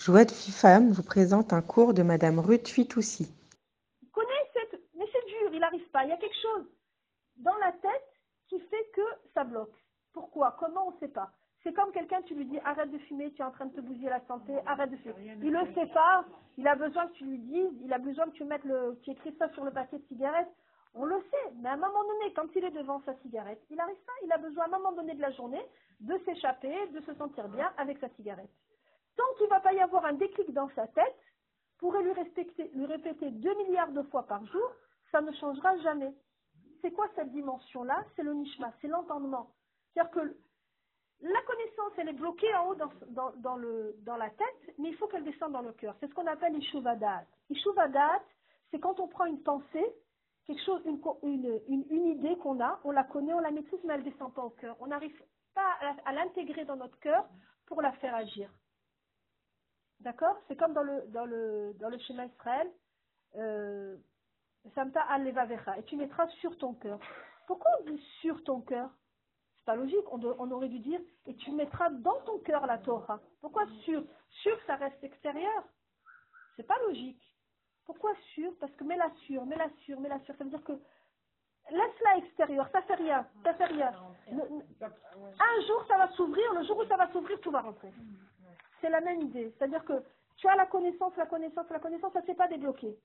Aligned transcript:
Joie 0.00 0.24
de 0.24 0.30
Femme 0.30 0.92
vous 0.92 1.02
présente 1.02 1.52
un 1.52 1.60
cours 1.60 1.92
de 1.92 2.02
Madame 2.02 2.38
Ruth 2.38 2.68
Fitoussi. 2.68 3.28
Il 4.00 4.08
connaît 4.08 4.48
cette... 4.54 4.80
Mais 4.94 5.04
c'est 5.12 5.26
dur, 5.26 5.50
il 5.52 5.60
n'arrive 5.60 5.86
pas. 5.90 6.04
Il 6.04 6.08
y 6.08 6.12
a 6.12 6.16
quelque 6.16 6.40
chose 6.40 6.64
dans 7.36 7.54
la 7.56 7.70
tête 7.72 8.08
qui 8.48 8.58
fait 8.60 8.90
que 8.94 9.02
ça 9.34 9.44
bloque. 9.44 9.76
Pourquoi? 10.14 10.56
Comment? 10.58 10.88
On 10.88 10.92
ne 10.92 10.98
sait 11.00 11.12
pas. 11.12 11.30
C'est 11.62 11.74
comme 11.74 11.92
quelqu'un, 11.92 12.22
tu 12.22 12.34
lui 12.34 12.46
dis 12.46 12.58
arrête 12.64 12.90
de 12.90 12.96
fumer, 12.96 13.30
tu 13.32 13.42
es 13.42 13.44
en 13.44 13.50
train 13.50 13.66
de 13.66 13.74
te 13.74 13.82
bousiller 13.82 14.08
la 14.08 14.24
santé, 14.26 14.54
arrête 14.64 14.90
de 14.90 14.96
fumer. 14.96 15.36
Il 15.42 15.52
le 15.52 15.74
sait 15.74 15.92
pas, 15.92 16.24
il 16.56 16.66
a 16.66 16.76
besoin 16.76 17.06
que 17.08 17.12
tu 17.12 17.24
lui 17.24 17.38
dises, 17.38 17.72
il 17.84 17.92
a 17.92 17.98
besoin 17.98 18.24
que 18.24 18.36
tu 18.36 18.44
mettes 18.44 18.64
le, 18.64 18.98
tu 19.02 19.10
écris 19.10 19.36
ça 19.38 19.52
sur 19.52 19.66
le 19.66 19.70
paquet 19.70 19.98
de 19.98 20.06
cigarette. 20.06 20.48
On 20.94 21.04
le 21.04 21.22
sait, 21.30 21.52
mais 21.60 21.68
à 21.68 21.74
un 21.74 21.76
moment 21.76 22.04
donné, 22.04 22.32
quand 22.32 22.48
il 22.56 22.64
est 22.64 22.70
devant 22.70 23.02
sa 23.04 23.14
cigarette, 23.16 23.60
il 23.68 23.76
n'arrive 23.76 24.00
pas, 24.06 24.12
il 24.24 24.32
a 24.32 24.38
besoin 24.38 24.64
à 24.64 24.68
un 24.68 24.78
moment 24.78 24.92
donné 24.92 25.14
de 25.14 25.20
la 25.20 25.30
journée 25.32 25.62
de 26.00 26.18
s'échapper, 26.24 26.74
de 26.94 27.00
se 27.02 27.12
sentir 27.16 27.46
bien 27.48 27.70
avec 27.76 27.98
sa 27.98 28.08
cigarette. 28.16 28.48
Tant 29.20 29.34
qu'il 29.36 29.44
ne 29.44 29.50
va 29.50 29.60
pas 29.60 29.74
y 29.74 29.80
avoir 29.80 30.06
un 30.06 30.14
déclic 30.14 30.50
dans 30.54 30.70
sa 30.70 30.86
tête, 30.86 31.20
pourrait 31.78 32.02
lui, 32.02 32.12
lui 32.74 32.86
répéter 32.86 33.30
2 33.30 33.54
milliards 33.56 33.92
de 33.92 34.02
fois 34.04 34.22
par 34.22 34.44
jour, 34.46 34.72
ça 35.12 35.20
ne 35.20 35.30
changera 35.32 35.76
jamais. 35.78 36.14
C'est 36.80 36.92
quoi 36.92 37.06
cette 37.14 37.30
dimension-là? 37.30 38.02
C'est 38.16 38.22
le 38.22 38.32
nishma, 38.32 38.72
c'est 38.80 38.88
l'entendement. 38.88 39.50
C'est-à-dire 39.92 40.10
que 40.12 40.36
la 41.20 41.42
connaissance, 41.42 41.92
elle 41.98 42.08
est 42.08 42.14
bloquée 42.14 42.54
en 42.54 42.68
haut 42.68 42.74
dans 42.74 44.16
la 44.16 44.30
tête, 44.30 44.74
mais 44.78 44.88
il 44.88 44.96
faut 44.96 45.06
qu'elle 45.06 45.24
descende 45.24 45.52
dans 45.52 45.60
le 45.60 45.72
cœur. 45.72 45.94
C'est 46.00 46.08
ce 46.08 46.14
qu'on 46.14 46.26
appelle 46.26 46.56
Ishuvadat. 46.56 47.24
Ishuvadat, 47.50 48.22
c'est 48.70 48.78
quand 48.78 48.98
on 49.00 49.08
prend 49.08 49.26
une 49.26 49.42
pensée, 49.42 49.94
quelque 50.46 50.64
chose, 50.64 50.80
une, 50.86 51.00
une, 51.68 51.84
une, 51.90 52.06
idée 52.06 52.38
qu'on 52.38 52.58
a, 52.62 52.80
on 52.84 52.90
la 52.90 53.04
connaît, 53.04 53.34
on 53.34 53.40
la 53.40 53.50
maîtrise, 53.50 53.80
mais 53.84 53.94
elle 53.94 54.04
ne 54.04 54.10
descend 54.10 54.32
pas 54.32 54.44
au 54.44 54.50
cœur. 54.50 54.76
On 54.80 54.86
n'arrive 54.86 55.14
pas 55.54 55.76
à, 56.06 56.12
l'intégrer 56.12 56.64
dans 56.64 56.76
notre 56.76 56.98
cœur 57.00 57.28
pour 57.66 57.82
la 57.82 57.92
faire 57.92 58.14
agir. 58.14 58.50
D'accord? 60.00 60.36
C'est 60.48 60.56
comme 60.56 60.72
dans 60.72 60.82
le, 60.82 61.02
dans, 61.08 61.26
le, 61.26 61.74
dans 61.78 61.88
le 61.88 61.98
schéma 61.98 62.24
Israël, 62.26 62.70
euh, 63.36 63.96
Samta 64.74 65.02
al 65.02 65.26
et 65.26 65.82
tu 65.84 65.96
mettras 65.96 66.28
sur 66.40 66.56
ton 66.58 66.74
cœur. 66.74 66.98
Pourquoi 67.46 67.70
on 67.80 67.90
dit 67.90 68.02
sur 68.20 68.42
ton 68.44 68.60
cœur? 68.60 68.90
C'est 69.56 69.64
pas 69.64 69.76
logique, 69.76 70.10
on, 70.10 70.22
on, 70.22 70.50
aurait 70.50 70.68
dû 70.68 70.78
dire 70.78 71.00
et 71.26 71.34
tu 71.36 71.50
mettras 71.52 71.90
dans 71.90 72.20
ton 72.22 72.38
cœur 72.38 72.66
la 72.66 72.78
Torah. 72.78 73.20
Pourquoi 73.40 73.66
sur 73.84 74.02
Sur, 74.42 74.56
ça 74.66 74.76
reste 74.76 75.02
extérieur? 75.04 75.64
C'est 76.56 76.66
pas 76.66 76.78
logique. 76.86 77.22
Pourquoi 77.84 78.14
sur? 78.34 78.56
Parce 78.58 78.72
que 78.76 78.84
mets-la 78.84 79.10
sur, 79.26 79.44
mets-la 79.44 79.68
sur, 79.84 80.00
mets-la 80.00 80.20
sur. 80.20 80.34
Ça 80.36 80.44
veut 80.44 80.50
dire 80.50 80.64
que 80.64 80.78
laisse-la 81.70 82.18
extérieur, 82.18 82.68
ça 82.72 82.82
fait 82.82 82.94
rien, 82.94 83.26
ça 83.44 83.54
fait 83.54 83.66
rien. 83.66 83.92
Un 84.30 85.66
jour, 85.66 85.84
ça 85.88 85.98
va 85.98 86.08
s'ouvrir, 86.12 86.52
le 86.54 86.64
jour 86.64 86.78
où 86.78 86.86
ça 86.86 86.96
va 86.96 87.10
s'ouvrir, 87.12 87.40
tout 87.40 87.50
va 87.50 87.60
rentrer. 87.60 87.92
C'est 88.80 88.90
la 88.90 89.00
même 89.00 89.20
idée. 89.20 89.52
C'est-à-dire 89.56 89.84
que 89.84 90.02
tu 90.36 90.48
as 90.48 90.56
la 90.56 90.66
connaissance, 90.66 91.16
la 91.16 91.26
connaissance, 91.26 91.68
la 91.70 91.78
connaissance, 91.78 92.12
ça 92.12 92.20
ne 92.20 92.26
s'est 92.26 92.34
pas 92.34 92.48
débloqué. 92.48 92.96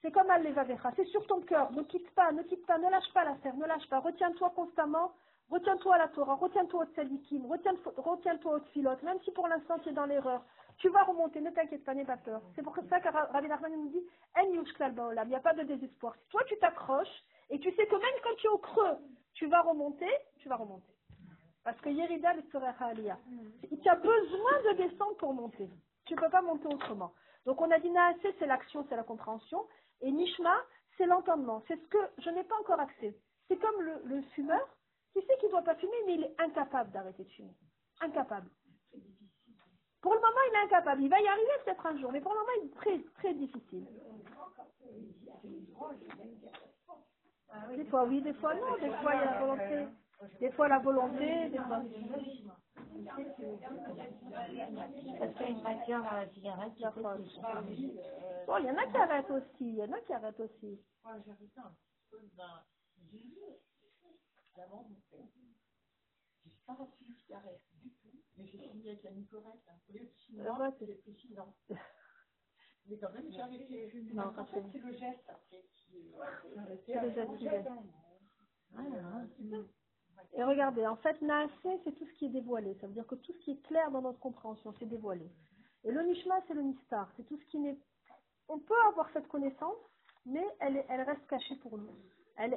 C'est 0.00 0.12
comme 0.12 0.30
Al-Levavecha, 0.30 0.92
c'est 0.96 1.06
sur 1.06 1.26
ton 1.26 1.40
cœur. 1.42 1.72
Ne 1.72 1.82
quitte 1.82 2.10
pas, 2.14 2.30
ne 2.32 2.42
quitte 2.42 2.64
pas, 2.66 2.78
ne 2.78 2.88
lâche 2.88 3.12
pas 3.12 3.24
l'affaire, 3.24 3.56
ne 3.56 3.66
lâche 3.66 3.88
pas. 3.88 3.98
Retiens-toi 3.98 4.50
constamment, 4.54 5.12
retiens-toi 5.50 5.96
à 5.96 5.98
la 5.98 6.08
Torah, 6.08 6.36
retiens-toi 6.36 6.84
au 6.84 6.86
tzadikim, 6.86 7.44
retiens-toi 7.46 8.54
au 8.54 8.60
tfilot, 8.60 8.96
même 9.02 9.20
si 9.24 9.32
pour 9.32 9.48
l'instant 9.48 9.78
tu 9.80 9.88
es 9.88 9.92
dans 9.92 10.06
l'erreur. 10.06 10.44
Tu 10.78 10.88
vas 10.90 11.02
remonter, 11.02 11.40
ne 11.40 11.50
t'inquiète 11.50 11.84
pas, 11.84 11.94
n'aie 11.94 12.04
pas 12.04 12.16
peur. 12.16 12.40
C'est 12.54 12.62
pour 12.62 12.76
ça 12.88 13.00
que 13.00 13.08
Rabbi 13.08 13.48
Nachman 13.48 13.72
nous 13.72 13.88
dit, 13.88 14.06
il 14.40 14.50
n'y 14.52 15.34
a 15.34 15.40
pas 15.40 15.54
de 15.54 15.62
désespoir. 15.64 16.14
Si 16.22 16.28
toi 16.28 16.42
tu 16.46 16.56
t'accroches, 16.58 17.24
et 17.50 17.58
tu 17.58 17.72
sais 17.72 17.86
que 17.86 17.96
même 17.96 18.20
quand 18.22 18.36
tu 18.36 18.46
es 18.46 18.50
au 18.50 18.58
creux, 18.58 18.96
tu 19.34 19.46
vas 19.46 19.62
remonter, 19.62 20.10
tu 20.38 20.48
vas 20.48 20.56
remonter. 20.56 20.92
Parce 21.68 21.82
que 21.82 21.90
Yerida 21.90 22.30
Aliyah. 22.80 23.18
Tu 23.82 23.88
as 23.90 23.94
besoin 23.96 24.62
de 24.70 24.76
descendre 24.78 25.16
pour 25.18 25.34
monter. 25.34 25.68
Tu 26.06 26.14
ne 26.14 26.18
peux 26.18 26.30
pas 26.30 26.40
monter 26.40 26.66
autrement. 26.66 27.12
Donc 27.44 27.60
on 27.60 27.70
a 27.70 27.78
dit 27.78 27.90
Naasé, 27.90 28.34
c'est 28.38 28.46
l'action, 28.46 28.86
c'est 28.88 28.96
la 28.96 29.02
compréhension. 29.02 29.66
Et 30.00 30.10
Nishma, 30.10 30.64
c'est 30.96 31.04
l'entendement. 31.04 31.62
C'est 31.68 31.76
ce 31.76 31.86
que 31.88 31.98
je 32.22 32.30
n'ai 32.30 32.42
pas 32.44 32.58
encore 32.60 32.80
accès. 32.80 33.14
C'est 33.48 33.58
comme 33.58 33.82
le, 33.82 34.22
fumeur 34.34 34.66
qui 35.12 35.20
sait 35.20 35.36
qu'il 35.40 35.48
ne 35.48 35.50
doit 35.50 35.62
pas 35.62 35.74
fumer, 35.74 35.92
mais 36.06 36.14
il 36.14 36.24
est 36.24 36.40
incapable 36.40 36.90
d'arrêter 36.90 37.24
de 37.24 37.30
fumer. 37.32 37.54
Incapable. 38.00 38.48
Pour 40.00 40.14
le 40.14 40.20
moment, 40.20 40.40
il 40.50 40.54
est 40.54 40.64
incapable. 40.64 41.02
Il 41.02 41.10
va 41.10 41.20
y 41.20 41.28
arriver 41.28 41.52
peut-être 41.66 41.84
un 41.84 41.98
jour, 41.98 42.10
mais 42.12 42.22
pour 42.22 42.32
le 42.32 42.38
moment, 42.38 42.52
il 42.62 42.68
est 42.68 42.74
très, 42.76 42.98
très 43.20 43.34
difficile. 43.34 43.86
Des 47.76 47.84
fois 47.84 48.04
oui, 48.04 48.22
des 48.22 48.32
fois 48.32 48.54
non. 48.54 48.74
Des 48.80 48.90
fois, 49.02 49.14
il 49.14 49.20
y 49.20 49.24
a 49.24 49.40
volonté. 49.40 49.86
Des 50.40 50.50
fois, 50.52 50.68
la 50.68 50.78
volonté, 50.80 51.50
des 51.50 51.58
fois. 51.58 51.82
Parce 55.18 55.34
qu'il 55.34 55.42
y 55.42 55.44
a 55.44 55.48
une 55.48 55.62
matière 55.62 56.02
dans 56.02 56.12
la 56.12 56.28
cigarette 56.30 56.74
qui 56.74 56.84
Bon, 58.46 58.56
il 58.58 58.64
y 58.66 58.70
en 58.70 58.76
a 58.76 58.86
qui 58.86 58.96
arrêtent 58.96 59.30
aussi. 59.30 59.46
Il 59.60 59.76
y 59.76 59.82
en 59.82 59.92
a 59.92 60.00
qui 60.00 60.12
arrêtent 60.12 60.40
aussi. 60.40 60.80
J'ai 66.44 66.54
pas 66.66 66.74
reçu 66.74 67.04
une 67.04 67.14
cigarette 67.14 67.62
du 67.82 67.90
tout, 67.90 68.10
mais 68.36 68.46
j'ai 68.46 68.58
fini 68.58 68.88
avec 68.88 69.02
la 69.04 69.10
Nicorette. 69.12 69.60
Au 69.88 69.92
lieu 69.92 70.00
de 70.00 70.10
6 70.26 70.36
mois, 70.36 70.70
j'ai 70.80 70.94
pris 70.94 71.14
6 71.14 71.38
ans. 71.38 71.54
Mais 72.86 72.98
quand 72.98 73.12
même, 73.12 73.30
j'ai 73.30 73.40
arrêté. 73.40 73.92
Non, 74.14 74.32
en 74.36 74.44
fait, 74.46 74.64
c'est 74.72 74.78
le 74.78 74.92
geste 74.92 75.28
après. 75.28 75.64
C'est 76.86 77.00
le 77.00 77.10
geste 77.14 77.36
qui 77.38 77.48
Et 80.34 80.44
regardez, 80.44 80.86
en 80.86 80.96
fait, 80.96 81.20
Naasé, 81.22 81.80
c'est 81.84 81.92
tout 81.92 82.06
ce 82.06 82.12
qui 82.14 82.26
est 82.26 82.30
dévoilé. 82.30 82.76
Ça 82.80 82.86
veut 82.86 82.92
dire 82.92 83.06
que 83.06 83.14
tout 83.16 83.32
ce 83.32 83.38
qui 83.38 83.52
est 83.52 83.62
clair 83.66 83.90
dans 83.90 84.02
notre 84.02 84.20
compréhension, 84.20 84.72
c'est 84.78 84.86
dévoilé. 84.86 85.28
Et 85.84 85.90
le 85.90 86.02
Nishma, 86.02 86.36
c'est 86.46 86.54
le 86.54 86.62
Nistar. 86.62 87.10
C'est 87.16 87.24
tout 87.24 87.36
ce 87.38 87.46
qui 87.46 87.58
n'est. 87.58 87.78
On 88.48 88.58
peut 88.58 88.80
avoir 88.88 89.10
cette 89.12 89.28
connaissance, 89.28 89.76
mais 90.26 90.44
elle, 90.60 90.78
reste 91.02 91.26
cachée 91.28 91.56
pour 91.56 91.78
nous. 91.78 91.90
Elle 92.36 92.56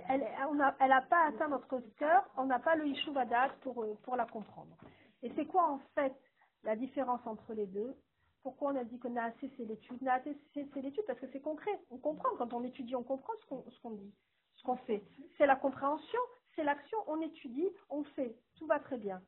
n'a 0.59 1.01
pas 1.01 1.27
atteint 1.27 1.47
notre 1.47 1.79
cœur, 1.97 2.29
on 2.37 2.45
n'a 2.45 2.59
pas 2.59 2.75
le 2.75 2.87
Yishuvadat 2.87 3.49
pour, 3.61 3.85
pour 4.03 4.15
la 4.15 4.25
comprendre. 4.25 4.77
Et 5.23 5.31
c'est 5.35 5.45
quoi 5.45 5.69
en 5.69 5.79
fait 5.95 6.15
la 6.63 6.75
différence 6.75 7.25
entre 7.25 7.53
les 7.53 7.65
deux? 7.65 7.95
Pourquoi 8.43 8.71
on 8.71 8.75
a 8.75 8.83
dit 8.83 8.99
que 8.99 9.07
Naasé 9.07 9.51
c'est 9.57 9.65
l'étude? 9.65 10.01
Naasé 10.01 10.37
c'est 10.53 10.81
l'étude 10.81 11.03
parce 11.07 11.19
que 11.19 11.27
c'est 11.31 11.41
concret. 11.41 11.79
On 11.89 11.97
comprend. 11.97 12.29
Quand 12.37 12.53
on 12.53 12.63
étudie, 12.63 12.95
on 12.95 13.03
comprend 13.03 13.33
ce 13.41 13.81
qu'on 13.81 13.91
dit, 13.91 14.13
ce 14.55 14.63
qu'on 14.63 14.77
fait. 14.77 15.03
C'est 15.37 15.45
la 15.45 15.55
compréhension, 15.55 16.19
c'est 16.55 16.63
l'action. 16.63 16.97
On 17.07 17.21
étudie, 17.21 17.69
on 17.89 18.03
fait. 18.03 18.37
Tout 18.55 18.67
va 18.67 18.79
très 18.79 18.97
bien. 18.97 19.21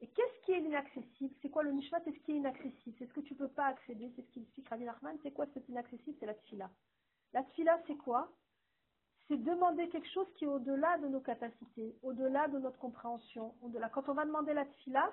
Et 0.00 0.08
qu'est-ce 0.08 0.44
qui 0.44 0.52
est 0.52 0.60
inaccessible? 0.60 1.34
C'est 1.40 1.50
quoi 1.50 1.62
le 1.62 1.72
nishma 1.72 2.00
C'est 2.04 2.12
ce 2.12 2.18
qui 2.24 2.32
est 2.32 2.36
inaccessible. 2.36 2.96
C'est 2.98 3.06
ce 3.06 3.12
que 3.12 3.20
tu 3.20 3.34
ne 3.34 3.38
peux 3.38 3.48
pas 3.48 3.66
accéder. 3.66 4.10
C'est 4.16 4.22
ce 4.22 4.30
qu'il 4.32 4.42
explique 4.42 4.68
Rabbi 4.68 4.84
Nachman. 4.84 5.16
C'est 5.22 5.32
quoi 5.32 5.46
cet 5.54 5.68
inaccessible? 5.68 6.16
C'est 6.18 6.26
la 6.26 6.34
tfila. 6.34 6.70
La 7.32 7.44
tfila, 7.44 7.80
c'est 7.86 7.96
quoi? 7.96 8.28
C'est 9.28 9.36
demander 9.36 9.88
quelque 9.88 10.08
chose 10.10 10.26
qui 10.36 10.44
est 10.44 10.48
au-delà 10.48 10.98
de 10.98 11.06
nos 11.06 11.20
capacités, 11.20 11.96
au-delà 12.02 12.48
de 12.48 12.58
notre 12.58 12.78
compréhension. 12.78 13.54
Au-delà. 13.62 13.88
Quand 13.90 14.08
on 14.08 14.14
va 14.14 14.24
demander 14.24 14.52
la 14.52 14.66
tfila, 14.66 15.12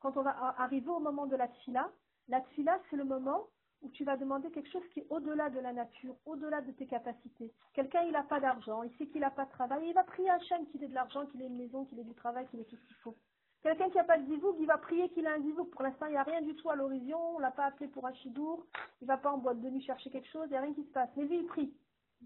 quand 0.00 0.16
on 0.16 0.22
va 0.22 0.30
arriver 0.58 0.88
au 0.90 0.98
moment 0.98 1.26
de 1.26 1.36
la 1.36 1.46
tfila, 1.46 1.90
la 2.28 2.40
tfila, 2.40 2.80
c'est 2.90 2.96
le 2.96 3.04
moment 3.04 3.46
où 3.82 3.88
tu 3.90 4.04
vas 4.04 4.16
demander 4.16 4.50
quelque 4.50 4.70
chose 4.70 4.86
qui 4.92 5.00
est 5.00 5.06
au-delà 5.10 5.50
de 5.50 5.58
la 5.58 5.72
nature, 5.72 6.14
au-delà 6.26 6.60
de 6.60 6.72
tes 6.72 6.86
capacités. 6.86 7.52
Quelqu'un, 7.72 8.02
il 8.02 8.12
n'a 8.12 8.22
pas 8.22 8.40
d'argent, 8.40 8.82
il 8.82 8.92
sait 8.96 9.06
qu'il 9.06 9.20
n'a 9.20 9.30
pas 9.30 9.46
de 9.46 9.50
travail, 9.50 9.88
il 9.88 9.94
va 9.94 10.04
prier 10.04 10.28
Hachem 10.30 10.66
qu'il 10.66 10.82
ait 10.84 10.88
de 10.88 10.94
l'argent, 10.94 11.26
qu'il 11.26 11.42
ait 11.42 11.46
une 11.46 11.56
maison, 11.56 11.84
qu'il 11.86 11.98
ait 11.98 12.04
du 12.04 12.14
travail, 12.14 12.46
qu'il 12.48 12.60
ait 12.60 12.64
tout 12.64 12.76
ce 12.76 12.86
qu'il 12.86 12.96
faut. 12.96 13.16
Quelqu'un 13.62 13.90
qui 13.90 13.96
n'a 13.96 14.04
pas 14.04 14.18
de 14.18 14.26
zivouk, 14.26 14.56
il 14.58 14.66
va 14.66 14.78
prier 14.78 15.10
qu'il 15.10 15.26
a 15.26 15.34
un 15.34 15.42
zivouk. 15.42 15.70
Pour 15.70 15.82
l'instant, 15.82 16.06
il 16.06 16.12
n'y 16.12 16.16
a 16.16 16.22
rien 16.22 16.40
du 16.40 16.54
tout 16.56 16.70
à 16.70 16.76
l'horizon, 16.76 17.18
on 17.34 17.38
ne 17.38 17.42
l'a 17.42 17.50
pas 17.50 17.66
appelé 17.66 17.88
pour 17.88 18.06
un 18.06 18.14
chidour, 18.14 18.66
il 19.00 19.04
ne 19.04 19.08
va 19.08 19.18
pas 19.18 19.30
en 19.30 19.38
boîte 19.38 19.60
de 19.60 19.68
nuit 19.68 19.82
chercher 19.82 20.10
quelque 20.10 20.28
chose, 20.28 20.46
il 20.46 20.52
n'y 20.52 20.56
a 20.56 20.62
rien 20.62 20.74
qui 20.74 20.84
se 20.84 20.92
passe. 20.92 21.10
Mais 21.16 21.24
lui, 21.24 21.38
il 21.38 21.46
prie. 21.46 21.74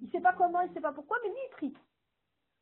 Il 0.00 0.06
ne 0.06 0.10
sait 0.12 0.20
pas 0.20 0.32
comment, 0.32 0.60
il 0.60 0.68
ne 0.68 0.74
sait 0.74 0.80
pas 0.80 0.92
pourquoi, 0.92 1.18
mais 1.22 1.30
lui, 1.30 1.38
il 1.46 1.50
prie. 1.50 1.74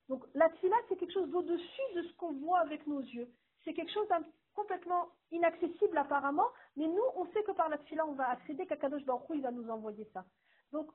Donc 0.08 0.24
la 0.34 0.48
tfila, 0.50 0.76
c'est 0.88 0.96
quelque 0.96 1.12
chose 1.12 1.30
d'au-dessus 1.30 1.94
de 1.96 2.02
ce 2.02 2.12
qu'on 2.16 2.32
voit 2.32 2.60
avec 2.60 2.86
nos 2.86 3.00
yeux. 3.00 3.30
C'est 3.64 3.74
quelque 3.74 3.92
chose 3.92 4.08
complètement 4.54 5.08
inaccessible 5.30 5.96
apparemment, 5.98 6.48
mais 6.76 6.86
nous, 6.86 7.04
on 7.16 7.26
sait 7.32 7.42
que 7.44 7.52
par 7.52 7.68
la 7.68 7.78
on 8.06 8.12
va 8.12 8.30
accéder, 8.30 8.66
qu'Akadosh 8.66 9.04
Baruch 9.04 9.26
il 9.34 9.42
va 9.42 9.50
nous 9.50 9.68
envoyer 9.70 10.08
ça. 10.12 10.24
Donc, 10.72 10.90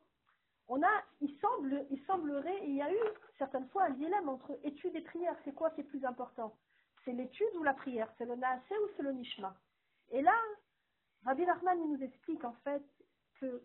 on 0.68 0.82
a, 0.84 1.04
il, 1.22 1.34
semble, 1.40 1.86
il 1.90 2.04
semblerait, 2.06 2.68
il 2.68 2.76
y 2.76 2.82
a 2.82 2.92
eu 2.92 3.00
certaines 3.38 3.68
fois 3.70 3.86
un 3.86 3.92
dilemme 3.92 4.28
entre 4.28 4.58
étude 4.64 4.96
et 4.96 5.02
prière. 5.02 5.36
C'est 5.46 5.54
quoi 5.54 5.72
qui 5.72 5.82
est 5.82 5.86
plus 5.86 6.04
important? 6.04 6.58
C'est 7.06 7.14
l'étude 7.14 7.56
ou 7.56 7.64
la 7.64 7.74
prière? 7.74 8.12
C'est 8.18 8.26
le 8.26 8.36
naasé 8.36 8.78
ou 8.84 8.90
c'est 8.96 9.04
le 9.04 9.14
nishma? 9.14 9.56
Et 10.12 10.22
là, 10.22 10.36
Rabbi 11.26 11.46
Nachman 11.46 11.78
nous 11.78 12.04
explique 12.04 12.44
en 12.44 12.54
fait 12.64 12.84
que 13.40 13.64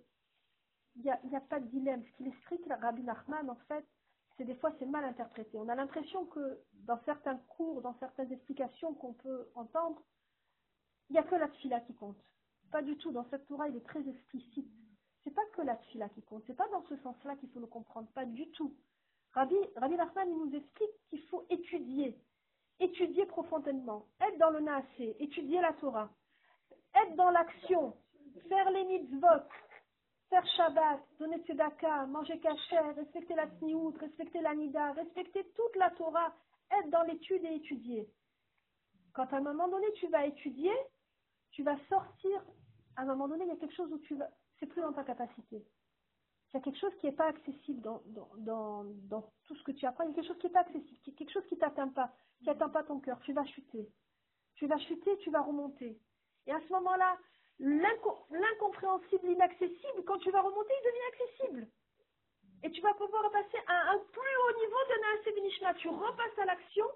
il 0.96 1.02
n'y 1.02 1.10
a, 1.10 1.18
a, 1.38 1.40
pas 1.40 1.58
de 1.58 1.66
dilemme. 1.68 2.04
Ce 2.04 2.16
qu'il 2.16 2.28
explique, 2.28 2.66
Rabbi 2.68 3.02
Nachman, 3.02 3.48
en 3.48 3.56
fait, 3.66 3.86
c'est 4.36 4.44
des 4.44 4.56
fois 4.56 4.72
c'est 4.78 4.86
mal 4.86 5.04
interprété. 5.04 5.58
On 5.58 5.68
a 5.68 5.74
l'impression 5.74 6.26
que 6.26 6.60
dans 6.86 7.00
certains 7.04 7.36
cours, 7.48 7.82
dans 7.82 7.94
certaines 7.98 8.32
explications 8.32 8.94
qu'on 8.94 9.14
peut 9.14 9.48
entendre, 9.54 10.02
il 11.10 11.14
n'y 11.14 11.18
a 11.18 11.24
que 11.24 11.34
la 11.36 11.48
tfila 11.48 11.80
qui 11.82 11.94
compte. 11.94 12.18
Pas 12.70 12.82
du 12.82 12.96
tout. 12.98 13.12
Dans 13.12 13.28
cette 13.30 13.46
Torah, 13.46 13.68
il 13.68 13.76
est 13.76 13.86
très 13.86 14.06
explicite. 14.08 14.68
C'est 15.24 15.34
pas 15.34 15.44
que 15.54 15.62
la 15.62 15.76
tfila 15.76 16.08
qui 16.10 16.22
compte. 16.22 16.44
C'est 16.46 16.56
pas 16.56 16.68
dans 16.70 16.84
ce 16.88 16.96
sens-là 16.98 17.36
qu'il 17.36 17.50
faut 17.50 17.60
le 17.60 17.66
comprendre. 17.66 18.08
Pas 18.14 18.24
du 18.26 18.50
tout. 18.52 18.74
Rabbi, 19.34 19.56
Rabbi 19.76 19.96
Nachman, 19.96 20.28
nous 20.30 20.54
explique 20.54 20.90
qu'il 21.10 21.22
faut 21.28 21.46
étudier. 21.50 22.18
Étudier 22.80 23.26
profondément. 23.26 24.06
Être 24.20 24.38
dans 24.38 24.50
le 24.50 24.60
naasé. 24.60 25.16
Étudier 25.22 25.60
la 25.60 25.72
Torah. 25.74 26.10
être 26.94 27.16
dans 27.16 27.30
l'action, 27.30 27.96
faire 28.48 28.70
les 28.70 28.84
mitzvot, 28.84 29.26
faire 30.32 30.46
Shabbat, 30.56 30.98
donner 31.18 31.40
tzedaka, 31.44 32.06
manger 32.06 32.40
kasher, 32.40 32.94
respecter 32.96 33.34
la 33.34 33.46
tzniout, 33.48 33.94
respecter 34.00 34.40
la 34.40 34.54
nida, 34.54 34.92
respecter 34.92 35.44
toute 35.54 35.76
la 35.76 35.90
Torah, 35.90 36.32
être 36.70 36.88
dans 36.88 37.02
l'étude 37.02 37.44
et 37.44 37.56
étudier. 37.56 38.08
Quand 39.12 39.30
à 39.30 39.36
un 39.36 39.42
moment 39.42 39.68
donné 39.68 39.92
tu 40.00 40.08
vas 40.08 40.24
étudier, 40.24 40.72
tu 41.50 41.62
vas 41.62 41.76
sortir, 41.86 42.42
à 42.96 43.02
un 43.02 43.04
moment 43.04 43.28
donné 43.28 43.44
il 43.44 43.48
y 43.48 43.52
a 43.52 43.56
quelque 43.56 43.74
chose 43.74 43.92
où 43.92 43.98
tu 43.98 44.14
vas, 44.14 44.30
c'est 44.58 44.64
plus 44.64 44.80
dans 44.80 44.94
ta 44.94 45.04
capacité. 45.04 45.56
Il 45.56 46.56
y 46.56 46.56
a 46.56 46.60
quelque 46.60 46.80
chose 46.80 46.96
qui 46.98 47.06
n'est 47.06 47.12
pas 47.12 47.28
accessible 47.28 47.82
dans, 47.82 48.86
tout 49.44 49.54
ce 49.54 49.62
que 49.64 49.72
tu 49.72 49.84
apprends, 49.84 50.04
il 50.04 50.10
y 50.10 50.12
a 50.12 50.14
quelque 50.14 50.28
chose 50.28 50.38
qui 50.38 50.46
n'est 50.46 50.52
pas 50.54 50.60
accessible, 50.60 51.14
quelque 51.14 51.32
chose 51.32 51.46
qui 51.46 51.56
ne 51.56 51.60
t'atteint 51.60 51.88
pas, 51.88 52.10
qui 52.38 52.46
n'atteint 52.46 52.70
pas 52.70 52.84
ton 52.84 53.00
cœur, 53.00 53.20
tu 53.20 53.34
vas 53.34 53.44
chuter. 53.44 53.86
Tu 54.54 54.66
vas 54.66 54.78
chuter, 54.78 55.18
tu 55.18 55.30
vas 55.30 55.42
remonter. 55.42 56.00
Et 56.46 56.52
à 56.52 56.60
ce 56.60 56.72
moment-là, 56.72 57.18
l'incompréhensible, 57.58 59.28
l'inaccessible, 59.28 60.04
quand 60.06 60.18
tu 60.18 60.30
vas 60.30 60.42
remonter, 60.42 60.72
il 60.80 60.86
devient 60.86 61.08
accessible. 61.12 61.68
Et 62.64 62.70
tu 62.70 62.80
vas 62.80 62.94
pouvoir 62.94 63.30
passer 63.30 63.58
à 63.66 63.92
un 63.92 63.98
plus 63.98 64.36
haut 64.38 64.58
niveau 64.58 64.78
de 64.88 65.00
Naaseh 65.00 65.74
Tu 65.78 65.88
repasses 65.88 66.38
à 66.38 66.44
l'action, 66.44 66.86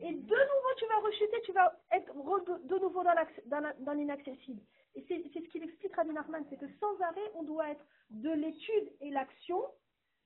et 0.00 0.12
de 0.12 0.34
nouveau 0.34 0.74
tu 0.76 0.86
vas 0.86 0.98
rechuter, 0.98 1.40
tu 1.42 1.52
vas 1.52 1.72
être 1.92 2.12
de 2.14 2.78
nouveau 2.78 3.02
dans 3.04 3.92
l'inaccessible. 3.92 4.60
Et 4.96 5.04
c'est 5.08 5.22
ce 5.22 5.48
qu'il 5.48 5.62
explique 5.62 5.94
Rabbi 5.94 6.12
Nachman, 6.12 6.44
c'est 6.50 6.58
que 6.58 6.68
sans 6.80 7.00
arrêt, 7.00 7.30
on 7.34 7.42
doit 7.42 7.70
être 7.70 7.84
de 8.10 8.30
l'étude 8.30 8.92
et 9.00 9.10
l'action 9.10 9.62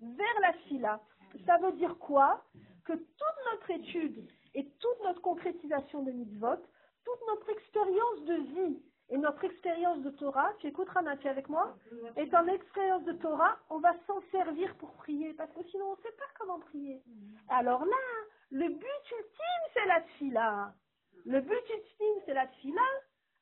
vers 0.00 0.40
la 0.40 0.52
fila. 0.69 1.00
Ça 1.46 1.58
veut 1.58 1.73
dire 1.73 1.96
quoi? 1.99 2.44
Que 2.85 2.94
toute 2.94 3.38
notre 3.52 3.70
étude 3.70 4.29
et 4.55 4.64
toute 4.81 5.05
notre 5.05 5.20
concrétisation 5.20 6.02
de 6.02 6.12
mitzvot, 6.12 6.56
toute 7.05 7.26
notre 7.29 7.50
expérience 7.50 8.25
de 8.25 8.35
vie 8.35 8.82
et 9.11 9.17
notre 9.17 9.45
expérience 9.45 10.03
de 10.03 10.11
Torah, 10.11 10.53
tu 10.59 10.67
écoutes 10.67 10.89
Rana, 10.91 11.17
avec 11.25 11.49
moi 11.49 11.77
Et 12.17 12.29
en 12.35 12.47
expérience 12.47 13.05
de 13.05 13.13
Torah, 13.13 13.59
on 13.71 13.79
va 13.79 13.95
s'en 14.07 14.21
servir 14.31 14.75
pour 14.77 14.93
prier, 14.95 15.33
parce 15.35 15.51
que 15.53 15.63
sinon 15.71 15.87
on 15.87 15.97
ne 15.97 16.03
sait 16.03 16.17
pas 16.17 16.25
comment 16.39 16.61
prier. 16.61 17.03
Alors 17.49 17.85
là, 17.85 17.97
le 18.51 18.69
but 18.69 19.11
ultime, 19.19 19.65
c'est 19.73 19.87
la 19.87 20.03
fila. 20.19 20.75
Le 21.25 21.41
but 21.41 21.71
ultime, 21.71 22.23
c'est 22.27 22.35
la 22.35 22.49
fila 22.49 22.83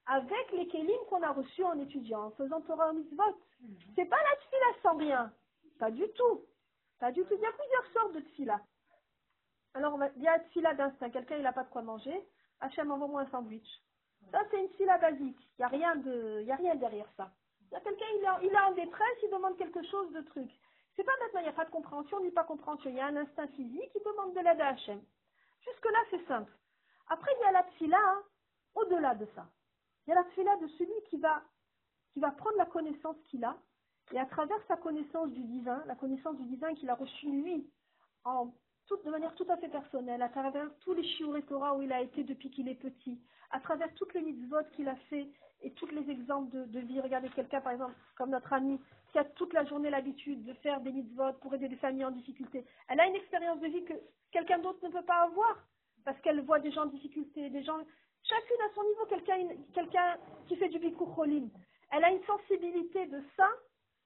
avec 0.07 0.53
les 0.53 0.69
kélim 0.69 0.99
qu'on 1.09 1.23
a 1.23 1.33
reçus 1.33 1.65
en 1.65 1.79
étudiant, 1.81 2.27
en 2.27 2.31
faisant 2.33 2.61
Torah 2.63 2.91
au 2.91 2.93
mitzvot. 2.93 3.41
C'est 3.97 4.05
pas 4.07 4.17
la 4.17 4.37
tfila 4.37 4.83
sans 4.83 4.97
rien. 4.97 5.33
Pas 5.79 5.91
du 5.91 6.05
tout. 6.13 6.43
Pas 7.01 7.11
du 7.11 7.23
tout. 7.25 7.35
Il 7.35 7.41
y 7.41 7.47
a 7.47 7.53
plusieurs 7.53 7.93
sortes 7.93 8.15
de 8.15 8.21
tfila. 8.21 8.61
Alors, 9.75 9.99
il 10.17 10.23
y 10.23 10.29
a 10.29 10.39
tfila 10.39 10.75
d'instinct. 10.75 11.11
Quelqu'un, 11.11 11.37
il 11.37 11.43
n'a 11.43 11.53
pas 11.53 11.65
de 11.65 11.71
quoi 11.71 11.83
manger. 11.83 12.25
Hachem, 12.61 12.91
envoie-moi 12.91 13.23
un 13.23 13.31
sandwich. 13.31 13.69
Ça, 14.31 14.43
c'est 14.51 14.61
une 14.61 14.69
tfila 14.71 14.99
basique. 14.99 15.39
Il 15.41 15.61
n'y 15.61 15.65
a, 15.65 15.69
rien 15.69 15.91
a 15.91 16.57
rien 16.57 16.75
derrière 16.77 17.09
ça. 17.17 17.31
A 17.73 17.81
quelqu'un, 17.81 18.07
il, 18.15 18.47
il 18.47 18.53
est 18.53 18.59
en 18.59 18.73
détresse, 18.73 19.19
il 19.23 19.31
demande 19.31 19.57
quelque 19.57 19.83
chose 19.85 20.13
de 20.13 20.21
truc. 20.23 20.51
C'est 20.95 21.05
pas 21.05 21.13
maintenant, 21.21 21.41
il 21.41 21.45
n'y 21.45 21.49
a 21.51 21.53
pas 21.53 21.65
de 21.65 21.71
compréhension, 21.71 22.21
ni 22.21 22.31
pas 22.31 22.45
compréhension. 22.45 22.91
Il 22.91 22.97
y 22.97 23.01
a 23.01 23.07
un 23.07 23.17
instinct 23.17 23.49
physique, 23.49 23.91
il 23.95 24.03
demande 24.05 24.35
de 24.35 24.41
l'aide 24.41 24.61
à 24.61 24.69
Hachem. 24.69 25.01
Jusque-là, 25.65 25.99
c'est 26.11 26.27
simple. 26.27 26.53
Après, 27.09 27.31
il 27.39 27.45
y 27.45 27.49
a 27.49 27.53
la 27.53 27.63
tfila, 27.65 27.99
hein, 27.99 28.23
au-delà 28.75 29.15
de 29.15 29.27
ça. 29.35 29.47
Il 30.07 30.11
y 30.11 30.13
a 30.13 30.17
la 30.17 30.25
tfila 30.31 30.57
de 30.57 30.69
celui 30.79 31.03
qui 31.11 31.19
va, 31.19 31.43
qui 32.13 32.21
va 32.21 32.31
prendre 32.31 32.57
la 32.57 32.67
connaissance 32.67 33.17
qu'il 33.25 33.45
a, 33.45 33.57
et 34.13 34.19
à 34.19 34.27
travers 34.27 34.59
sa 34.69 34.77
connaissance 34.77 35.31
du 35.31 35.43
divin, 35.43 35.83
la 35.87 35.97
connaissance 35.97 36.37
du 36.37 36.45
divin 36.45 36.75
qu'il 36.75 36.89
a 36.89 36.95
reçue 36.95 37.29
lui, 37.29 37.71
en 38.25 38.53
de 39.05 39.11
manière 39.11 39.35
tout 39.35 39.47
à 39.49 39.57
fait 39.57 39.69
personnelle, 39.69 40.23
à 40.23 40.29
travers 40.29 40.69
tous 40.81 40.95
les 40.95 41.05
shiur 41.05 41.35
Torah 41.49 41.75
où 41.75 41.83
il 41.83 41.93
a 41.93 42.03
été 42.03 42.25
depuis 42.25 42.51
qu'il 42.51 42.69
est 42.69 42.75
petit, 42.75 43.19
à 43.51 43.61
travers 43.61 43.93
toutes 43.95 44.15
les 44.15 44.23
mitzvot 44.23 44.63
qu'il 44.75 44.89
a 44.89 44.97
fait 45.11 45.27
et 45.63 45.73
tous 45.73 45.87
les 45.87 46.11
exemples 46.11 46.51
de, 46.69 46.81
vie. 46.81 47.01
Regardez 47.01 47.29
quelqu'un, 47.31 47.61
par 47.61 47.73
exemple, 47.73 47.95
comme 48.17 48.31
notre 48.31 48.53
amie, 48.53 48.81
qui 49.11 49.19
a 49.19 49.25
toute 49.25 49.53
la 49.53 49.65
journée 49.65 49.91
l'habitude 49.91 50.45
de 50.45 50.53
faire 50.55 50.81
des 50.81 50.93
mitzvot 50.93 51.33
pour 51.41 51.55
aider 51.55 51.69
des 51.69 51.77
familles 51.77 52.05
en 52.05 52.11
difficulté. 52.11 52.65
Elle 52.89 53.01
a 53.01 53.07
une 53.07 53.17
expérience 53.17 53.61
de 53.61 53.67
vie 53.67 53.85
que 53.85 53.95
quelqu'un 54.31 54.59
d'autre 54.59 54.85
ne 54.85 54.93
peut 54.93 55.05
pas 55.05 55.23
avoir 55.23 55.65
parce 56.05 56.21
qu'elle 56.21 56.41
voit 56.43 56.61
des 56.61 56.71
gens 56.71 56.83
en 56.83 56.87
difficulté, 56.87 57.51
des 57.51 57.65
gens 57.65 57.79
Chacune 58.29 58.61
à 58.61 58.75
son 58.75 58.83
niveau, 58.83 59.07
quelqu'un 59.07 59.57
quelqu'un 59.73 60.19
qui 60.49 60.57
fait 60.57 60.69
du 60.69 60.81
bikur 60.81 61.15
Elle 61.93 62.05
a 62.05 62.11
une 62.11 62.25
sensibilité 62.25 63.07
de 63.07 63.23
ça 63.37 63.49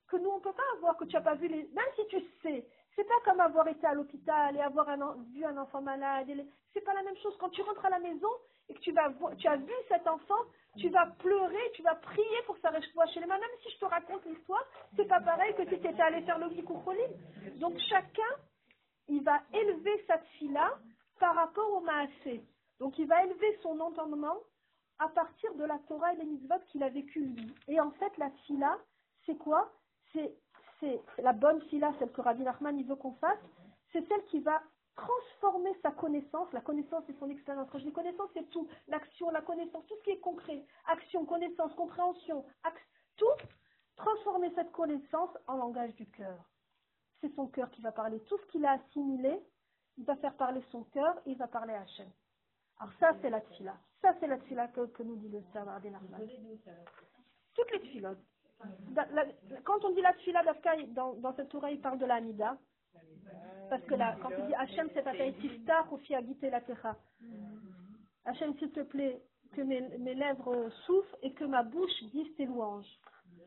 que 0.08 0.16
nous, 0.16 0.28
on 0.28 0.36
ne 0.36 0.42
peut 0.42 0.52
pas 0.52 0.76
avoir, 0.76 0.96
que 0.96 1.04
tu 1.04 1.14
n'as 1.14 1.22
pas 1.22 1.36
vu 1.36 1.48
les... 1.48 1.68
Même 1.72 1.92
si 1.96 2.06
tu 2.08 2.18
sais, 2.42 2.66
c'est 2.96 3.06
pas 3.06 3.20
comme 3.24 3.40
avoir 3.40 3.68
été 3.68 3.86
à 3.86 3.94
l'hôpital 3.94 4.56
et 4.56 4.60
avoir 4.60 4.86
vu 5.32 5.44
un 5.44 5.56
enfant 5.56 5.80
malade. 5.80 6.28
C'est 6.72 6.84
pas 6.84 6.94
la 6.94 7.02
même 7.02 7.16
chose. 7.18 7.36
Quand 7.38 7.50
tu 7.50 7.62
rentres 7.62 7.84
à 7.84 7.90
la 7.90 7.98
maison 7.98 8.28
et 8.68 8.74
que 8.74 8.80
tu, 8.80 8.96
as 8.96 9.56
vu 9.56 9.72
cet 9.88 10.06
enfant, 10.06 10.42
tu 10.78 10.88
vas 10.90 11.06
pleurer, 11.18 11.70
tu 11.74 11.82
vas 11.82 11.94
prier 11.96 12.42
pour 12.46 12.56
sa 12.58 12.70
réchoua 12.70 13.06
chez 13.08 13.20
les 13.20 13.26
mains. 13.26 13.38
Même 13.38 13.48
si 13.62 13.70
je 13.72 13.78
te 13.78 13.84
raconte 13.84 14.24
l'histoire, 14.26 14.64
c'est 14.96 15.08
pas 15.08 15.20
pareil 15.20 15.54
que 15.54 15.64
si 15.64 15.80
tu 15.80 15.88
étais 15.88 16.02
allé 16.02 16.22
faire 16.22 16.38
le 16.38 17.58
Donc 17.58 17.78
chacun, 17.88 18.32
il 19.08 19.22
va 19.22 19.40
élever 19.52 20.04
sa 20.06 20.18
fille-là 20.18 20.74
par 21.18 21.34
rapport 21.34 21.72
au 21.72 21.80
maasé. 21.80 22.44
Donc 22.78 22.98
il 22.98 23.06
va 23.06 23.24
élever 23.24 23.58
son 23.62 23.78
entendement 23.80 24.36
à 24.98 25.08
partir 25.08 25.54
de 25.54 25.64
la 25.64 25.78
Torah 25.88 26.12
et 26.12 26.16
les 26.16 26.24
mitzvot 26.24 26.58
qu'il 26.68 26.82
a 26.82 26.88
vécu 26.88 27.20
lui. 27.20 27.54
Et 27.68 27.80
en 27.80 27.90
fait, 27.92 28.16
la 28.18 28.30
fila, 28.46 28.78
c'est 29.26 29.36
quoi? 29.36 29.70
C'est 30.12 30.34
la 31.18 31.32
bonne 31.32 31.60
fila, 31.62 31.92
celle 31.98 32.12
que 32.12 32.20
Rabbi 32.20 32.42
Nachman 32.42 32.78
il 32.78 32.86
veut 32.86 32.96
qu'on 32.96 33.14
fasse, 33.14 33.38
c'est 33.92 34.06
celle 34.08 34.24
qui 34.26 34.40
va 34.40 34.62
transformer 34.96 35.74
sa 35.82 35.90
connaissance. 35.90 36.52
La 36.52 36.60
connaissance, 36.60 37.04
c'est 37.06 37.18
son 37.18 37.30
expérience. 37.30 37.68
Quand 37.70 37.78
je 37.78 37.84
dis 37.84 37.92
connaissance, 37.92 38.30
c'est 38.34 38.48
tout. 38.50 38.68
L'action, 38.88 39.30
la 39.30 39.40
connaissance, 39.42 39.84
tout 39.86 39.96
ce 39.96 40.02
qui 40.02 40.10
est 40.10 40.20
concret. 40.20 40.64
Action, 40.86 41.24
connaissance, 41.24 41.72
compréhension, 41.74 42.44
tout. 43.16 43.46
Transformer 43.96 44.50
cette 44.54 44.72
connaissance 44.72 45.30
en 45.46 45.56
langage 45.56 45.94
du 45.96 46.06
cœur. 46.06 46.38
C'est 47.20 47.34
son 47.34 47.48
cœur 47.48 47.70
qui 47.70 47.82
va 47.82 47.92
parler. 47.92 48.20
Tout 48.20 48.38
ce 48.38 48.46
qu'il 48.46 48.64
a 48.64 48.72
assimilé, 48.72 49.38
il 49.98 50.04
va 50.04 50.16
faire 50.16 50.34
parler 50.36 50.62
son 50.70 50.84
cœur 50.84 51.18
et 51.26 51.32
il 51.32 51.36
va 51.36 51.48
parler 51.48 51.74
à 51.74 51.82
Hachem. 51.82 52.08
Alors 52.78 52.94
ça, 52.98 53.14
c'est 53.20 53.28
la 53.28 53.42
tfila. 53.42 53.76
Ça, 54.00 54.14
c'est 54.18 54.26
la 54.26 54.38
tfila 54.38 54.68
que, 54.68 54.86
que, 54.86 55.02
nous 55.02 55.16
dit 55.16 55.28
le 55.28 55.42
Savar 55.52 55.80
des 55.82 55.92
Toutes 57.54 57.70
les 57.72 57.80
tfilotes. 57.80 58.29
Quand 59.64 59.84
on 59.84 59.90
dit 59.90 60.00
la 60.00 60.12
tfila 60.14 60.42
d'Afka, 60.42 60.76
dans, 60.88 61.34
cette 61.36 61.54
oreille, 61.54 61.76
il 61.76 61.80
parle 61.80 61.98
de 61.98 62.06
la 62.06 62.20
nida. 62.20 62.56
Parce 63.68 63.82
que 63.84 63.94
là, 63.94 64.16
quand 64.20 64.30
il 64.36 64.46
dit 64.46 64.54
Hachem, 64.54 64.88
c'est 64.92 65.02
ta 65.02 65.12
tiftar 65.12 65.92
ou 65.92 65.98
fiagite 65.98 66.42
la 66.42 66.60
techa. 66.60 66.96
Hachem, 68.24 68.56
s'il 68.58 68.72
te 68.72 68.80
plaît, 68.80 69.22
que 69.52 69.62
mes, 69.62 70.14
lèvres 70.14 70.70
souffrent 70.86 71.16
et 71.22 71.32
que 71.32 71.44
ma 71.44 71.62
bouche 71.62 72.02
dise 72.12 72.34
tes 72.36 72.46
louanges. 72.46 72.98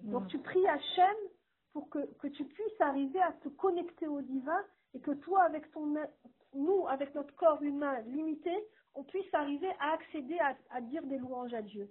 Donc 0.01 0.27
tu 0.27 0.39
pries 0.39 0.67
Hachem 0.67 1.15
pour 1.73 1.89
que 1.89 2.27
tu 2.27 2.45
puisses 2.45 2.81
arriver 2.81 3.21
à 3.21 3.33
te 3.33 3.49
connecter 3.49 4.07
au 4.07 4.21
divin 4.21 4.63
et 4.93 4.99
que 4.99 5.11
toi, 5.11 5.43
avec 5.43 5.71
ton, 5.71 5.95
nous, 6.53 6.87
avec 6.87 7.13
notre 7.15 7.35
corps 7.35 7.61
humain 7.61 7.99
limité, 8.01 8.53
on 8.95 9.03
puisse 9.03 9.33
arriver 9.33 9.71
à 9.79 9.93
accéder 9.93 10.37
à, 10.69 10.81
dire 10.81 11.03
des 11.03 11.17
louanges 11.17 11.53
à 11.53 11.61
Dieu. 11.61 11.89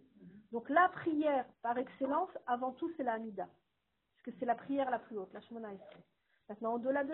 Donc 0.52 0.68
la 0.68 0.88
prière 0.90 1.46
par 1.62 1.76
excellence, 1.78 2.30
avant 2.46 2.72
tout, 2.72 2.90
c'est 2.96 3.02
la 3.02 3.14
Amida. 3.14 3.46
Parce 3.46 4.22
que 4.24 4.30
c'est 4.38 4.46
la 4.46 4.54
prière 4.54 4.90
la 4.90 4.98
plus 4.98 5.18
haute, 5.18 5.32
la 5.32 5.40
Shemona 5.40 5.70
Maintenant, 6.48 6.74
au-delà 6.74 7.04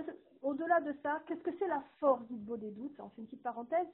de, 0.80 0.92
ça, 1.02 1.22
qu'est-ce 1.26 1.42
que 1.42 1.56
c'est 1.58 1.68
la 1.68 1.82
force 2.00 2.26
du 2.26 2.34
beau 2.34 2.56
des 2.56 2.72
doutes 2.72 2.98
On 2.98 3.10
fait 3.10 3.20
une 3.20 3.26
petite 3.26 3.42
parenthèse. 3.42 3.86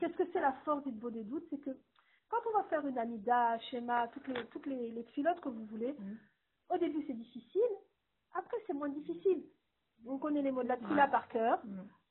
Qu'est-ce 0.00 0.16
que 0.16 0.28
c'est 0.32 0.40
la 0.40 0.52
force 0.64 0.82
du 0.82 0.90
beau 0.90 1.10
des 1.10 1.22
doutes 1.22 1.46
C'est 1.50 1.58
que 1.58 1.70
quand 2.28 2.38
on 2.50 2.58
va 2.58 2.64
faire 2.64 2.84
une 2.86 2.98
Amida, 2.98 3.58
schéma, 3.70 4.08
toutes 4.08 4.26
les, 4.28 4.44
toutes 4.46 4.66
les, 4.66 4.90
les 4.90 5.04
que 5.04 5.48
vous 5.48 5.64
voulez, 5.66 5.94
au 6.70 6.78
début 6.78 7.04
c'est 7.06 7.14
difficile, 7.14 7.62
après 8.34 8.56
c'est 8.66 8.74
moins 8.74 8.88
difficile. 8.88 9.44
On 10.06 10.18
connaît 10.18 10.42
les 10.42 10.50
mots 10.50 10.62
de 10.62 10.68
la 10.68 10.76
Tfila 10.76 11.08
par 11.08 11.28
cœur. 11.28 11.62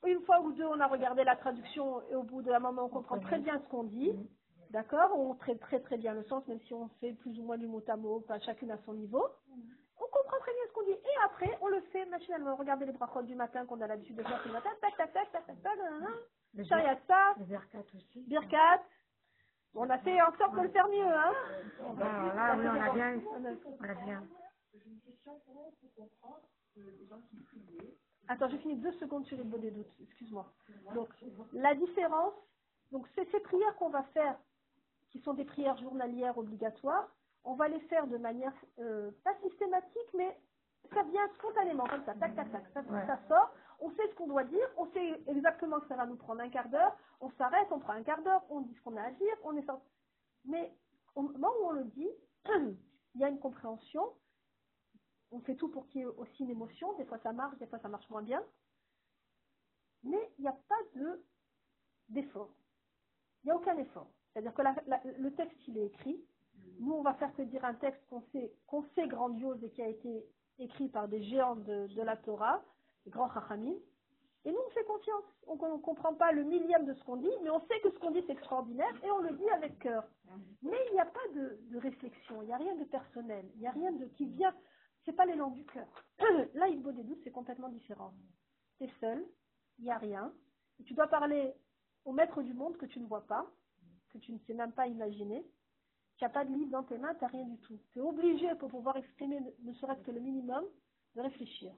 Une 0.06 0.22
fois 0.22 0.42
ou 0.42 0.52
deux, 0.54 0.66
on 0.66 0.80
a 0.80 0.88
regardé 0.88 1.24
la 1.24 1.36
traduction 1.36 2.02
et 2.10 2.16
au 2.16 2.24
bout 2.24 2.42
de 2.42 2.52
la 2.52 2.60
moment, 2.60 2.86
on 2.86 2.90
comprend 2.90 3.20
très 3.20 3.40
bien 3.40 3.60
ce 3.60 3.70
qu'on 3.70 3.84
dit. 3.84 4.14
D'accord 4.72 5.18
On 5.18 5.36
traite 5.36 5.60
très 5.60 5.80
très 5.80 5.98
bien 5.98 6.14
le 6.14 6.24
sens, 6.24 6.46
même 6.48 6.60
si 6.62 6.74
on 6.74 6.90
fait 7.00 7.14
plus 7.14 7.40
ou 7.40 7.44
moins 7.44 7.58
du 7.58 7.68
mot 7.68 7.82
à 7.88 7.96
mot, 7.96 8.20
pas 8.22 8.40
chacune 8.40 8.72
à 8.72 8.78
son 8.86 8.94
niveau. 8.94 9.26
On 10.00 10.06
comprend 10.12 10.40
très 10.40 10.54
bien 10.54 10.62
ce 10.68 10.74
qu'on 10.74 10.84
dit. 10.84 10.92
Et 10.92 11.24
après, 11.24 11.58
on 11.62 11.68
le 11.68 11.82
fait 11.92 12.06
machinalement. 12.06 12.56
Regardez 12.56 12.86
les 12.86 12.92
brachot 12.92 13.24
du 13.24 13.36
matin 13.36 13.66
qu'on 13.66 13.82
a 13.82 13.88
l'habitude 13.88 14.16
de 14.16 14.24
faire 14.24 14.42
le 14.46 14.52
matin. 14.52 14.70
Tac, 14.82 14.96
tac, 14.98 15.14
tac, 15.14 15.32
tac, 15.32 15.46
tac, 15.46 15.62
tac, 15.62 16.66
Shariata. 16.66 17.36
Birkat 17.38 17.84
aussi. 17.96 18.22
Birkat. 18.28 18.84
On 19.76 19.90
a 19.90 19.98
fait 20.00 20.22
en 20.22 20.36
sorte 20.38 20.56
de 20.56 20.62
le 20.62 20.70
faire 20.70 20.88
mieux, 20.88 21.06
hein 21.06 21.34
ben, 21.96 22.34
Là, 22.36 22.56
oui, 22.58 22.66
on 22.68 22.82
a 22.82 22.94
bien. 22.94 23.22
On 23.32 23.84
a 23.84 23.94
bien. 23.94 24.24
Priaient 27.46 27.94
Attends, 28.28 28.50
j'ai 28.50 28.58
fini 28.58 28.76
deux 28.76 28.92
secondes 28.94 29.26
sur 29.26 29.38
les 29.38 29.44
des 29.44 29.72
doutes, 29.72 29.94
excuse-moi. 30.02 30.52
Donc, 30.94 31.10
la 31.54 31.76
différence, 31.76 32.34
donc 32.92 33.08
c'est 33.16 33.30
ces 33.32 33.40
prières 33.40 33.76
qu'on 33.78 33.90
va 33.90 34.04
faire, 34.14 34.38
qui 35.18 35.24
sont 35.24 35.34
des 35.34 35.46
prières 35.46 35.78
journalières 35.78 36.38
obligatoires, 36.38 37.10
on 37.44 37.56
va 37.56 37.68
les 37.68 37.80
faire 37.82 38.08
de 38.08 38.18
manière 38.18 38.54
euh, 38.80 39.12
pas 39.24 39.36
systématique, 39.42 40.14
mais 40.16 40.38
ça 40.94 41.04
vient 41.04 41.28
spontanément, 41.36 41.86
comme 41.88 42.04
ça, 42.06 42.14
tac, 42.16 42.36
tac, 42.36 42.52
tac, 42.52 42.66
ça, 42.74 42.84
ça 42.84 43.20
sort, 43.28 43.52
on 43.80 43.90
sait 43.92 44.08
ce 44.10 44.16
qu'on 44.16 44.28
doit 44.28 44.44
dire, 44.44 44.68
on 44.78 44.86
sait 44.92 45.22
exactement 45.28 45.80
que 45.80 45.88
ça 45.88 45.96
va 45.96 46.06
nous 46.06 46.16
prendre 46.16 46.42
un 46.42 46.50
quart 46.50 46.70
d'heure, 46.70 46.96
on 47.20 47.32
s'arrête, 47.32 47.68
on 47.72 47.80
prend 47.80 47.94
un 47.94 48.04
quart 48.04 48.22
d'heure, 48.22 48.44
on 48.50 48.62
dit 48.62 48.74
ce 48.76 48.82
qu'on 48.82 48.96
a 48.96 49.02
à 49.02 49.12
dire, 49.12 49.36
on 49.44 49.56
est 49.58 49.66
sorti. 49.66 49.90
Mais 50.46 50.74
au 51.16 51.24
moment 51.24 51.50
où 51.62 51.66
on 51.68 51.72
le 51.72 51.84
dit, 51.86 52.10
il 53.16 53.22
y 53.22 53.24
a 53.24 53.30
une 53.30 53.40
compréhension. 53.40 54.14
On 55.32 55.40
fait 55.42 55.56
tout 55.56 55.70
pour 55.70 55.88
qu'il 55.90 56.02
y 56.02 56.04
ait 56.04 56.08
aussi 56.08 56.44
une 56.44 56.52
émotion. 56.52 56.94
Des 56.94 57.06
fois 57.06 57.20
ça 57.20 57.34
marche, 57.34 57.58
des 57.58 57.68
fois 57.68 57.80
ça 57.80 57.90
marche 57.90 58.10
moins 58.10 58.22
bien. 58.22 58.42
Mais 60.04 60.32
il 60.38 60.44
n'y 60.44 60.48
a 60.48 60.58
pas 60.70 60.80
de 60.96 61.26
d'effort. 62.10 62.54
Il 63.44 63.48
n'y 63.48 63.52
a 63.52 63.56
aucun 63.56 63.78
effort. 63.78 64.10
C'est-à-dire 64.38 64.54
que 64.54 65.20
le 65.20 65.34
texte, 65.34 65.58
il 65.68 65.80
est 65.80 65.88
écrit. 65.88 66.24
Nous, 66.80 66.94
on 66.94 67.02
va 67.02 67.16
faire 67.16 67.34
que 67.34 67.42
dire 67.42 67.66
un 67.66 67.74
texte 67.74 68.06
qu'on 68.08 68.22
sait, 68.32 68.54
qu'on 68.68 68.84
sait 68.94 69.08
grandiose 69.08 69.64
et 69.64 69.72
qui 69.72 69.82
a 69.82 69.88
été 69.88 70.28
écrit 70.60 70.90
par 70.90 71.08
des 71.08 71.24
géants 71.24 71.56
de, 71.56 71.88
de 71.88 72.02
la 72.04 72.16
Torah, 72.18 72.64
des 73.06 73.10
grands 73.10 73.34
chachamim. 73.34 73.74
Et 74.46 74.52
nous, 74.52 74.60
on 74.64 74.70
fait 74.70 74.84
confiance. 74.84 75.24
On 75.48 75.56
ne 75.56 75.82
comprend 75.82 76.14
pas 76.14 76.32
le 76.34 76.44
millième 76.44 76.86
de 76.86 76.94
ce 76.94 77.04
qu'on 77.04 77.16
dit, 77.16 77.32
mais 77.42 77.50
on 77.50 77.62
sait 77.62 77.80
que 77.82 77.90
ce 77.90 77.98
qu'on 77.98 78.12
dit, 78.12 78.22
c'est 78.28 78.34
extraordinaire 78.34 78.94
et 79.04 79.10
on 79.10 79.18
le 79.18 79.32
dit 79.32 79.50
avec 79.50 79.80
cœur. 79.80 80.04
Mais 80.62 80.78
il 80.90 80.94
n'y 80.94 81.00
a 81.00 81.06
pas 81.06 81.28
de, 81.34 81.60
de 81.72 81.78
réflexion, 81.80 82.44
il 82.44 82.46
n'y 82.46 82.54
a 82.54 82.58
rien 82.58 82.76
de 82.76 82.84
personnel, 82.84 83.50
il 83.56 83.62
n'y 83.62 83.68
a 83.68 83.72
rien 83.72 83.92
de 83.92 84.06
qui 84.06 84.28
vient. 84.28 84.54
C'est 85.04 85.14
pas 85.14 85.26
l'élan 85.26 85.50
du 85.50 85.66
cœur. 85.66 85.88
Là, 86.54 86.68
il 86.68 86.84
des 86.84 87.04
doutes, 87.04 87.22
c'est 87.24 87.32
complètement 87.32 87.70
différent. 87.70 88.14
Tu 88.78 88.84
es 88.84 88.92
seul, 89.00 89.26
il 89.80 89.86
n'y 89.86 89.92
a 89.92 89.98
rien. 89.98 90.32
Tu 90.86 90.94
dois 90.94 91.08
parler 91.08 91.56
au 92.06 92.12
maître 92.14 92.44
du 92.44 92.54
monde 92.54 92.78
que 92.78 92.86
tu 92.86 93.00
ne 93.00 93.08
vois 93.08 93.26
pas, 93.26 93.50
que 94.18 94.26
tu 94.26 94.32
ne 94.34 94.40
sais 94.40 94.54
même 94.54 94.72
pas 94.72 94.88
imaginer. 94.88 95.44
Tu 96.18 96.24
n'as 96.24 96.30
pas 96.30 96.46
de 96.46 96.52
livre 96.54 96.72
dans 96.72 96.84
tes 96.84 96.98
mains, 96.98 97.14
tu 97.16 97.22
n'as 97.24 97.28
rien 97.30 97.46
du 97.46 97.58
tout. 97.60 97.78
Tu 97.92 98.00
es 98.00 98.02
obligé, 98.02 98.54
pour 98.56 98.70
pouvoir 98.70 98.98
exprimer 98.98 99.40
ne- 99.64 99.74
serait-ce 99.74 100.02
que 100.02 100.12
le 100.12 100.20
minimum, 100.20 100.64
de 101.16 101.22
réfléchir. 101.22 101.74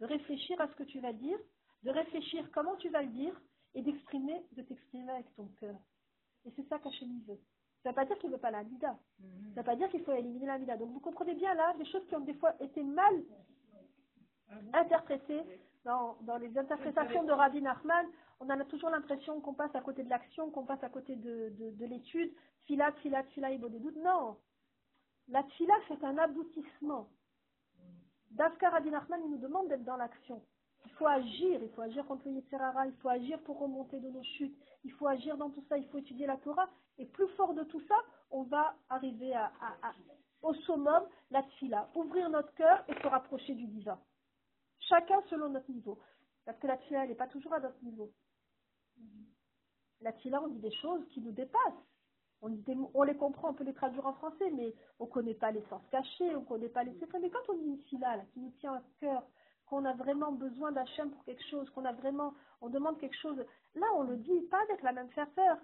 De 0.00 0.06
réfléchir 0.06 0.60
à 0.60 0.68
ce 0.68 0.74
que 0.74 0.82
tu 0.84 1.00
vas 1.00 1.12
dire, 1.12 1.38
de 1.82 1.90
réfléchir 1.90 2.48
comment 2.52 2.76
tu 2.76 2.88
vas 2.90 3.02
le 3.02 3.08
dire, 3.08 3.40
et 3.74 3.82
d'exprimer, 3.82 4.44
de 4.52 4.62
t'exprimer 4.62 5.10
avec 5.12 5.34
ton 5.34 5.46
cœur. 5.60 5.76
Et 6.44 6.50
c'est 6.56 6.68
ça 6.68 6.78
qu'Hachem 6.78 7.08
veut. 7.26 7.40
Ça 7.82 7.88
ne 7.88 7.90
veut 7.90 7.94
pas 7.96 8.04
dire 8.04 8.18
qu'il 8.18 8.28
ne 8.30 8.34
veut 8.34 8.40
pas 8.40 8.50
la 8.50 8.64
mida. 8.64 8.98
Ça 9.18 9.24
ne 9.24 9.54
veut 9.56 9.62
pas 9.64 9.76
dire 9.76 9.88
qu'il 9.90 10.02
faut 10.04 10.12
éliminer 10.12 10.46
la 10.46 10.58
mida. 10.58 10.76
Donc 10.76 10.90
vous 10.90 11.00
comprenez 11.00 11.34
bien 11.34 11.54
là, 11.54 11.74
des 11.78 11.86
choses 11.86 12.06
qui 12.08 12.14
ont 12.14 12.20
des 12.20 12.34
fois 12.34 12.54
été 12.60 12.82
mal 12.82 13.22
interprétées 14.72 15.42
dans, 15.84 16.16
dans 16.22 16.36
les 16.36 16.56
interprétations 16.58 17.24
de 17.24 17.32
Rabbi 17.32 17.62
Nachman. 17.62 18.06
On 18.44 18.50
a 18.50 18.64
toujours 18.64 18.90
l'impression 18.90 19.40
qu'on 19.40 19.54
passe 19.54 19.74
à 19.76 19.80
côté 19.80 20.02
de 20.02 20.10
l'action, 20.10 20.50
qu'on 20.50 20.64
passe 20.64 20.82
à 20.82 20.88
côté 20.88 21.14
de, 21.14 21.50
de, 21.50 21.70
de 21.70 21.86
l'étude. 21.86 22.32
Filat, 22.66 22.90
filat, 22.94 23.22
filat, 23.34 23.52
il 23.52 23.60
des 23.60 23.78
doutes. 23.78 23.96
Non. 23.96 24.36
La 25.28 25.44
tfila, 25.44 25.74
c'est 25.86 26.02
un 26.02 26.18
aboutissement. 26.18 27.08
Dafka 28.32 28.70
Rabbi 28.70 28.90
Nachman, 28.90 29.20
il 29.24 29.30
nous 29.30 29.38
demande 29.38 29.68
d'être 29.68 29.84
dans 29.84 29.96
l'action. 29.96 30.42
Il 30.86 30.90
faut 30.92 31.06
agir, 31.06 31.62
il 31.62 31.70
faut 31.70 31.82
agir 31.82 32.04
contre 32.06 32.26
le 32.26 32.32
Yetzirara, 32.34 32.86
il 32.88 32.94
faut 32.94 33.08
agir 33.08 33.38
pour 33.44 33.60
remonter 33.60 34.00
de 34.00 34.08
nos 34.08 34.22
chutes, 34.24 34.56
il 34.82 34.90
faut 34.92 35.06
agir 35.06 35.36
dans 35.36 35.50
tout 35.50 35.64
ça, 35.68 35.78
il 35.78 35.86
faut 35.88 35.98
étudier 35.98 36.26
la 36.26 36.36
Torah. 36.38 36.68
Et 36.98 37.06
plus 37.06 37.28
fort 37.36 37.54
de 37.54 37.62
tout 37.62 37.80
ça, 37.86 37.94
on 38.32 38.42
va 38.42 38.74
arriver 38.88 39.32
à- 39.34 39.52
au 40.42 40.52
summum, 40.54 41.04
la 41.30 41.44
tfila. 41.44 41.88
Ouvrir 41.94 42.28
notre 42.30 42.52
cœur 42.54 42.82
et 42.88 42.94
se 42.94 43.06
rapprocher 43.06 43.54
du 43.54 43.66
divin. 43.68 44.00
Chacun 44.80 45.22
selon 45.30 45.50
notre 45.50 45.70
niveau. 45.70 45.98
Parce 46.44 46.58
que 46.58 46.66
la 46.66 46.78
elle 46.90 47.08
n'est 47.08 47.14
pas 47.14 47.28
toujours 47.28 47.54
à 47.54 47.60
notre 47.60 47.82
niveau. 47.82 48.10
La 50.00 50.12
tfila, 50.12 50.42
on 50.42 50.48
dit 50.48 50.58
des 50.58 50.74
choses 50.76 51.06
qui 51.10 51.20
nous 51.20 51.32
dépassent. 51.32 51.86
On, 52.40 52.48
dit 52.48 52.64
les 52.66 53.16
comprend, 53.16 53.50
on 53.50 53.54
peut 53.54 53.62
les 53.62 53.72
traduire 53.72 54.04
en 54.04 54.14
français, 54.14 54.50
mais 54.50 54.74
on 54.98 55.04
ne 55.04 55.10
connaît 55.10 55.34
pas 55.34 55.52
les 55.52 55.62
sens 55.70 55.80
cachés, 55.92 56.34
on 56.34 56.40
ne 56.40 56.46
connaît 56.46 56.68
pas 56.68 56.82
les 56.82 56.98
secrets. 56.98 57.20
Mais 57.20 57.30
quand 57.30 57.48
on 57.48 57.56
dit 57.56 57.66
une 57.66 57.78
tfila, 57.78 58.16
là, 58.16 58.24
qui 58.32 58.40
nous 58.40 58.50
tient 58.58 58.74
à 58.74 58.82
cœur, 58.98 59.22
qu'on 59.66 59.84
a 59.84 59.92
vraiment 59.92 60.32
besoin 60.32 60.72
d'Hachem 60.72 61.12
pour 61.12 61.24
quelque 61.24 61.44
chose, 61.48 61.70
qu'on 61.70 61.84
a 61.84 61.92
vraiment, 61.92 62.34
on 62.60 62.68
demande 62.68 62.98
quelque 62.98 63.16
chose, 63.16 63.38
là, 63.76 63.86
on 63.94 64.02
le 64.02 64.16
dit 64.16 64.40
pas 64.50 64.60
avec 64.62 64.82
la 64.82 64.92
même 64.92 65.08
ferveur. 65.10 65.58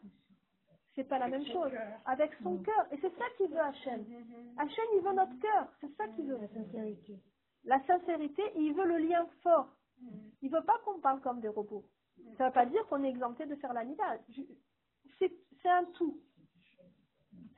C'est 0.94 1.04
pas 1.04 1.18
la 1.18 1.28
même 1.28 1.46
chose. 1.46 1.72
Avec 2.06 2.32
son 2.42 2.58
cœur. 2.58 2.86
Et 2.92 2.98
c'est 3.00 3.16
ça 3.18 3.24
qu'il 3.36 3.48
veut 3.48 3.60
Hachem. 3.60 4.04
Hachem, 4.56 4.84
il 4.94 5.00
veut 5.02 5.12
notre 5.14 5.38
cœur. 5.40 5.68
C'est 5.80 5.94
ça 5.96 6.08
qu'il 6.08 6.26
veut. 6.26 6.38
La 6.38 6.48
sincérité. 6.48 7.18
La 7.64 7.84
sincérité, 7.86 8.42
et 8.54 8.60
il 8.60 8.74
veut 8.74 8.86
le 8.86 8.98
lien 8.98 9.26
fort. 9.42 9.68
Il 10.42 10.50
veut 10.50 10.62
pas 10.64 10.78
qu'on 10.84 11.00
parle 11.00 11.20
comme 11.20 11.40
des 11.40 11.48
robots. 11.48 11.84
Ça 12.36 12.46
veut 12.46 12.52
pas 12.52 12.66
dire 12.66 12.86
qu'on 12.86 13.02
est 13.04 13.08
exempté 13.08 13.46
de 13.46 13.54
faire 13.56 13.72
la 13.72 13.84
nida. 13.84 14.18
Je- 14.30 14.42
C'est 15.20 15.68
un 15.68 15.84
tout. 15.94 16.20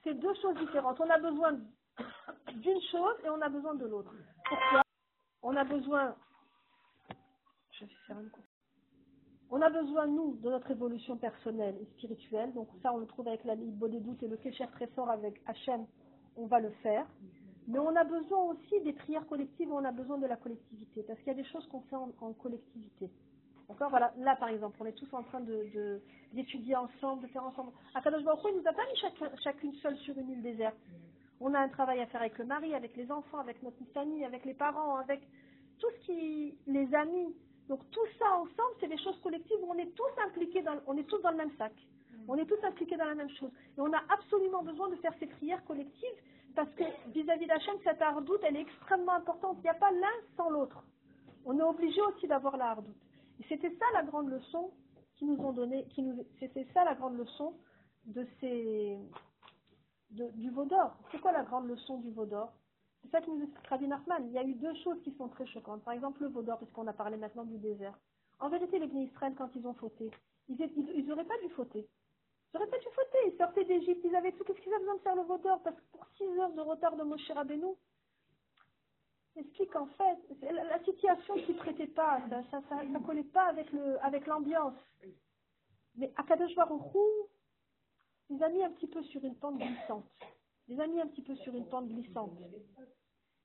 C'est 0.03 0.15
deux 0.15 0.35
choses 0.41 0.57
différentes. 0.57 0.99
On 1.01 1.11
a 1.11 1.19
besoin 1.19 1.53
d'une 2.55 2.81
chose 2.91 3.15
et 3.25 3.29
on 3.29 3.41
a 3.43 3.49
besoin 3.51 3.75
de 3.75 3.85
l'autre. 3.87 4.15
Pourquoi? 4.49 4.83
On 5.43 5.55
a 5.57 5.65
besoin. 5.65 6.17
Je 7.73 7.85
vais 7.85 7.91
faire 8.07 8.19
une. 8.21 8.31
On 9.51 9.61
a 9.61 9.69
besoin, 9.69 10.07
nous, 10.07 10.37
de 10.37 10.49
notre 10.49 10.71
évolution 10.71 11.17
personnelle 11.19 11.77
et 11.81 11.85
spirituelle. 11.97 12.53
Donc 12.55 12.69
ça, 12.83 12.93
on 12.95 12.99
le 12.99 13.07
trouve 13.07 13.29
avec 13.29 13.45
la 13.45 13.55
Libre 13.57 13.89
des 13.89 14.01
doutes 14.01 14.23
et 14.23 14.29
le 14.29 14.37
Kécher 14.37 14.67
très 14.69 14.87
fort 14.89 15.11
avec 15.11 15.41
Hachem. 15.47 15.87
On 16.37 16.47
va 16.47 16.61
le 16.61 16.71
faire. 16.83 17.07
Mais 17.71 17.79
on 17.79 17.95
a 17.95 18.03
besoin 18.03 18.43
aussi 18.51 18.81
des 18.83 18.93
prières 18.93 19.27
collectives, 19.29 19.73
on 19.73 19.85
a 19.85 19.93
besoin 19.93 20.19
de 20.19 20.27
la 20.27 20.37
collectivité. 20.37 21.05
Parce 21.05 21.19
qu'il 21.21 21.29
y 21.29 21.31
a 21.31 21.35
des 21.41 21.45
choses 21.45 21.67
qu'on 21.69 21.81
fait 21.83 21.95
en, 21.97 22.33
collectivité. 22.33 23.09
D'accord? 23.69 23.91
Voilà, 23.91 24.13
là 24.19 24.35
par 24.37 24.49
exemple, 24.49 24.77
on 24.81 24.87
est 24.87 24.93
tous 24.93 25.13
en 25.15 25.23
train 25.23 25.41
d'étudier 26.33 26.75
ensemble, 26.75 27.23
de 27.23 27.29
faire 27.29 27.45
ensemble. 27.45 27.71
Akadosh 27.95 28.25
Baruch 28.25 28.41
il 28.49 28.61
nous 28.61 28.67
a 28.69 28.73
pas 28.73 28.85
mis 28.91 28.97
chacun- 28.97 29.37
chacune 29.45 29.73
seule 29.75 29.97
sur 29.99 30.19
une 30.19 30.31
île 30.31 30.43
déserte. 30.43 30.77
On 31.41 31.55
a 31.55 31.61
un 31.61 31.69
travail 31.69 32.01
à 32.01 32.07
faire 32.07 32.21
avec 32.23 32.37
le 32.39 32.45
mari, 32.45 32.75
avec 32.75 32.97
les 32.97 33.11
enfants, 33.11 33.39
avec 33.39 33.63
notre 33.63 33.85
famille, 33.95 34.25
avec 34.25 34.45
les 34.45 34.55
parents, 34.55 34.97
avec 34.97 35.21
tout 35.79 35.87
ce 36.01 36.07
qui, 36.07 36.59
les 36.67 36.93
amis. 36.95 37.35
Donc 37.69 37.89
tout 37.93 38.07
ça 38.19 38.27
ensemble, 38.35 38.75
c'est 38.81 38.89
des 38.89 38.99
choses 38.99 39.19
collectives 39.23 39.59
où 39.63 39.71
on 39.71 39.79
est 39.79 39.95
tous 39.95 40.21
impliqués, 40.27 40.65
on 40.89 40.97
est 40.97 41.05
tous 41.05 41.21
dans 41.23 41.31
le 41.31 41.37
même 41.37 41.53
sac. 41.57 41.73
On 42.27 42.37
est 42.37 42.47
tous 42.47 42.63
impliqués 42.65 42.97
dans 42.97 43.07
la 43.07 43.15
même 43.15 43.31
chose. 43.31 43.51
Et 43.79 43.81
on 43.81 43.93
a 43.93 44.03
absolument 44.09 44.63
besoin 44.63 44.89
de 44.89 44.97
faire 44.97 45.15
ces 45.21 45.27
prières 45.27 45.65
collectives 45.65 46.19
parce 46.55 46.71
que 46.75 46.85
vis-à-vis 47.13 47.47
d'Hachem, 47.47 47.75
cette 47.85 48.01
hardoute, 48.03 48.41
elle 48.43 48.57
est 48.57 48.61
extrêmement 48.63 49.13
importante. 49.13 49.57
Il 49.61 49.63
n'y 49.63 49.69
a 49.71 49.75
pas 49.75 49.91
l'un 49.91 50.09
sans 50.37 50.51
l'autre. 50.51 50.83
On 51.45 51.59
est 51.59 51.63
obligé 51.63 52.01
aussi 52.03 52.27
d'avoir 52.27 52.57
la 52.57 52.71
hardoute. 52.71 52.97
Et 53.41 53.45
c'était 53.49 53.75
ça 53.77 53.85
la 53.95 54.03
grande 54.03 54.29
leçon 54.29 54.71
qui 55.17 55.25
nous 55.25 55.37
ont 55.39 55.53
donné, 55.53 55.85
qui 55.89 56.03
nous, 56.03 56.25
c'était 56.39 56.67
ça 56.75 56.85
la 56.85 56.95
grande 56.95 57.17
leçon 57.17 57.55
de 58.07 58.27
ces, 58.41 58.99
de- 60.11 60.31
du 60.33 60.51
veau 60.51 60.65
d'or. 60.65 60.97
C'est 61.11 61.21
quoi 61.21 61.33
la 61.33 61.43
grande 61.45 61.67
leçon 61.69 61.99
du 61.99 62.11
veau 62.11 62.27
d'or? 62.27 62.53
C'est 63.03 63.11
ça 63.11 63.21
qui 63.23 63.31
nous 63.31 63.43
explique 63.43 63.67
Rabbi 63.69 63.89
Nachman. 63.89 64.27
Il 64.27 64.33
y 64.33 64.39
a 64.39 64.45
eu 64.45 64.55
deux 64.55 64.75
choses 64.85 65.01
qui 65.03 65.13
sont 65.17 65.29
très 65.29 65.47
choquantes. 65.47 65.83
Par 65.85 65.95
exemple, 65.95 66.23
le 66.23 66.29
veau 66.29 66.43
d'or, 66.43 66.59
puisqu'on 66.59 66.87
a 66.87 66.93
parlé 66.93 67.17
maintenant 67.17 67.45
du 67.45 67.57
désert. 67.59 67.99
En 68.41 68.49
vérité, 68.49 68.79
les 68.79 68.87
Israël, 68.87 69.35
quand 69.37 69.49
ils 69.55 69.67
ont 69.67 69.75
fauté, 69.75 70.11
ils 70.49 71.07
n'auraient 71.07 71.25
pas 71.25 71.39
dû 71.43 71.49
fauter. 71.55 71.87
N'auraient 72.53 72.67
pas 72.67 72.79
dû 72.79 72.89
fauter. 72.95 73.19
Ils 73.27 73.37
sortaient 73.37 73.65
d'Égypte, 73.65 74.01
ils 74.05 74.17
avaient 74.17 74.33
tout. 74.33 74.45
Qu'est-ce 74.45 74.61
qu'ils 74.61 74.73
avaient 74.73 74.81
besoin 74.85 74.97
de 74.97 75.03
faire 75.03 75.17
le 75.17 75.43
d'or 75.43 75.63
Parce 75.63 75.77
que 75.77 75.83
pour 75.93 76.07
six 76.17 76.25
heures 76.39 76.53
de 76.53 76.61
retard 76.61 76.97
de 76.97 77.03
Moshe 77.05 77.31
Rabbeinu, 77.31 77.75
explique 79.37 79.75
en 79.77 79.87
fait, 79.87 80.19
la, 80.43 80.65
la 80.65 80.85
situation 80.85 81.37
ne 81.37 81.53
prêtait 81.55 81.87
pas, 81.87 82.21
ça 82.29 82.43
ça, 82.51 82.61
ça, 82.69 82.77
ça 82.93 82.99
collait 83.01 83.25
pas 83.25 83.53
avec 84.03 84.27
l'ambiance. 84.27 84.75
Mais 85.97 86.13
Akadosh 86.17 86.55
Baruch 86.55 86.95
Hu, 86.95 86.99
les 88.31 88.43
a 88.43 88.49
mis 88.49 88.63
un 88.63 88.71
petit 88.71 88.87
peu 88.87 89.03
sur 89.05 89.25
une 89.25 89.37
pente 89.37 89.59
glissante. 89.59 90.07
Les 90.69 90.81
a 90.81 90.87
mis 90.87 91.01
un 91.01 91.07
petit 91.09 91.23
peu 91.23 91.35
sur 91.37 91.55
une 91.55 91.69
pente 91.69 91.89
glissante. 91.89 92.39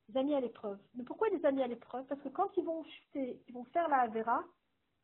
Les 0.09 0.17
a 0.17 0.23
mis 0.23 0.35
à 0.35 0.39
l'épreuve. 0.39 0.79
Mais 0.93 1.03
pourquoi 1.03 1.29
les 1.29 1.43
a 1.45 1.51
mis 1.51 1.63
à 1.63 1.67
l'épreuve? 1.67 2.05
Parce 2.05 2.21
que 2.21 2.29
quand 2.29 2.55
ils 2.57 2.63
vont 2.63 2.83
chuter, 2.83 3.41
ils 3.47 3.53
vont 3.53 3.63
faire 3.65 3.87
la 3.89 4.01
Avera, 4.01 4.43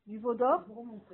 du 0.05 0.17
veau 0.19 0.33
d'or, 0.33 0.63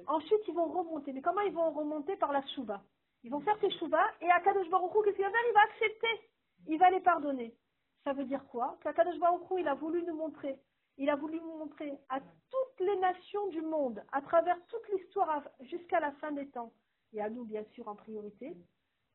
ensuite 0.07 0.41
ils 0.47 0.53
vont 0.53 0.71
remonter. 0.71 1.13
Mais 1.13 1.21
comment 1.21 1.41
ils 1.41 1.53
vont 1.53 1.71
remonter 1.71 2.15
Par 2.17 2.31
la 2.31 2.45
Shuba. 2.47 2.81
Ils 3.23 3.31
vont 3.31 3.41
faire 3.41 3.59
Teshuva 3.59 4.03
et 4.21 4.29
Akadosh 4.31 4.69
Baruch 4.69 4.91
qu'est-ce 5.03 5.15
qu'il 5.15 5.25
va 5.25 5.31
faire? 5.31 5.41
Il 5.49 5.53
va 5.53 5.61
accepter. 5.61 6.29
Il 6.67 6.79
va 6.79 6.89
les 6.91 7.01
pardonner. 7.01 7.53
Ça 8.03 8.13
veut 8.13 8.23
dire 8.23 8.45
quoi? 8.47 8.77
Qu'Akadosh 8.81 9.19
Baruch 9.19 9.51
Hu, 9.51 9.59
il 9.59 9.67
a 9.67 9.73
voulu 9.73 10.01
nous 10.03 10.15
montrer, 10.15 10.57
il 10.97 11.09
a 11.09 11.17
voulu 11.17 11.41
nous 11.41 11.57
montrer 11.57 11.91
à 12.07 12.21
toutes 12.21 12.79
les 12.79 12.95
nations 12.99 13.47
du 13.47 13.61
monde, 13.61 14.01
à 14.13 14.21
travers 14.21 14.57
toute 14.67 14.87
l'histoire 14.93 15.43
jusqu'à 15.59 15.99
la 15.99 16.13
fin 16.13 16.31
des 16.31 16.47
temps, 16.47 16.71
et 17.11 17.21
à 17.21 17.29
nous 17.29 17.43
bien 17.43 17.65
sûr 17.73 17.85
en 17.89 17.95
priorité, 17.95 18.55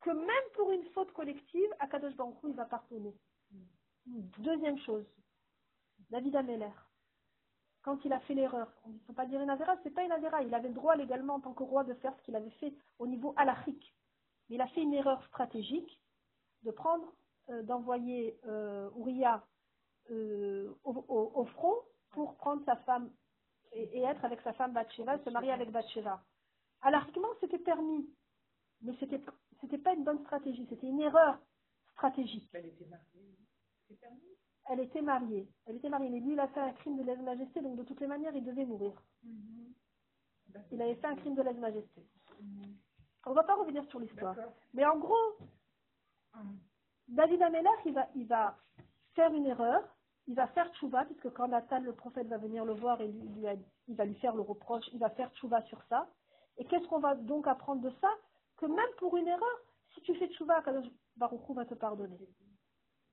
que 0.02 0.10
même 0.10 0.50
pour 0.54 0.72
une 0.72 0.84
faute 0.90 1.10
collective, 1.12 1.70
Akadosh 1.78 2.14
Baruch 2.16 2.42
Hu, 2.42 2.50
il 2.50 2.54
va 2.54 2.66
pardonner. 2.66 3.14
Deuxième 4.04 4.78
chose, 4.80 5.06
David 6.10 6.36
Ameller, 6.36 6.72
quand 7.82 8.04
il 8.04 8.12
a 8.12 8.20
fait 8.20 8.34
l'erreur, 8.34 8.72
on 8.84 8.90
ne 8.90 8.98
peut 8.98 9.12
pas 9.12 9.26
dire 9.26 9.40
une 9.40 9.50
avéra, 9.50 9.76
c'est 9.82 9.90
pas 9.90 10.04
une 10.04 10.12
avéra, 10.12 10.42
il 10.42 10.54
avait 10.54 10.68
le 10.68 10.74
droit 10.74 10.96
légalement 10.96 11.34
en 11.34 11.40
tant 11.40 11.52
que 11.52 11.62
roi 11.62 11.84
de 11.84 11.94
faire 11.94 12.14
ce 12.16 12.22
qu'il 12.22 12.36
avait 12.36 12.50
fait 12.50 12.72
au 12.98 13.06
niveau 13.06 13.34
halachique. 13.36 13.94
Mais 14.48 14.56
il 14.56 14.60
a 14.60 14.68
fait 14.68 14.82
une 14.82 14.94
erreur 14.94 15.24
stratégique 15.26 16.00
de 16.62 16.70
prendre, 16.70 17.12
euh, 17.50 17.62
d'envoyer 17.62 18.38
euh, 18.46 18.88
euh, 20.10 20.72
au, 20.84 21.44
front 21.44 21.74
pour 22.10 22.36
prendre 22.36 22.64
sa 22.64 22.76
femme 22.76 23.10
et, 23.72 24.02
être 24.02 24.24
avec 24.24 24.40
sa 24.42 24.52
femme 24.52 24.72
Bathsheba, 24.72 25.18
se 25.24 25.30
marier 25.30 25.50
avec 25.50 25.70
Bathsheba. 25.70 26.22
Halachiquement, 26.82 27.28
c'était 27.40 27.58
permis, 27.58 28.08
mais 28.82 28.94
c'était 29.00 29.20
c'était 29.60 29.78
pas 29.78 29.94
une 29.94 30.04
bonne 30.04 30.20
stratégie, 30.20 30.66
c'était 30.68 30.88
une 30.88 31.00
erreur 31.00 31.38
stratégique. 31.92 32.48
Elle 32.52 32.66
était 32.66 32.86
mariée. 32.86 33.38
C'est 33.88 33.98
permis? 34.00 34.36
Elle 34.70 34.80
était 34.80 35.02
mariée, 35.02 35.48
elle 35.66 35.76
était 35.76 35.88
mariée, 35.88 36.08
mais 36.10 36.20
lui 36.20 36.32
il 36.34 36.40
a 36.40 36.48
fait 36.48 36.60
un 36.60 36.72
crime 36.72 36.96
de 36.96 37.02
lèse-majesté, 37.02 37.60
donc 37.60 37.76
de 37.76 37.82
toutes 37.82 38.00
les 38.00 38.06
manières 38.06 38.34
il 38.34 38.44
devait 38.44 38.64
mourir. 38.64 38.92
Il 40.70 40.80
avait 40.80 40.94
fait 40.96 41.06
un 41.06 41.16
crime 41.16 41.34
de 41.34 41.42
lèse-majesté. 41.42 42.06
On 43.26 43.32
va 43.32 43.42
pas 43.42 43.54
revenir 43.54 43.84
sur 43.86 43.98
l'histoire. 44.00 44.34
Mais 44.74 44.84
en 44.84 44.98
gros, 44.98 45.36
David 47.08 47.42
Ameller, 47.42 47.68
il 47.86 47.92
va, 47.92 48.08
il 48.14 48.26
va 48.26 48.56
faire 49.14 49.32
une 49.34 49.46
erreur, 49.46 49.82
il 50.26 50.34
va 50.34 50.46
faire 50.48 50.72
tchouva, 50.74 51.04
puisque 51.04 51.30
quand 51.32 51.48
Nathan, 51.48 51.80
le 51.80 51.92
prophète, 51.94 52.28
va 52.28 52.38
venir 52.38 52.64
le 52.64 52.72
voir 52.74 53.00
et 53.00 53.08
lui, 53.08 53.28
lui 53.28 53.46
a- 53.46 53.56
il 53.88 53.96
va 53.96 54.04
lui 54.04 54.14
faire 54.16 54.34
le 54.34 54.42
reproche, 54.42 54.84
il 54.92 54.98
va 54.98 55.10
faire 55.10 55.30
tchouva 55.34 55.62
sur 55.62 55.82
ça. 55.88 56.08
Et 56.58 56.64
qu'est-ce 56.66 56.86
qu'on 56.86 57.00
va 57.00 57.14
donc 57.14 57.46
apprendre 57.46 57.82
de 57.82 57.90
ça? 58.00 58.08
Que 58.56 58.66
même 58.66 58.90
pour 58.98 59.16
une 59.16 59.26
erreur, 59.28 59.58
si 59.94 60.00
tu 60.02 60.14
fais 60.16 60.28
tchouva, 60.28 60.62
Kadosh 60.62 60.86
Baruch 61.16 61.48
Hu 61.48 61.54
va 61.54 61.64
te 61.66 61.74
pardonner. 61.74 62.18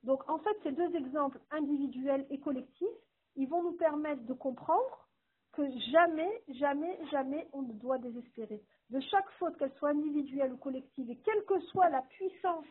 Donc 0.04 0.28
en 0.30 0.40
fait, 0.40 0.58
ces 0.64 0.72
deux 0.72 0.96
exemples 0.96 1.40
individuels 1.52 2.26
et 2.30 2.40
collectifs, 2.40 2.88
ils 3.36 3.48
vont 3.48 3.64
nous 3.64 3.74
permettre 3.74 4.24
de 4.24 4.34
comprendre 4.34 5.08
que 5.54 5.64
jamais, 5.92 6.44
jamais, 6.50 7.00
jamais 7.12 7.48
on 7.54 7.64
ne 7.64 7.74
doit 7.74 7.98
désespérer. 7.98 8.64
De 8.90 9.00
chaque 9.00 9.30
faute, 9.32 9.58
qu'elle 9.58 9.74
soit 9.74 9.90
individuelle 9.90 10.54
ou 10.54 10.58
collective, 10.58 11.10
et 11.10 11.18
quelle 11.18 11.44
que 11.46 11.60
soit 11.62 11.90
la 11.90 12.02
puissance 12.04 12.66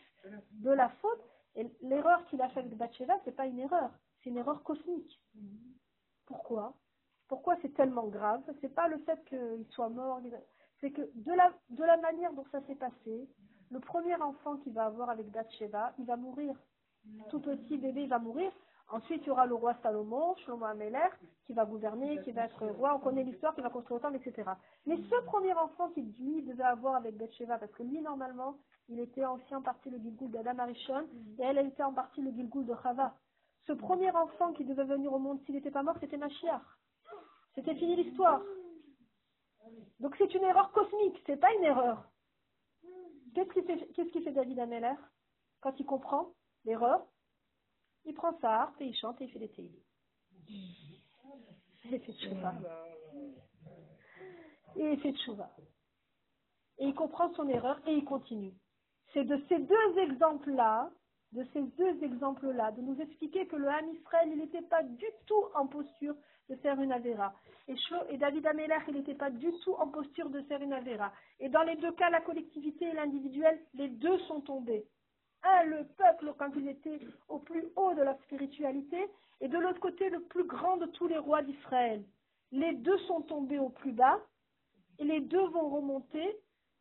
de 0.53 0.71
la 0.71 0.89
faute, 1.01 1.23
l'erreur 1.83 2.25
qu'il 2.27 2.41
a 2.41 2.49
faite 2.49 2.65
avec 2.67 2.77
Bathsheba, 2.77 3.15
c'est 3.25 3.37
pas 3.37 3.47
une 3.47 3.59
erreur, 3.59 3.91
c'est 4.23 4.31
une 4.31 4.37
erreur 4.37 4.63
cosmique. 4.63 5.21
Pourquoi? 6.27 6.75
Pourquoi 7.29 7.57
c'est 7.63 7.75
tellement 7.75 8.07
grave? 8.07 8.43
C'est 8.61 8.75
pas 8.75 8.89
le 8.89 8.99
fait 8.99 9.23
qu'il 9.27 9.67
soit 9.71 9.89
mort, 9.89 10.21
c'est 10.81 10.91
que 10.91 11.03
de 11.15 11.33
la, 11.33 11.53
de 11.71 11.85
la 11.85 11.97
manière 11.99 12.33
dont 12.33 12.47
ça 12.53 12.63
s'est 12.67 12.75
passé, 12.77 13.29
le 13.71 13.81
premier 13.81 14.15
enfant 14.17 14.57
qu'il 14.59 14.73
va 14.73 14.87
avoir 14.87 15.11
avec 15.11 15.31
Bathsheba, 15.31 15.93
il 15.99 16.07
va 16.07 16.17
mourir. 16.17 16.55
Tout 17.31 17.41
petit 17.41 17.79
bébé, 17.79 18.07
va 18.07 18.19
mourir. 18.19 18.53
Ensuite, 18.91 19.23
il 19.23 19.29
y 19.29 19.31
aura 19.31 19.45
le 19.45 19.55
roi 19.55 19.75
Salomon, 19.83 20.35
Shlomo 20.37 20.65
Ameler, 20.65 21.09
qui 21.47 21.53
va 21.53 21.67
gouverner, 21.67 22.23
qui 22.23 22.33
va 22.33 22.47
être 22.47 22.67
roi. 22.67 22.95
On 22.95 23.01
connaît 23.01 23.23
l'histoire, 23.23 23.55
qui 23.55 23.61
va 23.61 23.69
construire 23.69 23.99
le 23.99 24.03
temple, 24.03 24.29
etc. 24.29 24.51
Mais 24.87 24.97
ce 24.97 25.25
premier 25.27 25.53
enfant 25.53 25.91
qu'il 25.91 26.11
lui 26.19 26.43
devait 26.43 26.63
avoir 26.63 26.97
avec 26.97 27.17
Bathsheba, 27.17 27.59
parce 27.59 27.73
que 27.73 27.83
lui, 27.83 28.01
normalement, 28.01 28.57
il 28.89 28.99
était 29.01 29.27
aussi 29.27 29.55
en 29.55 29.61
partie 29.61 29.91
le 29.91 29.99
Gilgoul 29.99 30.31
d'Adam 30.31 30.59
Arishon, 30.59 31.07
et 31.39 31.43
elle, 31.43 31.59
était 31.59 31.83
en 31.83 31.93
partie 31.93 32.23
le 32.23 32.31
Gilgoul 32.31 32.65
de 32.65 32.75
Chava. 32.83 33.15
Ce 33.67 33.75
premier 33.75 34.11
enfant 34.13 34.55
qui 34.55 34.65
devait 34.65 34.85
venir 34.85 35.13
au 35.13 35.19
monde 35.19 35.41
s'il 35.45 35.55
n'était 35.55 35.71
pas 35.71 35.83
mort, 35.83 35.97
c'était 36.01 36.17
Mashiach. 36.17 36.63
C'était 37.55 37.75
fini 37.75 37.97
l'histoire. 37.97 38.41
Donc 40.01 40.15
c'est 40.17 40.33
une 40.35 40.45
erreur 40.45 40.73
cosmique, 40.73 41.23
c'est 41.27 41.37
pas 41.37 41.53
une 41.55 41.65
erreur. 41.65 42.09
Qu'est-ce 43.35 43.53
qui 43.53 43.63
fait, 43.63 43.77
qu'est-ce 43.95 44.11
qui 44.11 44.23
fait 44.23 44.33
David 44.33 44.59
Ameller 44.61 44.95
quand 45.61 45.79
il 45.79 45.85
comprend? 45.85 46.33
L'erreur 46.69 47.07
Il 48.05 48.15
prend 48.15 48.39
sa 48.41 48.63
harpe 48.63 48.81
et 48.81 48.87
il 48.87 48.97
chante 48.97 49.21
et 49.21 49.25
il 49.25 49.31
fait 49.31 49.39
des 49.39 49.49
théilim. 49.49 49.81
Il 50.49 52.01
fait 52.01 52.13
tchouva. 52.13 52.55
Et 54.77 54.93
il 54.93 55.01
fait 55.01 55.13
tchouva. 55.13 55.51
Et 56.79 56.87
il 56.87 56.95
comprend 56.95 57.33
son 57.35 57.49
erreur 57.49 57.81
et 57.87 57.95
il 57.95 58.05
continue. 58.05 58.55
C'est 59.13 59.25
de 59.25 59.43
ces 59.49 59.59
deux 59.59 59.99
exemples-là, 59.99 60.91
de 61.33 61.45
ces 61.53 61.63
deux 61.63 62.03
exemples-là, 62.05 62.73
de 62.73 62.83
nous 62.83 63.01
expliquer 63.01 63.47
que 63.47 63.57
le 63.57 63.69
Ham 63.69 63.89
Israël, 63.95 64.29
il 64.31 64.39
n'était 64.39 64.63
pas 64.63 64.83
du 64.83 65.07
tout 65.27 65.45
en 65.55 65.67
posture 65.67 66.15
de 66.49 66.57
faire 66.57 66.81
une 66.81 66.93
avéra. 66.93 67.35
Et, 67.67 67.77
et 68.11 68.19
David 68.19 68.47
Ameller, 68.47 68.79
il 68.89 68.95
n'était 68.95 69.15
pas 69.15 69.31
du 69.31 69.51
tout 69.65 69.75
en 69.75 69.89
posture 69.89 70.31
de 70.31 70.43
faire 70.43 70.63
une 70.63 70.73
avéra. 70.73 71.13
Et 71.41 71.49
dans 71.49 71.63
les 71.63 71.77
deux 71.77 71.93
cas, 71.93 72.11
la 72.11 72.21
collectivité 72.21 72.87
et 72.87 72.93
l'individuel, 72.93 73.59
les 73.75 73.89
deux 73.89 74.19
sont 74.21 74.41
tombés. 74.43 74.87
Un, 75.43 75.65
le 75.65 75.85
peuple, 75.97 76.35
quand 76.39 76.51
il 76.57 76.69
était 76.69 77.01
au 77.29 77.39
plus 77.39 77.65
haut 77.77 77.95
de 77.95 78.03
la 78.03 78.17
spiritualité, 78.19 79.09
et 79.41 79.49
de 79.49 79.59
l'autre 79.59 79.81
côté, 79.81 80.11
le 80.11 80.21
plus 80.23 80.45
grand 80.45 80.77
de 80.77 80.87
tous 80.87 81.07
les 81.07 81.19
rois 81.19 81.43
d'Israël. 81.43 82.05
Les 82.51 82.75
deux 82.75 82.99
sont 83.01 83.23
tombés 83.23 83.59
au 83.59 83.69
plus 83.69 83.93
bas, 83.93 84.21
et 84.99 85.05
les 85.05 85.21
deux 85.21 85.47
vont 85.49 85.69
remonter 85.69 86.37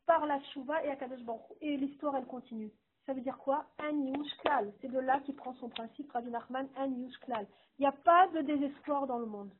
par 0.06 0.26
la 0.26 0.42
Chouva 0.46 0.84
et 0.84 0.90
Akadosh 0.90 1.24
Baruch. 1.24 1.42
Et 1.62 1.78
l'histoire, 1.78 2.16
elle 2.16 2.26
continue. 2.26 2.72
Ça 3.06 3.14
veut 3.14 3.22
dire 3.22 3.38
quoi? 3.38 3.66
Un 3.78 3.92
Yush 3.92 4.38
Klal. 4.40 4.74
C'est 4.82 4.92
de 4.92 5.00
là 5.00 5.20
qu'il 5.22 5.36
prend 5.36 5.54
son 5.56 5.70
principe, 5.70 6.12
Rabbi 6.12 6.30
Nachman, 6.30 6.68
un 6.78 6.88
Yush 6.88 7.18
Klal. 7.20 7.48
Il 7.78 7.84
n'y 7.84 7.88
a 7.88 7.92
pas 7.92 8.28
de 8.30 8.42
désespoir 8.42 9.05
dans 9.05 9.20
le 9.20 9.25
monde. 9.25 9.51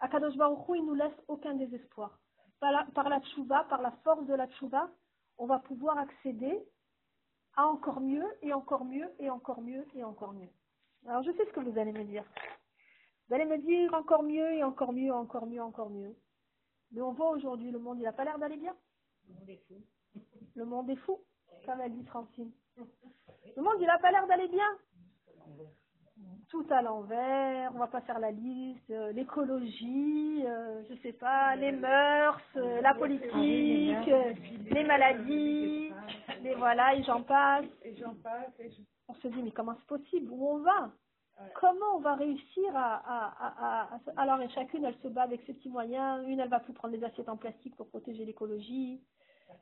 Akadosh 0.00 0.36
Baruch 0.36 0.68
Hu, 0.68 0.76
il 0.78 0.84
nous 0.84 0.94
laisse 0.94 1.16
aucun 1.28 1.54
désespoir. 1.54 2.18
Par 2.60 2.72
la, 2.72 2.84
par 2.94 3.04
par 3.68 3.82
la 3.82 3.90
force 4.04 4.26
de 4.26 4.34
la 4.34 4.46
Tchouva, 4.48 4.90
on 5.38 5.46
va 5.46 5.58
pouvoir 5.58 5.98
accéder 5.98 6.62
à 7.56 7.66
encore 7.66 8.00
mieux, 8.00 8.26
et 8.42 8.52
encore 8.52 8.84
mieux, 8.84 9.08
et 9.18 9.30
encore 9.30 9.60
mieux, 9.60 9.84
et 9.94 10.04
encore 10.04 10.32
mieux. 10.32 10.48
Alors 11.06 11.22
je 11.22 11.32
sais 11.32 11.46
ce 11.46 11.52
que 11.52 11.60
vous 11.60 11.78
allez 11.78 11.92
me 11.92 12.04
dire. 12.04 12.24
Vous 13.28 13.34
allez 13.34 13.44
me 13.44 13.58
dire 13.58 13.92
encore 13.94 14.22
mieux, 14.22 14.52
et 14.52 14.62
encore 14.62 14.92
mieux, 14.92 15.12
encore 15.12 15.46
mieux, 15.46 15.62
encore 15.62 15.90
mieux. 15.90 16.14
Mais 16.92 17.00
on 17.00 17.12
voit 17.12 17.30
aujourd'hui, 17.30 17.70
le 17.70 17.78
monde, 17.78 17.98
il 17.98 18.04
n'a 18.04 18.12
pas 18.12 18.24
l'air 18.24 18.38
d'aller 18.38 18.56
bien. 18.56 18.74
Le 20.54 20.64
monde 20.64 20.88
est 20.90 20.96
fou, 20.96 21.18
comme 21.64 21.80
elle 21.80 21.92
dit 21.92 22.04
Francine. 22.04 22.52
Le 23.56 23.62
monde, 23.62 23.76
il 23.80 23.86
n'a 23.86 23.98
pas 23.98 24.10
l'air 24.10 24.26
d'aller 24.26 24.48
bien. 24.48 24.78
Tout 26.48 26.66
à 26.70 26.80
l'envers, 26.80 27.72
on 27.74 27.78
va 27.78 27.88
pas 27.88 28.00
faire 28.02 28.20
la 28.20 28.30
liste, 28.30 28.88
euh, 28.90 29.12
l'écologie, 29.12 30.44
euh, 30.46 30.82
je 30.88 30.94
sais 31.02 31.12
pas, 31.12 31.56
les 31.56 31.72
mœurs, 31.72 32.40
euh, 32.56 32.80
la 32.80 32.94
politique, 32.94 34.08
euh, 34.08 34.32
les 34.70 34.84
maladies, 34.84 35.92
les 36.48 36.54
voilà, 36.54 36.94
et 36.94 37.02
j'en 37.04 37.22
passe. 37.22 37.64
Et 37.82 37.94
j'en 37.96 38.14
passe, 38.14 38.52
et 38.58 38.70
je... 38.70 38.80
On 39.08 39.14
se 39.14 39.28
dit, 39.28 39.42
mais 39.42 39.52
comment 39.52 39.74
c'est 39.78 39.86
possible? 39.86 40.30
Où 40.32 40.48
on 40.48 40.58
va? 40.58 40.90
Comment 41.60 41.96
on 41.96 42.00
va 42.00 42.14
réussir 42.14 42.74
à, 42.74 42.94
à, 42.96 43.26
à, 43.38 43.48
à- 43.58 43.94
à- 43.96 44.20
Alors, 44.22 44.40
et 44.40 44.48
chacune, 44.48 44.84
elle 44.86 44.96
se 45.02 45.08
bat 45.08 45.22
avec 45.22 45.42
ses 45.46 45.52
petits 45.52 45.68
moyens. 45.68 46.24
Une, 46.26 46.40
elle 46.40 46.48
va 46.48 46.60
plus 46.60 46.72
prendre 46.72 46.96
des 46.96 47.04
assiettes 47.04 47.28
en 47.28 47.36
plastique 47.36 47.76
pour 47.76 47.88
protéger 47.88 48.24
l'écologie. 48.24 49.02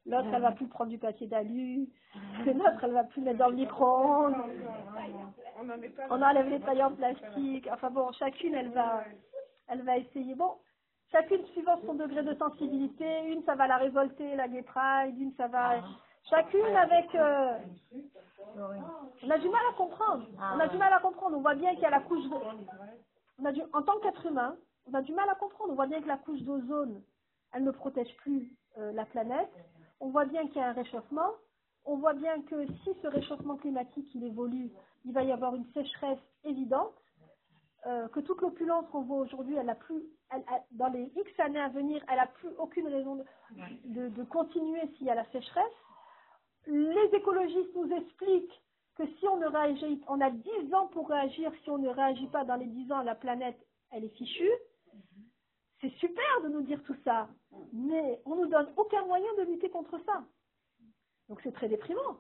L'autre, 0.07 0.29
elle 0.33 0.43
va 0.43 0.53
plus 0.53 0.69
prendre 0.69 0.91
du 0.91 0.99
papier 0.99 1.27
d'alu. 1.27 1.89
L'autre, 2.47 2.79
elle 2.85 2.93
va 2.93 3.05
plus 3.05 3.21
mettre 3.23 3.39
dans 3.39 3.49
le 3.49 3.57
micro-ondes. 3.57 4.37
On 6.11 6.23
enlève 6.23 6.49
les 6.49 6.61
pailles 6.61 6.83
en 6.85 6.93
plastique. 6.93 7.69
Enfin 7.73 7.91
bon, 7.91 8.13
chacune, 8.13 8.55
elle 8.55 8.71
va, 8.71 9.03
elle 9.69 9.83
va 9.83 9.99
essayer. 9.99 10.35
Bon, 10.37 10.53
chacune 11.11 11.45
suivant 11.49 11.79
son 11.85 11.95
degré 11.95 12.23
de 12.23 12.35
sensibilité. 12.35 13.27
Une, 13.27 13.43
ça 13.45 13.57
va 13.57 13.67
la 13.67 13.79
révolter, 13.79 14.37
la 14.37 14.47
gay 14.49 14.63
pride. 14.63 15.19
Une, 15.19 15.35
ça 15.35 15.49
va... 15.49 15.83
Chacune 16.31 16.77
avec... 16.77 17.15
euh, 17.15 17.59
On 19.23 19.31
a 19.31 19.39
du 19.39 19.49
mal 19.49 19.61
à 19.71 19.75
comprendre. 19.77 20.27
On 20.57 20.61
a 20.61 20.69
du 20.69 20.77
mal 20.79 20.93
à 20.93 20.99
comprendre. 21.01 21.37
On 21.37 21.41
voit 21.41 21.55
bien 21.55 21.73
qu'il 21.75 21.83
y 21.83 21.87
a 21.87 21.91
la 21.91 22.01
couche 22.01 22.25
de... 22.25 22.37
On 23.41 23.45
a 23.45 23.53
du... 23.53 23.63
En 23.73 23.83
tant 23.83 23.99
qu'être 24.01 24.25
humain, 24.27 24.57
on 24.87 24.95
a 24.95 25.03
du 25.03 25.13
mal 25.13 25.29
à 25.29 25.35
comprendre. 25.35 25.73
On 25.73 25.77
voit 25.77 25.87
bien 25.87 26.01
que 26.01 26.09
la 26.09 26.17
couche 26.19 26.41
d'ozone, 26.43 27.03
elle 27.53 27.65
ne 27.65 27.71
protège 27.71 28.15
plus 28.19 28.51
euh, 28.79 28.93
la 28.93 29.05
planète. 29.07 29.51
On 30.01 30.11
voit 30.11 30.25
bien 30.25 30.47
qu'il 30.49 30.57
y 30.57 30.61
a 30.61 30.69
un 30.69 30.73
réchauffement. 30.73 31.31
On 31.85 31.97
voit 31.97 32.15
bien 32.15 32.41
que 32.43 32.67
si 32.67 32.91
ce 33.03 33.07
réchauffement 33.09 33.57
climatique 33.57 34.09
il 34.15 34.25
évolue, 34.25 34.71
il 35.05 35.13
va 35.13 35.23
y 35.23 35.33
avoir 35.33 35.55
une 35.55 35.67
sécheresse 35.73 36.19
évidente. 36.45 36.95
Euh, 37.87 38.09
que 38.09 38.21
toute 38.21 38.41
l'opulence 38.41 38.87
qu'on 38.91 39.03
voit 39.03 39.19
aujourd'hui, 39.19 39.57
elle 39.57 39.69
a 39.69 39.75
plus, 39.75 40.03
elle, 40.31 40.43
elle- 40.51 40.63
dans 40.71 40.89
les 40.89 41.13
X 41.17 41.39
années 41.41 41.61
à 41.61 41.69
venir, 41.69 42.03
elle 42.09 42.17
n'a 42.17 42.27
plus 42.29 42.49
aucune 42.57 42.89
raison 42.89 43.17
de, 43.17 43.25
de, 43.85 44.09
de 44.09 44.25
continuer 44.25 44.81
s'il 44.97 45.07
y 45.07 45.11
a 45.11 45.15
la 45.15 45.27
sécheresse. 45.27 45.65
Les 46.67 47.11
écologistes 47.13 47.75
nous 47.75 47.93
expliquent 47.93 48.63
que 48.97 49.07
si 49.19 49.29
on 49.29 49.37
ne 49.37 49.47
réagit, 49.47 50.03
on 50.09 50.21
a 50.21 50.31
10 50.31 50.75
ans 50.75 50.87
pour 50.89 51.09
réagir, 51.09 51.53
si 51.63 51.71
on 51.71 51.79
ne 51.79 51.89
réagit 51.89 52.29
pas 52.29 52.45
dans 52.45 52.57
les 52.57 52.67
10 52.67 52.93
ans, 52.93 53.03
la 53.03 53.15
planète, 53.15 53.59
elle 53.91 54.05
est 54.05 54.17
fichue. 54.17 54.53
C'est 55.81 55.93
super 55.97 56.41
de 56.43 56.49
nous 56.49 56.63
dire 56.63 56.83
tout 56.85 56.97
ça, 57.05 57.29
mais 57.73 58.21
on 58.25 58.37
nous 58.37 58.47
donne 58.47 58.73
aucun 58.77 59.05
moyen 59.05 59.29
de 59.37 59.43
lutter 59.43 59.69
contre 59.69 60.01
ça. 60.07 60.25
Donc 61.29 61.41
c'est 61.43 61.53
très 61.53 61.69
déprimant. 61.69 62.19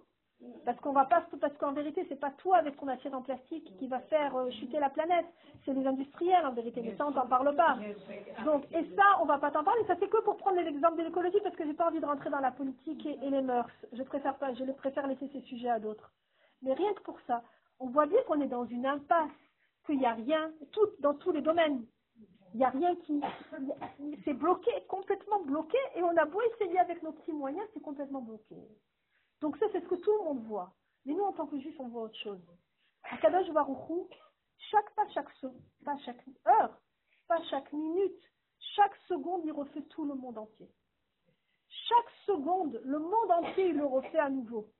Parce 0.64 0.78
qu'on 0.80 0.92
va 0.92 1.04
pas, 1.04 1.26
parce 1.40 1.57
qu'en 1.59 1.72
vérité, 1.72 2.07
c'est 2.09 2.18
pas 2.18 2.30
toi 2.30 2.57
avec 2.57 2.76
ton 2.78 2.88
assiette 2.88 3.14
en 3.14 3.22
plastique 3.22 3.76
qui 3.78 3.87
va 3.87 4.00
faire 4.00 4.35
euh, 4.35 4.50
chuter 4.50 4.78
la 4.78 4.88
planète. 4.88 5.26
C'est 5.64 5.74
les 5.74 5.87
industriels 5.87 6.46
en 6.46 6.52
vérité, 6.52 6.80
mais 6.83 6.96
ça 6.96 7.07
on 7.07 7.12
t'en 7.12 7.26
parle 7.26 7.54
pas. 7.54 7.76
Donc, 8.44 8.64
et 8.72 8.85
ça, 8.96 9.02
on 9.20 9.26
va 9.26 9.38
pas 9.38 9.50
t'en 9.50 9.64
parler. 9.64 9.83
Ça 9.87 9.96
c'est 10.00 10.09
que 10.09 10.22
pour 10.22 10.37
prendre 10.37 10.61
l'exemple 10.61 10.98
de 10.98 11.02
l'écologie 11.02 11.40
parce 11.42 11.57
que 11.57 11.64
j'ai 11.64 11.74
pas 11.74 11.88
envie 11.88 12.00
de 12.00 12.07
rentrer 12.07 12.30
dans 12.30 12.40
la 12.40 12.50
politique 12.50 13.04
et, 13.07 13.30
les 13.30 13.42
mœurs. 13.42 13.68
Je 13.92 14.02
préfère 14.02 14.37
pas, 14.37 14.54
je 14.54 14.64
préfère 14.72 15.07
laisser 15.07 15.28
ces 15.33 15.40
sujets 15.42 15.70
à 15.70 15.78
d'autres. 15.78 16.11
Mais 16.62 16.72
rien 16.72 16.92
que 16.94 17.02
pour 17.02 17.18
ça, 17.26 17.42
on 17.78 17.88
voit 17.88 18.07
bien 18.07 18.20
qu'on 18.26 18.40
est 18.40 18.48
dans 18.48 18.64
une 18.64 18.87
impasse, 18.87 19.30
qu'il 19.87 19.98
n'y 19.98 20.07
a 20.07 20.14
rien, 20.14 20.50
dans 21.00 21.14
tous 21.14 21.33
les 21.33 21.42
domaines. 21.42 21.85
Il 22.54 22.59
n'y 22.59 22.64
a 22.64 22.70
rien 22.70 22.94
qui, 23.04 23.20
c'est 24.24 24.33
bloqué, 24.33 24.70
complètement 24.87 25.40
bloqué, 25.40 25.76
et 25.96 26.02
on 26.04 26.16
a 26.16 26.24
beau 26.24 26.40
essayer 26.54 26.78
avec 26.78 27.02
nos 27.02 27.11
petits 27.11 27.33
moyens, 27.33 27.66
c'est 27.74 27.83
complètement 27.83 28.20
bloqué. 28.20 28.54
Donc 29.44 29.59
ça, 29.59 29.66
c'est 29.72 29.83
ce 29.83 29.88
que 29.88 29.96
tout 29.96 30.11
le 30.11 30.24
monde 30.24 30.42
voit. 30.46 30.72
Mais 31.04 31.12
nous, 31.12 31.22
en 31.22 31.35
tant 31.35 31.46
que 31.46 31.61
juifs, 31.61 31.78
on 31.78 31.88
voit 31.88 32.04
autre 32.04 32.18
chose. 32.18 32.40
À 33.02 33.18
Kadosh 33.18 33.50
Baruch 33.50 33.90
Hu, 33.90 34.00
chaque 34.70 34.90
pas, 34.94 35.07
chaque 35.11 35.28
pas 35.85 35.98
chaque 35.98 36.24
heure, 36.48 36.80
pas 37.28 37.42
chaque 37.50 37.70
minute, 37.74 38.22
chaque 38.74 38.96
seconde, 39.07 39.42
il 39.44 39.52
refait 39.52 39.83
tout 39.83 40.07
le 40.07 40.14
monde 40.14 40.38
entier. 40.38 40.70
Chaque 41.68 42.11
seconde, 42.24 42.80
le 42.87 42.98
monde 42.98 43.30
entier, 43.33 43.68
il 43.68 43.76
le 43.76 43.85
refait 43.85 44.18
à 44.18 44.30
nouveau. 44.30 44.70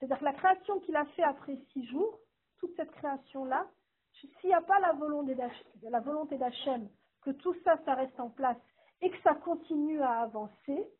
C'est-à-dire 0.00 0.18
que 0.18 0.24
la 0.24 0.32
création 0.32 0.80
qu'il 0.80 0.96
a 0.96 1.04
fait 1.14 1.22
après 1.22 1.56
six 1.72 1.86
jours, 1.86 2.18
toute 2.58 2.74
cette 2.74 2.90
création-là, 2.90 3.70
s'il 4.14 4.30
n'y 4.42 4.54
a 4.54 4.60
pas 4.60 4.80
la 4.80 4.92
volonté 4.94 5.36
d'Hach- 5.36 5.66
la 5.82 6.00
volonté 6.00 6.36
d'Hachem, 6.36 6.88
que 7.22 7.30
tout 7.30 7.54
ça, 7.62 7.78
ça 7.84 7.94
reste 7.94 8.18
en 8.18 8.30
place 8.30 8.58
et 9.02 9.10
que 9.10 9.22
ça 9.22 9.36
continue 9.36 10.02
à 10.02 10.22
avancer, 10.22 10.90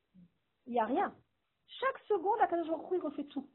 il 0.67 0.75
n'y 0.75 0.79
a 0.79 0.85
rien. 0.85 1.13
Chaque 1.79 1.99
seconde, 2.09 2.39
la 2.39 2.47
Baruch 2.47 2.67
il 2.93 3.01
refait 3.01 3.25
tout. 3.25 3.47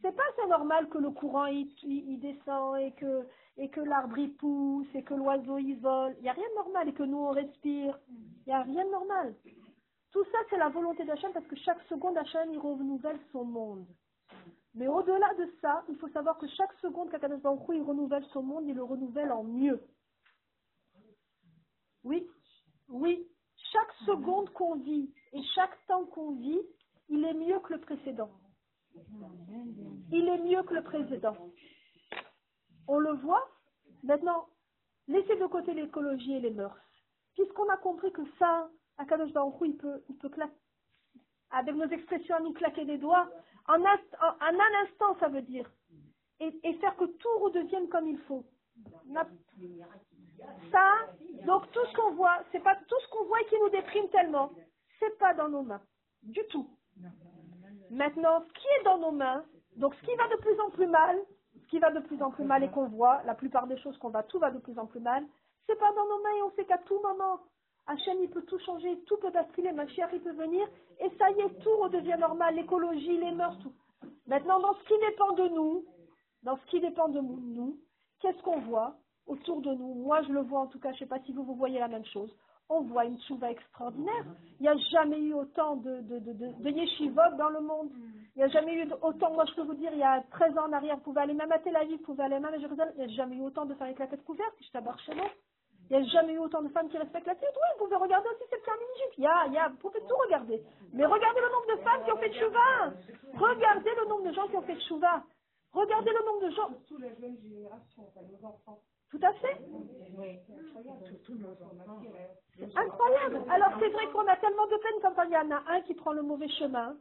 C'est 0.00 0.14
pas 0.14 0.22
c'est 0.36 0.46
normal 0.46 0.88
que 0.88 0.98
le 0.98 1.10
courant 1.10 1.46
il, 1.46 2.20
descend 2.20 2.78
et 2.78 2.92
que 2.92 3.26
et 3.56 3.68
que 3.68 3.80
l'arbre 3.80 4.16
il 4.18 4.34
pousse 4.36 4.86
et 4.94 5.02
que 5.02 5.14
l'oiseau 5.14 5.58
il 5.58 5.74
vole. 5.80 6.14
Il 6.20 6.24
y 6.24 6.28
a 6.28 6.32
rien 6.32 6.48
de 6.48 6.54
normal 6.54 6.88
et 6.88 6.94
que 6.94 7.02
nous 7.02 7.18
on 7.18 7.30
respire. 7.30 7.98
Il 8.46 8.50
y 8.50 8.52
a 8.52 8.62
rien 8.62 8.84
de 8.84 8.90
normal. 8.90 9.34
Tout 10.12 10.24
ça 10.24 10.38
c'est 10.48 10.56
la 10.56 10.68
volonté 10.68 11.04
d'Hachem 11.04 11.32
parce 11.32 11.46
que 11.46 11.56
chaque 11.56 11.82
seconde 11.88 12.16
Hachem 12.16 12.52
il 12.52 12.58
renouvelle 12.58 13.18
son 13.32 13.44
monde. 13.44 13.86
Mais 14.74 14.86
au-delà 14.86 15.34
de 15.34 15.52
ça, 15.60 15.84
il 15.88 15.96
faut 15.96 16.08
savoir 16.10 16.38
que 16.38 16.46
chaque 16.48 16.72
seconde 16.80 17.10
qu'Akadosh 17.10 17.40
Baruch 17.40 17.62
il 17.74 17.82
renouvelle 17.82 18.24
son 18.32 18.42
monde, 18.42 18.64
il 18.66 18.74
le 18.74 18.84
renouvelle 18.84 19.32
en 19.32 19.42
mieux. 19.42 19.82
Oui, 22.04 22.28
oui. 22.88 23.26
Chaque 23.72 23.92
seconde 24.06 24.50
qu'on 24.50 24.76
vit 24.76 25.12
et 25.32 25.42
chaque 25.54 25.84
temps 25.86 26.06
qu'on 26.06 26.32
vit, 26.36 26.60
il 27.08 27.24
est 27.24 27.34
mieux 27.34 27.58
que 27.60 27.74
le 27.74 27.80
précédent. 27.80 28.30
Il 30.10 30.28
est 30.28 30.38
mieux 30.38 30.62
que 30.62 30.74
le 30.74 30.82
précédent. 30.82 31.36
On 32.86 32.98
le 32.98 33.12
voit. 33.12 33.46
Maintenant, 34.02 34.48
laissez 35.06 35.36
de 35.36 35.46
côté 35.46 35.74
l'écologie 35.74 36.34
et 36.34 36.40
les 36.40 36.50
mœurs. 36.50 36.76
Puisqu'on 37.34 37.68
a 37.68 37.76
compris 37.76 38.12
que 38.12 38.22
ça, 38.38 38.68
Akadosh 38.98 39.32
Baruch 39.32 39.60
Hu, 39.60 39.66
il 39.66 39.76
peut, 39.76 40.02
il 40.08 40.16
peut 40.16 40.28
claquer, 40.28 40.54
avec 41.50 41.74
nos 41.74 41.88
expressions 41.88 42.36
à 42.36 42.40
nous 42.40 42.52
claquer 42.52 42.84
des 42.84 42.98
doigts, 42.98 43.28
en 43.66 43.84
un, 43.84 44.58
instant, 44.84 45.16
ça 45.20 45.28
veut 45.28 45.42
dire. 45.42 45.70
Et, 46.40 46.74
faire 46.74 46.96
que 46.96 47.04
tout 47.04 47.38
redevienne 47.40 47.88
comme 47.88 48.08
il 48.08 48.18
faut. 48.20 48.44
Ça, 50.70 50.92
donc 51.44 51.70
tout 51.72 51.84
ce 51.90 51.96
qu'on 51.96 52.14
voit, 52.14 52.44
c'est 52.52 52.62
pas 52.62 52.76
tout 52.76 52.96
ce 53.02 53.08
qu'on 53.10 53.24
voit 53.24 53.40
et 53.40 53.46
qui 53.46 53.58
nous 53.60 53.70
déprime 53.70 54.08
tellement, 54.10 54.52
c'est 54.98 55.18
pas 55.18 55.34
dans 55.34 55.48
nos 55.48 55.62
mains. 55.62 55.82
Du 56.22 56.40
tout. 56.48 56.68
Maintenant, 57.90 58.42
ce 58.46 58.52
qui 58.52 58.66
est 58.80 58.84
dans 58.84 58.98
nos 58.98 59.12
mains, 59.12 59.44
donc 59.76 59.94
ce 59.94 60.00
qui 60.02 60.14
va 60.16 60.28
de 60.28 60.40
plus 60.40 60.60
en 60.60 60.70
plus 60.70 60.86
mal, 60.86 61.16
ce 61.62 61.66
qui 61.68 61.78
va 61.78 61.90
de 61.90 62.00
plus 62.00 62.22
en 62.22 62.30
plus 62.30 62.44
mal 62.44 62.62
et 62.62 62.68
qu'on 62.68 62.88
voit, 62.88 63.22
la 63.24 63.34
plupart 63.34 63.66
des 63.66 63.78
choses 63.78 63.96
qu'on 63.98 64.10
voit, 64.10 64.22
tout 64.24 64.38
va 64.38 64.50
de 64.50 64.58
plus 64.58 64.78
en 64.78 64.86
plus 64.86 65.00
mal, 65.00 65.24
c'est 65.66 65.78
pas 65.78 65.92
dans 65.92 66.04
nos 66.04 66.22
mains 66.22 66.36
et 66.38 66.42
on 66.42 66.50
sait 66.52 66.64
qu'à 66.64 66.78
tout 66.78 67.00
moment, 67.02 67.40
Hachem 67.86 68.18
il 68.22 68.30
peut 68.30 68.42
tout 68.42 68.58
changer, 68.60 68.98
tout 69.06 69.16
peut 69.16 69.30
basculer, 69.30 69.72
Mashiach 69.72 70.10
il 70.12 70.20
peut 70.20 70.32
venir, 70.32 70.66
et 71.00 71.10
ça 71.18 71.30
y 71.30 71.40
est, 71.40 71.58
tout 71.60 71.76
redevient 71.78 72.16
normal, 72.18 72.54
l'écologie, 72.54 73.16
les 73.16 73.32
mœurs, 73.32 73.58
tout. 73.60 73.72
Maintenant, 74.26 74.60
dans 74.60 74.74
ce 74.74 74.84
qui 74.84 74.98
dépend 74.98 75.32
de 75.32 75.48
nous, 75.48 75.84
dans 76.42 76.56
ce 76.56 76.66
qui 76.66 76.80
dépend 76.80 77.08
de 77.08 77.20
nous, 77.20 77.78
qu'est-ce 78.20 78.42
qu'on 78.42 78.60
voit 78.60 78.96
autour 79.26 79.62
de 79.62 79.72
nous? 79.72 79.94
Moi, 79.94 80.22
je 80.22 80.32
le 80.32 80.40
vois 80.40 80.60
en 80.60 80.66
tout 80.66 80.78
cas, 80.78 80.90
je 80.90 80.96
ne 80.96 80.98
sais 81.00 81.06
pas 81.06 81.20
si 81.20 81.32
vous, 81.32 81.44
vous 81.44 81.54
voyez 81.54 81.78
la 81.78 81.88
même 81.88 82.04
chose. 82.06 82.34
On 82.70 82.82
voit 82.82 83.04
une 83.06 83.18
tchouva 83.20 83.50
extraordinaire. 83.50 84.24
Il 84.60 84.62
n'y 84.62 84.68
a 84.68 84.76
jamais 84.90 85.18
eu 85.18 85.32
autant 85.34 85.76
de, 85.76 86.00
de, 86.02 86.18
de, 86.18 86.32
de, 86.32 86.52
de 86.62 86.70
yeshivot 86.70 87.36
dans 87.38 87.48
le 87.48 87.60
monde. 87.60 87.90
Il 88.36 88.38
n'y 88.38 88.44
a 88.44 88.48
jamais 88.48 88.74
eu 88.74 88.88
autant, 89.02 89.32
moi 89.32 89.44
je 89.46 89.54
peux 89.54 89.62
vous 89.62 89.74
dire, 89.74 89.90
il 89.92 89.98
y 89.98 90.02
a 90.04 90.22
13 90.30 90.56
ans 90.58 90.68
en 90.68 90.72
arrière, 90.72 90.96
vous 90.96 91.02
pouvez 91.02 91.22
aller 91.22 91.34
même 91.34 91.50
à 91.50 91.58
Tel 91.58 91.74
Aviv, 91.76 91.98
vous 91.98 92.04
pouvez 92.04 92.22
aller 92.22 92.38
même 92.38 92.54
à 92.54 92.58
Jérusalem, 92.58 92.92
il 92.96 93.06
n'y 93.06 93.12
a 93.12 93.16
jamais 93.16 93.36
eu 93.36 93.40
autant 93.42 93.64
de 93.66 93.74
femmes 93.74 93.88
avec 93.88 93.98
la 93.98 94.06
tête 94.06 94.22
couverte, 94.24 94.54
je 94.60 94.70
tabarre 94.70 94.98
chez 95.00 95.14
moi. 95.14 95.26
Il 95.90 95.98
n'y 95.98 96.04
a 96.04 96.08
jamais 96.08 96.34
eu 96.34 96.38
autant 96.38 96.62
de 96.62 96.68
femmes 96.68 96.88
qui 96.90 96.98
respectent 96.98 97.26
la 97.26 97.34
tête. 97.34 97.54
Oui, 97.56 97.68
vous 97.78 97.84
pouvez 97.86 97.96
regarder 97.96 98.28
aussi 98.28 98.44
cette 98.50 98.62
femme 98.64 98.76
jupe. 98.78 99.14
Il 99.16 99.24
y 99.24 99.26
a, 99.26 99.46
il 99.46 99.54
y 99.54 99.58
a, 99.58 99.68
vous 99.68 99.76
pouvez 99.78 100.00
tout 100.00 100.16
regarder. 100.26 100.62
Mais 100.92 101.06
regardez 101.06 101.40
le 101.40 101.48
nombre 101.50 101.76
de 101.76 101.82
femmes 101.82 102.04
qui 102.04 102.12
ont 102.12 102.18
fait 102.18 102.32
chouva. 102.38 102.92
Regardez 103.38 103.90
le 103.96 104.08
nombre 104.08 104.24
de 104.28 104.32
gens 104.34 104.46
qui 104.48 104.56
ont 104.56 104.62
fait 104.62 104.78
chouva. 104.82 105.24
Regardez 105.72 106.10
le 106.12 106.24
nombre 106.26 106.46
de 106.46 106.50
gens. 106.50 106.68
Surtout 106.68 106.98
la 106.98 107.14
jeune 107.14 107.38
génération, 107.40 108.02
enfin, 108.06 108.20
nos 108.30 108.46
enfants. 108.46 108.78
Tout 109.10 109.20
à 109.22 109.32
fait. 109.32 109.56
Surtout 111.06 111.34
nos 111.36 111.52
enfants. 111.52 112.02
Incroyable. 112.76 113.42
Alors 113.50 113.70
c'est 113.78 113.88
vrai 113.88 114.06
qu'on 114.12 114.26
a 114.26 114.36
tellement 114.36 114.66
de 114.66 114.76
peine 114.76 115.00
quand 115.14 115.22
il 115.24 115.30
y 115.30 115.36
en 115.36 115.50
a 115.50 115.62
un 115.68 115.80
qui 115.82 115.94
prend 115.94 116.12
le 116.12 116.22
mauvais 116.22 116.48
chemin, 116.48 116.96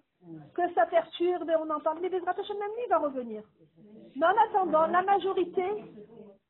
que 0.54 0.74
ça 0.74 0.86
perturbe 0.86 1.50
et 1.50 1.56
on 1.56 1.70
entend, 1.70 1.96
mais 2.02 2.10
Bezrat 2.10 2.32
Hashem 2.40 2.58
même 2.58 2.70
va 2.90 2.98
revenir. 3.00 3.44
Mais 4.16 4.26
en 4.26 4.38
attendant, 4.50 4.88
la 4.88 5.04
majorité, 5.04 5.64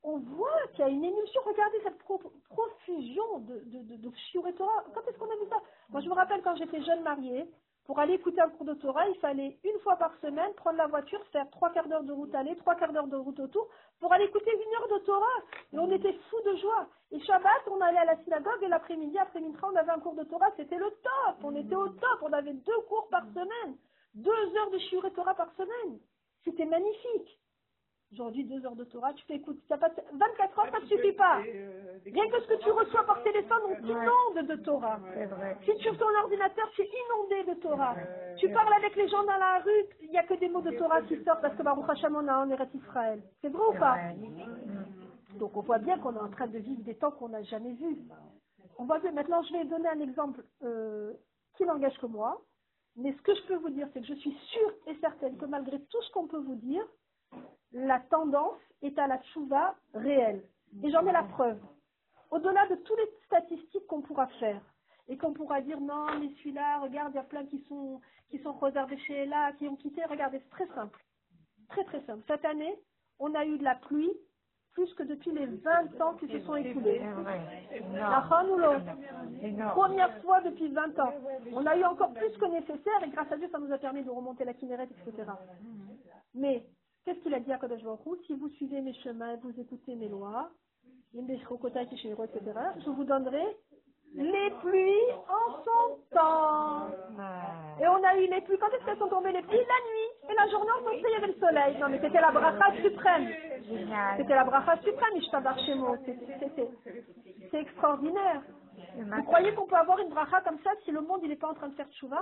on 0.03 0.17
voit 0.19 0.67
qu'il 0.71 0.79
y 0.79 0.87
a 0.87 0.89
une 0.89 1.03
émulsion. 1.03 1.41
Regardez 1.45 1.79
cette 1.83 1.97
pro- 1.99 2.21
profusion 2.49 3.39
de, 3.39 3.59
de, 3.65 3.79
de, 3.83 3.95
de. 3.97 4.09
Quand 4.93 5.01
est-ce 5.07 5.17
qu'on 5.17 5.25
a 5.29 5.35
vu 5.35 5.49
ça? 5.49 5.57
Moi 5.89 6.01
je 6.01 6.09
me 6.09 6.13
rappelle 6.13 6.41
quand 6.41 6.55
j'étais 6.55 6.81
jeune 6.83 7.03
mariée, 7.03 7.45
pour 7.87 7.99
aller 7.99 8.15
écouter 8.15 8.41
un 8.41 8.49
cours 8.49 8.65
de 8.65 8.73
Torah, 8.73 9.07
il 9.07 9.17
fallait 9.19 9.57
une 9.63 9.79
fois 9.79 9.95
par 9.95 10.11
semaine 10.19 10.53
prendre 10.55 10.77
la 10.77 10.87
voiture, 10.87 11.25
faire 11.31 11.49
trois 11.51 11.71
quarts 11.71 11.87
d'heure 11.87 12.03
de 12.03 12.11
route 12.11 12.35
aller, 12.35 12.53
trois 12.57 12.75
quarts 12.75 12.91
d'heure 12.91 13.07
de 13.07 13.15
route 13.15 13.39
autour, 13.39 13.69
pour 14.01 14.11
aller 14.11 14.25
écouter 14.25 14.51
une 14.51 14.75
heure 14.75 14.99
de 14.99 15.05
Torah. 15.05 15.39
Et 15.71 15.79
on 15.79 15.89
était 15.89 16.13
fous 16.29 16.51
de 16.51 16.57
joie. 16.57 16.87
Et 17.11 17.19
Shabbat, 17.21 17.63
on 17.71 17.79
allait 17.79 17.99
à 17.99 18.05
la 18.05 18.21
synagogue 18.23 18.61
et 18.61 18.67
l'après-midi, 18.67 19.17
après 19.17 19.39
Mitra, 19.39 19.69
on 19.71 19.75
avait 19.77 19.91
un 19.91 19.99
cours 19.99 20.15
de 20.15 20.25
Torah. 20.25 20.51
C'était 20.57 20.77
le 20.77 20.89
top. 20.89 21.37
On 21.43 21.55
était 21.55 21.75
au 21.75 21.87
top. 21.87 22.19
On 22.23 22.33
avait 22.33 22.53
deux 22.53 22.81
cours 22.89 23.07
par 23.09 23.23
semaine. 23.27 23.77
Deux 24.15 24.57
heures 24.57 24.71
de 24.71 24.79
shiur 24.79 25.09
Torah 25.15 25.35
par 25.35 25.49
semaine. 25.55 25.99
C'était 26.43 26.65
magnifique. 26.65 27.39
Aujourd'hui, 28.13 28.45
deux 28.45 28.65
heures 28.65 28.75
de 28.75 28.85
Torah, 28.85 29.13
tu 29.13 29.25
t'écoutes. 29.25 29.59
Ça 29.67 29.77
passe 29.77 29.91
24 30.13 30.59
heures, 30.59 30.71
ça 30.71 30.79
ne 30.79 30.85
suffit 30.85 31.11
pas. 31.11 31.37
Rien 32.05 32.29
que 32.29 32.41
ce 32.41 32.47
que 32.47 32.63
tu 32.63 32.71
reçois 32.71 33.03
par 33.03 33.21
téléphone, 33.21 33.59
on 33.69 33.75
t'inonde 33.75 34.47
de 34.47 34.55
Torah. 34.63 34.99
C'est 35.13 35.25
vrai. 35.25 35.57
Si 35.65 35.75
tu 35.77 35.89
ouvres 35.89 35.99
ton 35.99 36.19
ordinateur, 36.23 36.69
tu 36.71 36.83
es 36.83 36.89
inondé 36.89 37.53
de 37.53 37.59
Torah. 37.59 37.95
Tu 38.37 38.49
parles 38.49 38.73
avec 38.73 38.95
les 38.95 39.09
gens 39.09 39.23
dans 39.23 39.37
la 39.37 39.59
rue, 39.59 39.85
il 40.01 40.09
n'y 40.09 40.17
a 40.17 40.23
que 40.23 40.35
des 40.35 40.47
mots 40.47 40.61
de 40.61 40.71
Torah 40.71 41.01
qui 41.01 41.21
sortent 41.23 41.41
parce 41.41 41.55
que 41.57 41.63
Baruch 41.63 41.89
Hashem, 41.89 42.15
on 42.15 42.27
a 42.27 42.45
en 42.45 42.49
Eretz 42.49 42.73
Israël. 42.73 43.21
C'est 43.41 43.49
vrai 43.49 43.63
ou 43.69 43.77
pas 43.77 43.95
Ouais. 43.95 44.15
Donc 45.37 45.55
on 45.57 45.61
voit 45.61 45.79
bien 45.79 45.99
qu'on 45.99 46.15
est 46.15 46.19
en 46.19 46.29
train 46.29 46.47
de 46.47 46.57
vivre 46.59 46.81
des 46.83 46.95
temps 46.95 47.11
qu'on 47.11 47.29
n'a 47.29 47.43
jamais 47.43 47.73
vus. 47.73 47.97
On 48.77 48.85
voit 48.85 48.99
bien. 48.99 49.11
Maintenant, 49.11 49.43
je 49.43 49.53
vais 49.53 49.65
donner 49.65 49.89
un 49.89 49.99
exemple 49.99 50.43
euh, 50.63 51.13
qui 51.57 51.65
n'engage 51.65 51.97
que 51.99 52.05
moi. 52.05 52.41
Mais 52.95 53.13
ce 53.13 53.21
que 53.21 53.35
je 53.35 53.41
peux 53.47 53.55
vous 53.57 53.69
dire, 53.69 53.87
c'est 53.93 54.01
que 54.01 54.07
je 54.07 54.13
suis 54.15 54.33
sûre 54.33 54.71
et 54.87 54.95
certaine 55.01 55.37
que 55.37 55.45
malgré 55.45 55.79
tout 55.79 56.01
ce 56.01 56.11
qu'on 56.13 56.27
peut 56.27 56.39
vous 56.39 56.55
dire, 56.55 56.83
la 57.73 57.99
tendance 57.99 58.59
est 58.81 58.97
à 58.99 59.07
la 59.07 59.17
tchouva 59.19 59.75
réelle. 59.93 60.43
Et 60.83 60.91
j'en 60.91 61.05
ai 61.05 61.11
la 61.11 61.23
preuve. 61.23 61.59
Au-delà 62.31 62.67
de 62.67 62.75
toutes 62.75 62.97
les 62.97 63.11
statistiques 63.25 63.87
qu'on 63.87 64.01
pourra 64.01 64.27
faire, 64.39 64.61
et 65.09 65.17
qu'on 65.17 65.33
pourra 65.33 65.61
dire 65.61 65.79
non, 65.79 66.07
mais 66.19 66.29
celui-là, 66.37 66.79
regarde, 66.79 67.13
il 67.13 67.17
y 67.17 67.19
a 67.19 67.23
plein 67.23 67.45
qui 67.45 67.63
sont, 67.69 68.01
qui 68.29 68.39
sont 68.39 68.53
réservés 68.53 68.97
chez 68.99 69.25
là, 69.25 69.53
qui 69.53 69.67
ont 69.67 69.75
quitté. 69.75 70.03
Regardez, 70.05 70.39
c'est 70.39 70.49
très 70.49 70.75
simple. 70.75 70.99
Très 71.69 71.83
très 71.85 72.01
simple. 72.05 72.23
Cette 72.27 72.45
année, 72.45 72.77
on 73.19 73.33
a 73.33 73.45
eu 73.45 73.57
de 73.57 73.63
la 73.63 73.75
pluie 73.75 74.11
plus 74.73 74.93
que 74.93 75.03
depuis 75.03 75.31
les 75.31 75.47
20 75.47 76.01
ans 76.01 76.13
qui 76.15 76.27
se 76.27 76.39
sont 76.41 76.55
écoulés. 76.55 77.01
La. 77.93 78.27
Première 79.71 80.21
fois 80.21 80.41
depuis 80.41 80.67
20 80.67 80.99
ans. 80.99 81.13
On 81.51 81.65
a 81.65 81.75
eu 81.75 81.83
encore 81.83 82.13
plus 82.13 82.31
que 82.37 82.45
nécessaire 82.45 83.03
et 83.03 83.09
grâce 83.09 83.31
à 83.31 83.37
Dieu, 83.37 83.49
ça 83.51 83.57
nous 83.57 83.73
a 83.73 83.77
permis 83.79 84.03
de 84.03 84.09
remonter 84.09 84.45
la 84.45 84.53
Kinneret, 84.53 84.83
etc. 84.83 85.31
Mais, 86.35 86.63
qu'est-ce 87.07 87.19
qu'il 87.19 87.33
a 87.33 87.39
dit 87.39 87.53
à 87.53 87.57
Hu? 87.57 88.17
Si 88.25 88.33
vous 88.33 88.49
suivez 88.49 88.81
mes 88.81 88.93
chemins, 88.95 89.37
vous 89.37 89.57
écoutez 89.57 89.95
mes 89.95 90.09
lois, 90.09 90.49
etc., 91.15 91.39
je 92.83 92.89
vous 92.89 93.03
donnerai 93.05 93.45
les 94.13 94.49
pluies 94.61 95.11
en 95.29 95.63
son 95.63 95.97
temps. 96.11 96.87
Et 97.79 97.87
on 97.87 98.03
a 98.03 98.17
eu 98.17 98.27
les 98.27 98.41
pluies. 98.41 98.57
Quand 98.57 98.67
est-ce 98.71 98.83
qu'elles 98.85 98.97
sont 98.97 99.07
tombées 99.07 99.31
les 99.31 99.41
pluies? 99.41 99.57
La 99.57 99.63
nuit. 99.63 100.09
Et 100.29 100.35
la 100.35 100.49
journée, 100.49 100.71
on 100.79 100.83
pensait 100.83 101.01
qu'il 101.01 101.09
y 101.09 101.15
avait 101.15 101.27
le 101.27 101.39
soleil. 101.39 101.77
Non, 101.79 101.87
mais 101.89 101.99
c'était 102.01 102.19
la 102.19 102.31
bracha 102.31 102.75
suprême. 102.81 103.29
C'était 104.17 104.35
la 104.35 104.43
bracha 104.43 104.77
suprême, 104.81 105.15
Ishtabar 105.15 105.57
Shemo. 105.59 105.95
C'est 107.51 107.61
extraordinaire. 107.61 108.41
Vous 108.97 109.23
croyez 109.23 109.53
qu'on 109.53 109.65
peut 109.67 109.75
avoir 109.75 109.99
une 109.99 110.09
bracha 110.09 110.41
comme 110.41 110.59
ça 110.63 110.71
si 110.83 110.91
le 110.91 111.01
monde 111.01 111.21
il 111.23 111.29
n'est 111.29 111.35
pas 111.35 111.49
en 111.49 111.53
train 111.53 111.69
de 111.69 111.75
faire 111.75 111.89
tchouva 111.91 112.21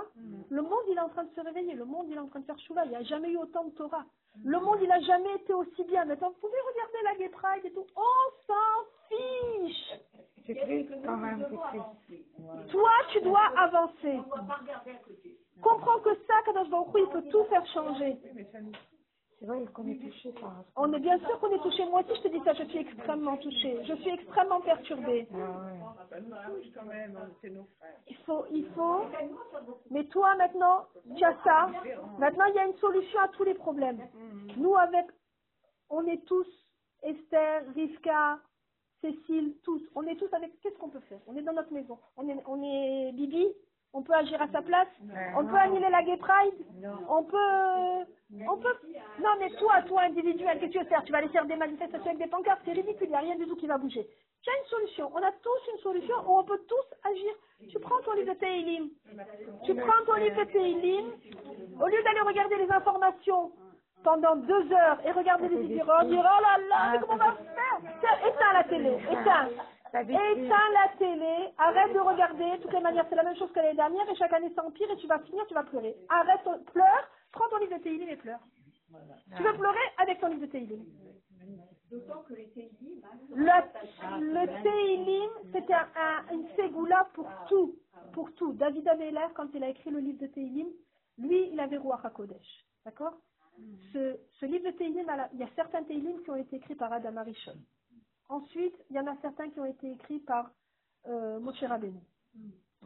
Le 0.50 0.62
monde 0.62 0.84
il 0.90 0.96
est 0.96 1.00
en 1.00 1.08
train 1.08 1.24
de 1.24 1.30
se 1.34 1.40
réveiller, 1.40 1.74
le 1.74 1.84
monde 1.84 2.06
il 2.08 2.16
est 2.16 2.20
en 2.20 2.28
train 2.28 2.40
de 2.40 2.44
faire 2.44 2.58
tchouva. 2.58 2.84
Il 2.84 2.90
n'y 2.90 2.96
a 2.96 3.02
jamais 3.02 3.30
eu 3.30 3.36
autant 3.36 3.64
de 3.64 3.70
Torah. 3.70 4.04
Le 4.44 4.60
monde 4.60 4.78
il 4.80 4.88
n'a 4.88 5.00
jamais 5.00 5.34
été 5.34 5.52
aussi 5.52 5.84
bien. 5.84 6.04
Maintenant, 6.04 6.30
vous 6.30 6.48
pouvez 6.48 6.60
regarder 6.72 7.02
la 7.04 7.14
Gay 7.16 7.28
Pride 7.30 7.64
et 7.64 7.72
tout. 7.72 7.86
On 7.96 8.46
s'en 8.46 8.84
fiche. 9.08 10.00
C'est 10.46 10.54
triste 10.54 10.92
quand 11.04 11.16
même, 11.16 11.42
triste. 11.42 12.70
Toi, 12.70 12.90
tu 13.12 13.20
dois 13.22 13.52
avancer. 13.56 14.18
Comprends 15.60 15.98
que 16.00 16.14
ça, 16.26 16.34
Kadosh 16.44 16.68
Baruch 16.68 16.94
Hu, 16.94 17.00
il 17.00 17.08
peut 17.08 17.28
tout 17.30 17.44
faire 17.44 17.66
changer. 17.72 18.16
C'est 19.38 19.44
vrai 19.44 19.62
qu'on 19.74 19.86
est 19.86 19.98
touché 19.98 20.32
par 20.32 20.64
On 20.76 20.90
est 20.94 20.98
bien 20.98 21.18
sûr 21.18 21.38
qu'on 21.40 21.52
est 21.54 21.62
touché. 21.62 21.84
Moi 21.86 22.00
aussi, 22.00 22.16
je 22.16 22.28
te 22.28 22.28
dis 22.28 22.42
ça, 22.42 22.54
je 22.54 22.64
suis 22.64 22.78
extrêmement 22.78 23.36
touchée. 23.36 23.78
Je 23.84 23.94
suis 23.96 24.10
extrêmement 24.10 24.60
perturbée. 24.62 25.28
Ah 25.30 25.36
ouais. 25.36 25.80
Ça 26.08 26.20
nous 26.20 26.30
touche 26.30 26.72
quand 26.74 26.86
même, 26.86 27.18
c'est 27.42 27.50
nos 27.50 27.66
frères. 27.78 28.00
Il 28.08 28.16
faut, 28.24 28.44
il 28.50 28.66
faut. 28.74 29.02
Mais 29.90 30.04
toi, 30.04 30.34
maintenant, 30.36 30.86
tu 31.16 31.24
as 31.24 31.36
ça. 31.44 31.70
Maintenant, 32.18 32.46
il 32.46 32.54
y 32.54 32.58
a 32.58 32.66
une 32.66 32.78
solution 32.78 33.20
à 33.20 33.28
tous 33.28 33.44
les 33.44 33.54
problèmes. 33.54 34.00
Nous, 34.56 34.74
avec, 34.74 35.06
on 35.90 36.06
est 36.06 36.24
tous, 36.24 36.48
Esther, 37.02 37.62
Rivka, 37.74 38.38
Cécile, 39.02 39.54
tous. 39.62 39.82
On 39.94 40.02
est 40.04 40.16
tous 40.16 40.32
avec, 40.32 40.58
qu'est-ce 40.60 40.78
qu'on 40.78 40.88
peut 40.88 41.00
faire? 41.00 41.20
On 41.26 41.36
est 41.36 41.42
dans 41.42 41.52
notre 41.52 41.72
maison. 41.72 41.98
On 42.16 42.26
est, 42.26 42.42
on 42.46 42.62
est 42.62 43.12
Bibi. 43.12 43.48
On 43.96 44.02
peut 44.02 44.12
agir 44.12 44.40
à 44.42 44.48
sa 44.48 44.60
place? 44.60 44.88
On 45.38 45.46
peut 45.46 45.56
annuler 45.56 45.88
la 45.88 46.02
Gay 46.02 46.18
Pride? 46.18 46.54
On 47.08 47.22
peut, 47.22 48.12
on 48.46 48.56
peut? 48.58 48.76
Non, 49.20 49.30
mais 49.38 49.48
toi, 49.52 49.80
toi, 49.86 50.02
individuel, 50.02 50.58
qu'est-ce 50.58 50.72
que 50.72 50.72
tu 50.72 50.78
veux 50.80 50.84
faire? 50.84 51.02
Tu 51.04 51.12
vas 51.12 51.18
aller 51.18 51.28
faire 51.30 51.46
des 51.46 51.56
manifestations 51.56 52.04
avec 52.04 52.18
des 52.18 52.26
pancartes. 52.26 52.60
C'est 52.66 52.72
ridicule. 52.72 53.06
Il 53.06 53.08
n'y 53.08 53.16
a 53.16 53.20
rien 53.20 53.36
du 53.36 53.46
tout 53.46 53.56
qui 53.56 53.66
va 53.66 53.78
bouger. 53.78 54.06
Tu 54.42 54.50
as 54.50 54.58
une 54.58 54.66
solution. 54.66 55.10
On 55.14 55.22
a 55.22 55.32
tous 55.32 55.72
une 55.72 55.78
solution 55.78 56.14
où 56.26 56.38
on 56.38 56.44
peut 56.44 56.60
tous 56.68 57.10
agir. 57.10 57.32
Tu 57.70 57.78
prends 57.80 57.98
ton 58.04 58.12
livre 58.12 58.34
de 58.34 58.38
Teilim. 58.38 58.90
Tu 59.64 59.74
prends 59.74 60.04
ton 60.04 60.16
livre 60.16 60.44
de 60.44 60.44
Teilim. 60.44 61.06
Au 61.80 61.86
lieu 61.86 62.02
d'aller 62.02 62.20
regarder 62.20 62.56
les 62.56 62.70
informations 62.70 63.50
pendant 64.04 64.36
deux 64.36 64.72
heures 64.72 64.98
et 65.06 65.10
regarder 65.10 65.48
les 65.48 65.56
vidéos, 65.56 65.86
dire 66.04 66.22
oh 66.36 66.42
là 66.42 66.58
là, 66.68 66.92
mais 66.92 66.98
comment 67.00 67.14
on 67.14 67.16
va 67.16 67.32
faire? 67.32 68.28
Éteins 68.28 68.52
la 68.52 68.64
télé, 68.64 68.98
éteins. 69.10 69.48
Éteins 69.94 70.70
la 70.74 70.88
télé, 70.98 71.52
arrête 71.58 71.92
de 71.92 71.98
regarder. 72.00 72.56
De 72.56 72.62
toutes 72.62 72.72
les 72.72 72.80
manières, 72.80 73.06
c'est 73.08 73.14
la 73.16 73.22
même 73.24 73.36
chose 73.36 73.50
que 73.52 73.60
l'année 73.60 73.74
dernière 73.74 74.08
et 74.10 74.14
chaque 74.16 74.32
année 74.32 74.52
ça 74.54 74.64
empire 74.66 74.90
et 74.90 74.96
tu 74.96 75.06
vas 75.06 75.18
finir, 75.20 75.44
tu 75.46 75.54
vas 75.54 75.62
pleurer. 75.64 75.96
Arrête, 76.08 76.42
pleure, 76.72 77.08
prends 77.32 77.48
ton 77.48 77.58
livre 77.58 77.76
de 77.78 77.82
Teilim 77.82 78.08
et 78.08 78.16
pleure. 78.16 78.40
Tu 79.36 79.42
veux 79.42 79.52
pleurer 79.54 79.78
avec 79.98 80.20
ton 80.20 80.28
livre 80.28 80.42
de 80.42 80.46
Teilim. 80.46 80.84
D'autant 81.90 82.22
que 82.28 82.34
les 82.34 82.48
Teilim, 82.50 83.00
Le, 83.34 83.44
le 84.20 84.62
Teilim, 84.62 85.30
c'était 85.52 85.74
un, 85.74 85.86
un- 85.96 86.34
une 86.34 86.48
ségoula 86.56 87.08
pour 87.14 87.28
tout. 87.48 87.76
Pour 88.12 88.32
tout. 88.34 88.52
David 88.54 88.86
Ameller, 88.88 89.26
quand 89.34 89.48
il 89.54 89.62
a 89.62 89.68
écrit 89.68 89.90
le 89.90 90.00
livre 90.00 90.18
de 90.20 90.26
Teilim, 90.26 90.66
lui, 91.18 91.48
il 91.52 91.60
avait 91.60 91.76
Ruach 91.78 92.04
HaKodesh. 92.04 92.64
D'accord? 92.84 93.14
Ce, 93.92 94.18
ce 94.40 94.46
livre 94.46 94.66
de 94.66 94.76
Teilim, 94.76 95.06
il 95.32 95.38
y 95.38 95.42
a 95.44 95.48
certains 95.54 95.82
Teilim 95.84 96.22
qui 96.22 96.30
ont 96.30 96.36
été 96.36 96.56
écrits 96.56 96.74
par 96.74 96.92
Adam 96.92 97.16
Arishon. 97.16 97.54
Ensuite, 98.28 98.74
il 98.90 98.96
y 98.96 99.00
en 99.00 99.06
a 99.06 99.16
certains 99.22 99.50
qui 99.50 99.60
ont 99.60 99.64
été 99.66 99.90
écrits 99.92 100.20
par 100.20 100.50
euh, 101.06 101.38
Moshe 101.40 101.62
Rabbeinu. 101.62 102.00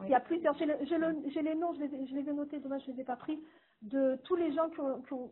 Il 0.03 0.09
y 0.09 0.13
a 0.15 0.19
plusieurs, 0.19 0.55
j'ai 0.57 0.65
le- 0.65 0.77
le- 0.79 1.41
les 1.41 1.55
noms, 1.55 1.73
je 1.73 1.81
les, 1.81 1.93
ai- 1.95 2.07
je 2.07 2.15
les 2.15 2.29
ai 2.29 2.33
notés, 2.33 2.59
dommage, 2.59 2.83
je 2.85 2.91
ne 2.91 2.95
les 2.95 3.01
ai 3.01 3.05
pas 3.05 3.15
pris, 3.17 3.39
de 3.81 4.17
tous 4.23 4.35
les 4.35 4.51
gens 4.53 4.69
qui 4.69 4.79
ont, 4.79 5.01
qui 5.01 5.13
ont 5.13 5.31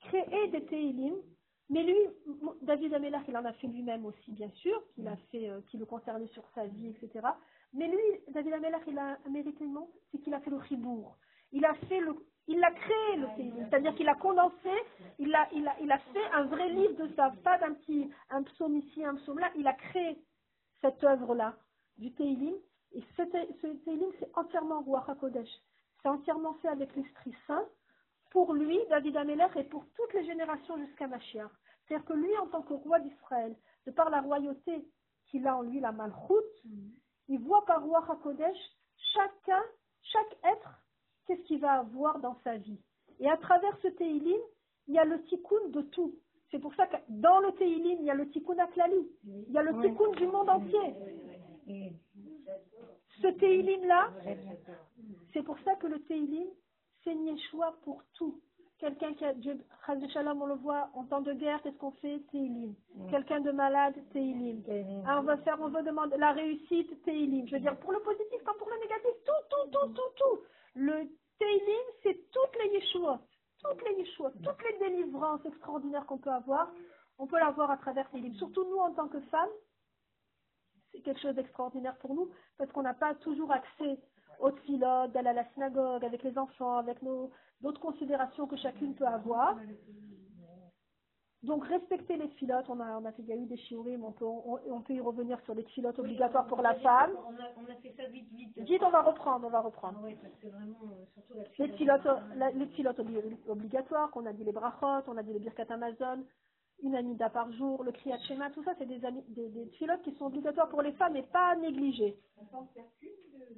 créé 0.00 0.48
des 0.48 0.64
Teilim. 0.66 1.14
Mais 1.70 1.82
lui, 1.82 1.96
David 2.62 2.94
Ameller, 2.94 3.18
il 3.28 3.36
en 3.36 3.44
a 3.44 3.52
fait 3.54 3.66
lui-même 3.66 4.06
aussi, 4.06 4.32
bien 4.32 4.48
sûr, 4.50 4.82
qu'il 4.94 5.06
a 5.08 5.16
fait, 5.30 5.50
euh, 5.50 5.60
qui 5.70 5.76
le 5.76 5.84
concernait 5.84 6.28
sur 6.28 6.44
sa 6.54 6.66
vie, 6.66 6.88
etc. 6.88 7.26
Mais 7.74 7.88
lui, 7.88 8.20
David 8.28 8.54
Ameller, 8.54 8.78
il 8.86 8.98
a 8.98 9.18
un 9.26 9.30
mérite 9.30 9.60
immense, 9.60 9.90
c'est 10.10 10.18
qu'il 10.18 10.32
a 10.32 10.40
fait 10.40 10.50
le 10.50 10.62
chibour. 10.62 11.18
Il 11.52 11.64
a 11.66 11.74
fait 11.74 12.00
le, 12.00 12.14
il 12.48 12.64
a 12.64 12.70
créé 12.70 13.16
le 13.16 13.26
Teilim, 13.36 13.68
c'est-à-dire 13.68 13.94
qu'il 13.94 14.08
a 14.08 14.14
condensé, 14.14 14.70
il 15.18 15.34
a, 15.34 15.48
il 15.52 15.68
a, 15.68 15.76
il 15.80 15.92
a 15.92 15.98
fait 15.98 16.24
un 16.32 16.44
vrai 16.44 16.68
livre 16.70 16.94
de 16.94 17.14
ça, 17.14 17.32
pas 17.44 17.58
d'un 17.58 17.74
petit, 17.74 18.10
un 18.30 18.42
psaume 18.42 18.76
ici, 18.76 19.04
un 19.04 19.16
psaume 19.16 19.38
là. 19.38 19.50
Il 19.56 19.66
a 19.66 19.74
créé 19.74 20.18
cette 20.80 21.02
œuvre-là 21.04 21.54
du 21.98 22.12
Teilim. 22.14 22.54
Et 22.92 23.02
ce, 23.16 23.22
ce 23.60 23.66
Teilim, 23.84 24.10
c'est 24.18 24.30
entièrement 24.34 24.80
Ruach 24.80 25.08
HaKodesh. 25.08 25.50
C'est 26.00 26.08
entièrement 26.08 26.54
fait 26.54 26.68
avec 26.68 26.94
l'Esprit 26.96 27.34
Saint 27.46 27.66
pour 28.30 28.54
lui, 28.54 28.78
David 28.88 29.16
Ameller, 29.16 29.46
et 29.56 29.64
pour 29.64 29.84
toutes 29.94 30.14
les 30.14 30.24
générations 30.24 30.78
jusqu'à 30.78 31.06
Mashiach. 31.06 31.50
C'est-à-dire 31.86 32.06
que 32.06 32.12
lui, 32.14 32.36
en 32.38 32.46
tant 32.46 32.62
que 32.62 32.74
roi 32.74 32.98
d'Israël, 33.00 33.54
de 33.86 33.90
par 33.90 34.10
la 34.10 34.20
royauté 34.20 34.86
qu'il 35.26 35.46
a 35.46 35.56
en 35.56 35.62
lui, 35.62 35.80
la 35.80 35.92
malchoute, 35.92 36.62
il 37.28 37.40
voit 37.40 37.64
par 37.66 37.82
Ruach 37.82 38.08
HaKodesh 38.08 38.56
chacun, 39.14 39.62
chaque 40.02 40.36
être, 40.44 40.80
qu'est-ce 41.28 41.42
qu'il 41.42 41.60
va 41.60 41.80
avoir 41.80 42.18
dans 42.18 42.36
sa 42.42 42.56
vie. 42.56 42.80
Et 43.20 43.30
à 43.30 43.36
travers 43.36 43.76
ce 43.82 43.88
Teilim, 43.88 44.40
il 44.88 44.94
y 44.94 44.98
a 44.98 45.04
le 45.04 45.22
tikkun 45.24 45.68
de 45.68 45.82
tout. 45.82 46.14
C'est 46.50 46.58
pour 46.58 46.74
ça 46.74 46.86
que 46.86 46.96
dans 47.08 47.40
le 47.40 47.52
Teilim, 47.52 47.98
il 48.00 48.06
y 48.06 48.10
a 48.10 48.14
le 48.14 48.28
tikkun 48.30 48.58
Aklali. 48.58 49.06
Il 49.24 49.52
y 49.52 49.58
a 49.58 49.62
le 49.62 49.78
tikkun 49.82 50.10
du 50.12 50.26
monde 50.26 50.48
entier. 50.48 50.94
Ce 53.20 53.26
Teilim-là, 53.28 54.10
c'est 55.32 55.42
pour 55.42 55.58
ça 55.60 55.74
que 55.76 55.86
le 55.86 56.00
Teilim, 56.04 56.48
c'est 57.04 57.12
une 57.12 57.26
Yeshua 57.26 57.76
pour 57.84 58.02
tout. 58.14 58.40
Quelqu'un 58.78 59.12
qui 59.14 59.24
a, 59.24 59.34
Dieu, 59.34 59.58
Shalom, 60.12 60.40
on 60.40 60.46
le 60.46 60.54
voit, 60.54 60.88
en 60.94 61.04
temps 61.04 61.20
de 61.20 61.32
guerre, 61.32 61.60
qu'est-ce 61.62 61.76
qu'on 61.78 61.90
fait? 61.90 62.20
Teilim. 62.30 62.74
Quelqu'un 63.10 63.40
de 63.40 63.50
malade, 63.50 63.96
Teilim. 64.12 64.62
Ah, 65.04 65.18
on 65.18 65.24
va 65.24 65.36
faire, 65.38 65.58
on 65.60 65.68
veut 65.68 65.82
demander 65.82 66.16
la 66.16 66.30
réussite, 66.30 67.02
Teilim. 67.02 67.46
Je 67.48 67.56
veux 67.56 67.60
dire, 67.60 67.76
pour 67.80 67.92
le 67.92 67.98
positif 67.98 68.40
comme 68.44 68.56
pour 68.56 68.70
le 68.70 68.76
négatif, 68.76 69.10
tout, 69.26 69.32
tout, 69.50 69.70
tout, 69.72 69.88
tout, 69.88 70.12
tout. 70.16 70.38
Le 70.78 71.08
Teilim, 71.38 71.86
c'est 72.02 72.30
toutes 72.30 72.56
les 72.62 72.78
Yeshua. 72.78 73.20
Toutes 73.58 73.82
les 73.88 73.94
Yeshua, 73.96 74.30
toutes 74.44 74.62
les 74.62 74.78
délivrances 74.78 75.44
extraordinaires 75.44 76.06
qu'on 76.06 76.18
peut 76.18 76.30
avoir, 76.30 76.72
on 77.18 77.26
peut 77.26 77.38
l'avoir 77.38 77.70
à 77.72 77.76
travers 77.78 78.08
Teilim. 78.10 78.34
Surtout 78.34 78.64
nous, 78.64 78.78
en 78.78 78.92
tant 78.92 79.08
que 79.08 79.20
femmes, 79.22 79.50
c'est 80.92 81.00
quelque 81.00 81.20
chose 81.20 81.34
d'extraordinaire 81.34 81.98
pour 81.98 82.14
nous 82.14 82.30
parce 82.56 82.70
qu'on 82.70 82.82
n'a 82.82 82.94
pas 82.94 83.14
toujours 83.16 83.50
accès 83.50 83.98
filotes, 84.64 85.12
d'aller 85.12 85.30
à 85.30 85.32
la 85.32 85.52
synagogue 85.52 86.04
avec 86.04 86.22
les 86.22 86.38
enfants, 86.38 86.78
avec 86.78 87.02
nos 87.02 87.30
d'autres 87.60 87.80
considérations 87.80 88.46
que 88.46 88.56
chacune 88.56 88.94
peut 88.94 89.06
avoir. 89.06 89.56
Donc 91.44 91.64
respecter 91.66 92.16
les 92.16 92.28
filotes, 92.30 92.68
on 92.68 92.80
a, 92.80 92.98
on 92.98 93.04
a 93.04 93.12
fait, 93.12 93.22
il 93.22 93.28
y 93.28 93.32
a 93.32 93.36
eu 93.36 93.46
des 93.46 93.56
shiurim, 93.56 94.02
on 94.04 94.10
peut, 94.10 94.24
on, 94.24 94.58
on 94.70 94.80
peut 94.82 94.94
y 94.94 95.00
revenir 95.00 95.40
sur 95.42 95.54
les 95.54 95.62
filotes 95.64 95.98
obligatoires 95.98 96.46
pour 96.46 96.62
la 96.62 96.74
femme. 96.74 97.12
On 97.14 97.30
a, 97.34 97.46
on 97.56 97.70
a 97.70 97.76
fait 97.76 97.94
ça 97.96 98.06
vite, 98.08 98.28
vite. 98.32 98.58
Vite, 98.58 98.82
on 98.82 98.90
va 98.90 99.02
reprendre, 99.02 99.46
on 99.46 99.50
va 99.50 99.60
reprendre. 99.60 100.00
Oui, 100.02 100.16
parce 100.20 100.34
que 100.34 100.48
vraiment, 100.48 100.80
euh, 100.82 101.04
surtout 101.14 101.34
la 101.34 101.44
Les 101.66 101.72
filotes, 101.74 102.08
la- 102.34 102.50
les 102.50 102.66
filotes 102.68 102.98
obli- 102.98 103.38
obligatoires, 103.48 104.10
qu'on 104.10 104.26
a 104.26 104.32
dit 104.32 104.42
les 104.42 104.50
brachot, 104.52 105.04
on 105.06 105.16
a 105.16 105.22
dit 105.22 105.32
les 105.32 105.38
birkat 105.38 105.66
Amazon, 105.70 106.24
une 106.82 106.96
amida 106.96 107.30
par 107.30 107.52
jour, 107.52 107.84
le 107.84 107.92
kriyat 107.92 108.18
shema, 108.26 108.50
tout 108.50 108.64
ça, 108.64 108.72
c'est 108.76 108.86
des, 108.86 108.98
des, 108.98 109.48
des 109.48 109.66
filotes 109.78 110.02
qui 110.02 110.14
sont 110.16 110.26
obligatoires 110.26 110.68
pour 110.70 110.82
les 110.82 110.92
femmes 110.92 111.14
et 111.14 111.22
pas 111.22 111.54
négligées. 111.54 112.18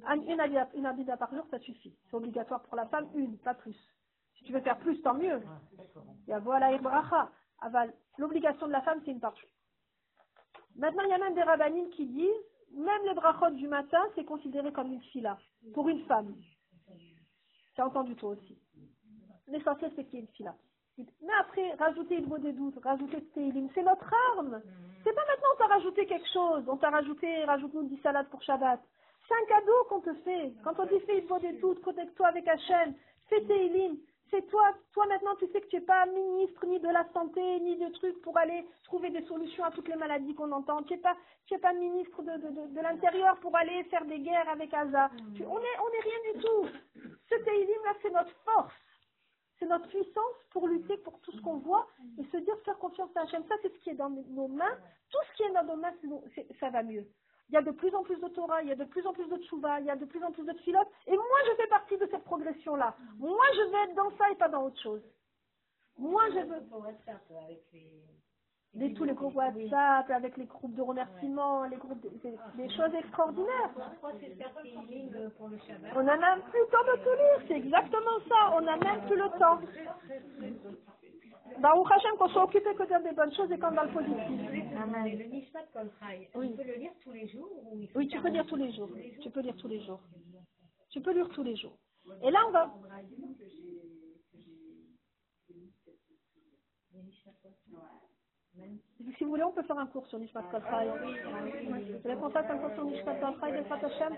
Un- 0.05 0.21
Une 0.21 0.39
amida, 0.39 0.69
une 0.75 0.85
amida 0.85 1.17
par 1.17 1.33
jour, 1.33 1.45
ça 1.49 1.57
suffit. 1.59 1.95
C'est 2.09 2.15
obligatoire 2.17 2.61
pour 2.61 2.75
la 2.75 2.85
femme, 2.87 3.07
une, 3.15 3.37
pas 3.39 3.55
plus. 3.55 3.75
Si 4.37 4.43
tu 4.43 4.53
veux 4.53 4.61
faire 4.61 4.77
plus, 4.79 5.01
tant 5.01 5.15
mieux. 5.15 5.41
Il 6.27 6.29
y 6.29 6.33
a 6.33 6.39
voilà, 6.39 6.71
et 6.73 6.79
bracha. 6.79 7.29
Aval. 7.61 7.93
L'obligation 8.17 8.67
de 8.67 8.71
la 8.71 8.81
femme, 8.81 9.01
c'est 9.05 9.11
une 9.11 9.19
par 9.19 9.35
jour. 9.35 9.49
Maintenant, 10.75 11.03
il 11.03 11.09
y 11.09 11.13
a 11.13 11.17
même 11.17 11.35
des 11.35 11.43
rabbinines 11.43 11.89
qui 11.91 12.05
disent, 12.05 12.29
même 12.73 13.03
les 13.05 13.13
brachot 13.13 13.51
du 13.51 13.67
matin, 13.67 14.01
c'est 14.15 14.25
considéré 14.25 14.71
comme 14.71 14.91
une 14.91 15.01
fila, 15.01 15.37
pour 15.73 15.89
une 15.89 16.03
femme. 16.05 16.35
C'est 17.75 17.81
entendu 17.81 18.15
toi 18.15 18.31
aussi. 18.31 18.57
L'essentiel, 19.47 19.91
c'est 19.95 20.05
qu'il 20.05 20.15
y 20.15 20.17
ait 20.17 20.25
une 20.25 20.33
fila. 20.35 20.55
Mais 20.97 21.33
après, 21.39 21.73
rajouter 21.73 22.17
une 22.17 22.37
des 22.39 22.53
doutes, 22.53 22.77
rajouter 22.83 23.23
Teilim, 23.33 23.69
c'est 23.73 23.83
notre 23.83 24.11
arme. 24.35 24.61
C'est 25.03 25.13
pas 25.13 25.25
maintenant 25.25 25.47
on 25.53 25.57
t'a 25.57 25.67
rajouté 25.67 26.05
quelque 26.05 26.27
chose, 26.31 26.63
on 26.67 26.77
t'a 26.77 26.89
rajouté, 26.89 27.43
rajoute-nous 27.45 27.83
10 27.83 28.01
salades 28.01 28.29
pour 28.29 28.41
Shabbat. 28.43 28.79
C'est 29.27 29.33
un 29.33 29.59
cadeau 29.59 29.83
qu'on 29.89 30.01
te 30.01 30.13
fait. 30.23 30.53
Quand 30.63 30.77
on 30.79 30.85
dit 30.85 30.99
fais 31.05 31.19
une 31.19 31.39
des 31.39 31.59
doutes, 31.59 31.81
connecte-toi 31.81 32.27
avec 32.27 32.47
Hachem, 32.47 32.93
fais 33.29 33.41
Teilim. 33.45 33.97
C'est 34.31 34.47
toi, 34.47 34.73
toi 34.93 35.05
maintenant 35.07 35.35
tu 35.35 35.45
sais 35.51 35.59
que 35.59 35.67
tu 35.67 35.75
n'es 35.75 35.81
pas 35.81 36.05
ministre 36.05 36.65
ni 36.65 36.79
de 36.79 36.87
la 36.87 37.05
santé, 37.11 37.59
ni 37.59 37.75
de 37.75 37.89
trucs 37.89 38.21
pour 38.21 38.37
aller 38.37 38.65
trouver 38.85 39.09
des 39.09 39.23
solutions 39.25 39.65
à 39.65 39.71
toutes 39.71 39.89
les 39.89 39.97
maladies 39.97 40.33
qu'on 40.33 40.51
entend. 40.53 40.81
Tu 40.83 40.93
n'es 40.93 40.99
pas, 40.99 41.17
tu 41.47 41.53
es 41.55 41.57
pas 41.57 41.73
ministre 41.73 42.21
de, 42.23 42.31
de, 42.37 42.49
de, 42.49 42.67
de 42.73 42.79
l'intérieur 42.81 43.37
pour 43.41 43.53
aller 43.57 43.83
faire 43.85 44.05
des 44.05 44.19
guerres 44.19 44.47
avec 44.47 44.71
Gaza. 44.71 45.11
Tu- 45.35 45.43
on 45.45 45.59
est, 45.59 45.79
on 45.83 45.89
est 45.89 46.01
rien 46.09 46.33
du 46.33 46.39
tout. 46.39 46.67
Ce 47.29 47.35
Teilim 47.43 47.83
là, 47.83 47.93
c'est 48.01 48.09
notre 48.11 48.33
force. 48.45 48.73
C'est 49.59 49.65
notre 49.67 49.89
puissance 49.89 50.37
pour 50.51 50.67
lutter 50.67 50.97
pour 50.97 51.19
tout 51.21 51.31
ce 51.33 51.41
qu'on 51.41 51.57
voit 51.57 51.85
et 52.17 52.23
se 52.31 52.37
dire 52.37 52.57
faire 52.65 52.79
confiance 52.79 53.11
à 53.15 53.21
Hachem. 53.21 53.43
Ça, 53.49 53.55
c'est 53.61 53.71
ce 53.73 53.79
qui 53.79 53.89
est 53.91 53.95
dans 53.95 54.09
nos 54.09 54.47
mains. 54.47 54.77
Tout 55.11 55.19
ce 55.29 55.37
qui 55.37 55.43
est 55.43 55.51
dans 55.53 55.63
nos 55.65 55.75
mains, 55.75 55.93
ça 56.59 56.69
va 56.69 56.81
mieux. 56.83 57.05
Il 57.51 57.55
y 57.55 57.57
a 57.57 57.61
de 57.61 57.71
plus 57.71 57.93
en 57.93 58.01
plus 58.03 58.15
de 58.21 58.27
Torah, 58.29 58.61
il 58.61 58.69
y 58.69 58.71
a 58.71 58.75
de 58.75 58.85
plus 58.85 59.05
en 59.05 59.11
plus 59.11 59.27
de 59.27 59.35
Tchouva, 59.43 59.81
il 59.81 59.85
y 59.85 59.89
a 59.89 59.97
de 59.97 60.05
plus 60.05 60.23
en 60.23 60.31
plus 60.31 60.45
de 60.45 60.53
Tfilot. 60.53 60.79
Et 61.07 61.15
moi, 61.17 61.37
je 61.47 61.55
fais 61.61 61.67
partie 61.67 61.97
de 61.97 62.07
cette 62.09 62.23
progression-là. 62.23 62.95
Moi, 63.19 63.45
je 63.55 63.61
veux 63.69 63.83
être 63.89 63.95
dans 63.95 64.09
ça 64.17 64.29
et 64.31 64.35
pas 64.35 64.47
dans 64.47 64.63
autre 64.63 64.81
chose. 64.81 65.01
Moi, 65.97 66.23
je 66.29 66.39
veux... 66.47 66.61
Les... 67.73 67.91
Les, 68.73 68.93
tous 68.93 69.03
les 69.03 69.13
groupes 69.13 69.35
WhatsApp, 69.35 70.09
avec 70.11 70.37
les 70.37 70.45
groupes 70.45 70.73
de 70.75 70.81
remerciements, 70.81 71.65
les 71.65 71.75
groupes, 71.75 71.99
des, 71.99 72.09
des- 72.23 72.37
des 72.55 72.69
choses 72.73 72.95
extraordinaires. 72.95 73.69
Euh, 73.75 75.29
On 75.93 76.03
n'a 76.03 76.15
même 76.15 76.41
plus 76.43 76.59
le 76.61 76.67
temps 76.67 76.85
de 76.85 76.95
tout 77.03 77.15
lire, 77.17 77.41
c'est 77.49 77.57
exactement 77.57 78.19
ça, 78.29 78.53
on 78.55 78.61
n'a 78.61 78.77
même 78.77 79.01
plus 79.07 79.17
le 79.17 79.29
temps. 79.37 79.59
Baruch 81.59 81.91
Hashem, 81.91 82.17
qu'on 82.17 82.29
soit 82.29 82.43
occupé 82.43 82.73
que 82.75 82.83
de 82.83 82.87
dire 82.87 83.01
des 83.01 83.11
bonnes 83.11 83.33
choses 83.33 83.51
et 83.51 83.57
quand 83.57 83.71
dans 83.71 83.83
le 83.83 83.91
positif. 83.91 84.17
Le 84.17 85.23
Nishmat 85.25 85.63
Kol 85.73 85.89
Oui. 86.35 86.53
on 86.53 86.57
peut 86.57 86.63
le 86.63 86.75
lire 86.75 86.91
tous 87.01 87.11
les 87.11 87.27
jours 87.27 87.49
ou 87.65 87.79
Oui, 87.95 88.07
tu 88.07 88.19
peux 88.19 88.29
lire 88.29 88.45
tous 88.45 88.55
les 88.55 88.71
jours. 88.73 88.89
Tu 89.21 89.29
peux 89.29 89.41
lire 89.41 89.55
tous 89.57 89.67
les 89.67 89.81
jours. 89.81 90.01
Tu 90.89 91.01
peux 91.01 91.13
lire 91.13 91.29
tous 91.29 91.43
les 91.43 91.55
jours. 91.55 91.77
Et 92.23 92.31
là, 92.31 92.39
on 92.47 92.51
va. 92.51 92.73
Si 99.17 99.23
vous 99.23 99.29
voulez, 99.29 99.43
on 99.43 99.51
peut 99.51 99.63
faire 99.63 99.77
un 99.77 99.87
cours 99.87 100.07
sur 100.07 100.19
Nishmat 100.19 100.43
Kol. 100.51 100.61
Vous 100.61 101.99
voulez 102.03 102.15
qu'on 102.15 102.29
fasse 102.29 102.49
un 102.49 102.57
cours 102.57 102.73
sur 102.75 102.85
Nishmat 102.85 103.15
Kol 103.15 103.33
Hashem 103.39 104.17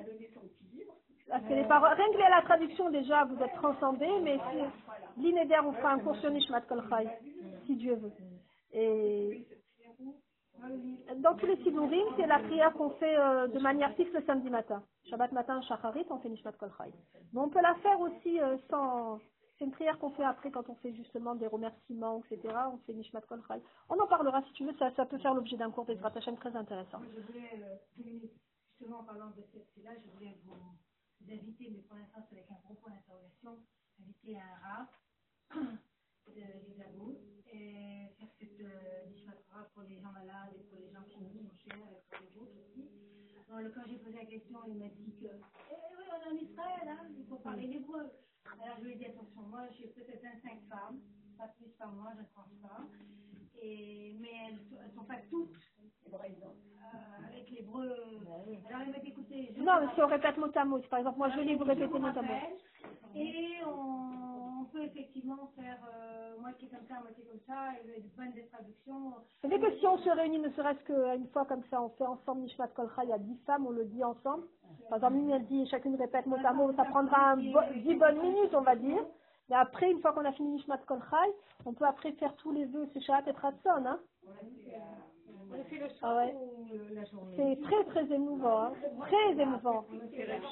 Parce 1.29 1.43
que 1.43 1.53
les 1.53 1.63
paroles, 1.63 1.93
rien 1.93 2.11
que 2.11 2.17
la 2.17 2.41
traduction 2.41 2.89
déjà, 2.89 3.23
vous 3.25 3.41
êtes 3.41 3.53
transcendés, 3.55 4.19
mais 4.21 4.37
si 4.51 5.21
l'inéder, 5.21 5.57
on 5.63 5.73
fera 5.73 5.93
un 5.93 5.99
cours 5.99 6.15
sur 6.17 6.29
Nishmat 6.29 6.61
Kol 6.61 6.83
Chai, 6.89 7.09
si 7.65 7.75
Dieu 7.75 7.95
veut. 7.95 8.11
Et 8.73 9.47
dans 11.17 11.35
tous 11.35 11.45
les 11.45 11.57
Sidurim, 11.57 12.05
c'est 12.17 12.27
la 12.27 12.39
prière 12.39 12.73
qu'on 12.73 12.91
fait 12.91 13.17
euh, 13.17 13.47
de 13.47 13.59
manière 13.59 13.93
fixe 13.95 14.11
le 14.13 14.23
samedi 14.23 14.49
matin. 14.49 14.83
Shabbat 15.09 15.31
matin, 15.31 15.61
Shacharit, 15.61 16.05
on 16.09 16.19
fait 16.19 16.29
Nishmat 16.29 16.53
Kol 16.53 16.71
Chai. 16.77 16.93
Mais 17.33 17.41
on 17.41 17.49
peut 17.49 17.61
la 17.61 17.75
faire 17.75 17.99
aussi 17.99 18.39
euh, 18.39 18.57
sans... 18.69 19.19
C'est 19.57 19.65
une 19.65 19.71
prière 19.71 19.99
qu'on 19.99 20.09
fait 20.11 20.23
après 20.23 20.49
quand 20.49 20.67
on 20.69 20.75
fait 20.75 20.93
justement 20.93 21.35
des 21.35 21.47
remerciements, 21.47 22.21
etc. 22.31 22.55
On 22.73 22.77
fait 22.85 22.93
Nishmat 22.93 23.21
Kol 23.21 23.41
Chai. 23.47 23.61
On 23.89 23.99
en 23.99 24.07
parlera 24.07 24.41
si 24.43 24.53
tu 24.53 24.65
veux, 24.65 24.73
ça, 24.79 24.91
ça 24.95 25.05
peut 25.05 25.19
faire 25.19 25.33
l'objet 25.33 25.57
d'un 25.57 25.71
cours 25.71 25.85
Hashem 25.89 26.37
très 26.37 26.55
intéressant. 26.55 26.99
Je 27.15 27.21
voulais, 27.21 27.49
euh, 27.55 28.27
justement 28.79 28.99
en 28.99 29.03
parlant 29.03 29.27
de 29.27 29.43
cette 29.51 29.83
là 29.83 29.91
je 29.95 30.09
voulais 30.11 30.35
vous, 30.45 30.55
vous 31.23 31.31
inviter, 31.31 31.69
mais 31.71 31.81
pour 31.81 31.97
l'instant 31.97 32.21
c'est 32.29 32.37
avec 32.37 32.51
un 32.51 32.59
gros 32.65 32.75
point 32.75 32.91
d'interrogation, 32.91 33.57
inviter 33.99 34.39
un 34.39 34.55
rat 34.61 34.91
de 36.27 36.41
les 36.67 36.81
amours 36.81 37.19
et 37.51 38.09
faire 38.17 38.29
cette 38.39 38.59
euh, 38.59 39.63
pour 39.73 39.83
les 39.83 39.99
gens 39.99 40.11
malades 40.11 40.53
et 40.55 40.63
pour 40.63 40.79
les 40.79 40.89
gens 40.91 41.03
qui 41.07 41.19
nous 41.19 41.29
sont 41.29 41.55
chers 41.63 41.77
et 41.77 42.01
pour 42.09 42.19
les 42.21 42.37
autres 42.37 42.57
aussi. 42.59 42.89
Quand 43.47 43.85
j'ai 43.87 43.97
posé 43.99 44.15
la 44.17 44.25
question, 44.25 44.59
il 44.67 44.77
m'a 44.79 44.89
dit 44.89 45.13
que, 45.21 45.27
eh 45.27 45.95
oui, 45.95 46.03
on 46.09 46.21
est 46.21 46.33
en 46.33 46.37
Israël, 46.37 46.87
hein, 46.87 47.07
il 47.15 47.25
faut 47.27 47.37
parler 47.37 47.67
l'hébreu. 47.67 48.09
Alors, 48.63 48.77
je 48.79 48.83
lui 48.83 48.93
ai 48.93 48.95
dit, 48.95 49.05
attention, 49.05 49.43
moi, 49.43 49.67
j'ai 49.77 49.87
peut-être 49.89 50.23
25 50.23 50.59
femmes, 50.67 50.99
pas 51.37 51.49
plus 51.49 51.69
par 51.77 51.91
mois, 51.91 52.13
je 52.15 52.21
ne 52.21 52.27
pense 52.33 52.51
pas. 52.63 52.87
Mais 53.61 54.33
elles 54.47 54.87
ne 54.87 54.95
sont 54.95 55.05
pas 55.05 55.21
toutes 55.29 55.55
avec 57.63 57.67
l'hébreu. 57.67 57.95
Alors, 58.69 58.81
il 58.85 58.91
m'a 58.91 58.99
dit, 58.99 59.07
écoutez, 59.09 59.53
je 59.55 59.61
Non, 59.63 59.73
mais 59.81 59.87
si 59.93 60.01
on 60.01 60.07
répète 60.07 60.37
mot 60.37 60.47
à 60.55 60.65
mot, 60.65 60.79
par 60.89 60.99
exemple, 60.99 61.17
moi 61.17 61.29
je 61.29 61.39
vais 61.41 61.55
vous 61.55 61.63
répéter 61.63 61.99
mot 61.99 62.07
à 62.07 62.21
mot. 62.21 62.33
et 63.15 63.57
on, 63.65 64.61
on 64.61 64.65
peut 64.65 64.83
effectivement 64.83 65.49
faire 65.55 65.77
euh, 65.93 66.39
moitié 66.39 66.67
comme 66.69 66.85
ça, 66.87 66.99
moitié 67.01 67.23
comme 67.25 67.39
ça, 67.47 67.71
et 67.95 68.01
de 68.01 68.07
bonnes 68.17 68.31
des 68.33 68.45
traductions. 68.47 69.13
Vous 69.43 69.49
savez 69.49 69.59
que 69.59 69.77
si 69.77 69.85
on 69.87 69.97
se 69.99 70.09
réunit 70.09 70.39
ne 70.39 70.49
serait-ce 70.51 70.83
qu'une 70.85 71.27
fois 71.29 71.45
comme 71.45 71.63
ça, 71.69 71.81
on 71.81 71.89
fait 71.89 72.05
ensemble 72.05 72.41
Nishmat 72.41 72.69
Kolcha, 72.69 73.03
il 73.03 73.09
y 73.09 73.13
a 73.13 73.17
10 73.19 73.37
femmes, 73.45 73.67
on 73.67 73.71
le 73.71 73.85
dit 73.85 74.03
ensemble. 74.03 74.45
Par 74.89 74.97
exemple, 74.97 75.15
une 75.17 75.31
elle 75.31 75.45
dit, 75.45 75.65
chacune 75.67 75.95
répète 75.95 76.25
mot 76.25 76.37
à 76.43 76.53
mot, 76.53 76.71
ça 76.75 76.85
prendra 76.85 77.31
un 77.31 77.37
bo- 77.37 77.59
10 77.75 77.95
bonnes 77.95 78.19
minutes, 78.21 78.53
on 78.53 78.61
va 78.61 78.75
dire. 78.75 79.03
Mais 79.49 79.55
après, 79.55 79.91
une 79.91 79.99
fois 80.01 80.13
qu'on 80.13 80.25
a 80.25 80.31
fini 80.33 80.49
Nishmat 80.49 80.77
Kolcha, 80.87 81.21
on 81.65 81.73
peut 81.73 81.85
après 81.85 82.11
faire 82.13 82.35
tous 82.37 82.51
les 82.51 82.65
vœux, 82.65 82.87
c'est 82.93 83.01
Shabbat 83.01 83.27
et 83.27 83.31
Ratson, 83.31 83.85
hein. 83.85 83.99
Ah 85.53 85.89
soir 85.99 86.17
ouais. 86.17 86.33
ou 86.33 86.65
le- 86.73 86.95
la 86.95 87.05
journée 87.05 87.33
C'est 87.37 87.61
très 87.63 87.83
très 87.85 88.15
émouvant, 88.15 88.63
hein. 88.63 88.73
très 89.01 89.41
émouvant. 89.41 89.85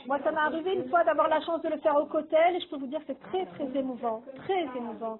Moi, 0.07 0.19
ça 0.23 0.31
m'est 0.31 0.37
arrivé 0.37 0.73
une 0.75 0.89
fois 0.89 1.03
d'avoir 1.03 1.27
la 1.29 1.41
chance 1.41 1.61
de 1.61 1.69
le 1.69 1.77
faire 1.79 1.95
au 1.95 2.05
cotel 2.05 2.55
et 2.55 2.59
je 2.61 2.67
peux 2.69 2.77
vous 2.77 2.87
dire 2.87 2.99
que 2.99 3.07
c'est 3.07 3.19
très 3.21 3.45
très 3.47 3.65
émouvant, 3.77 4.23
très 4.37 4.63
émouvant. 4.77 5.19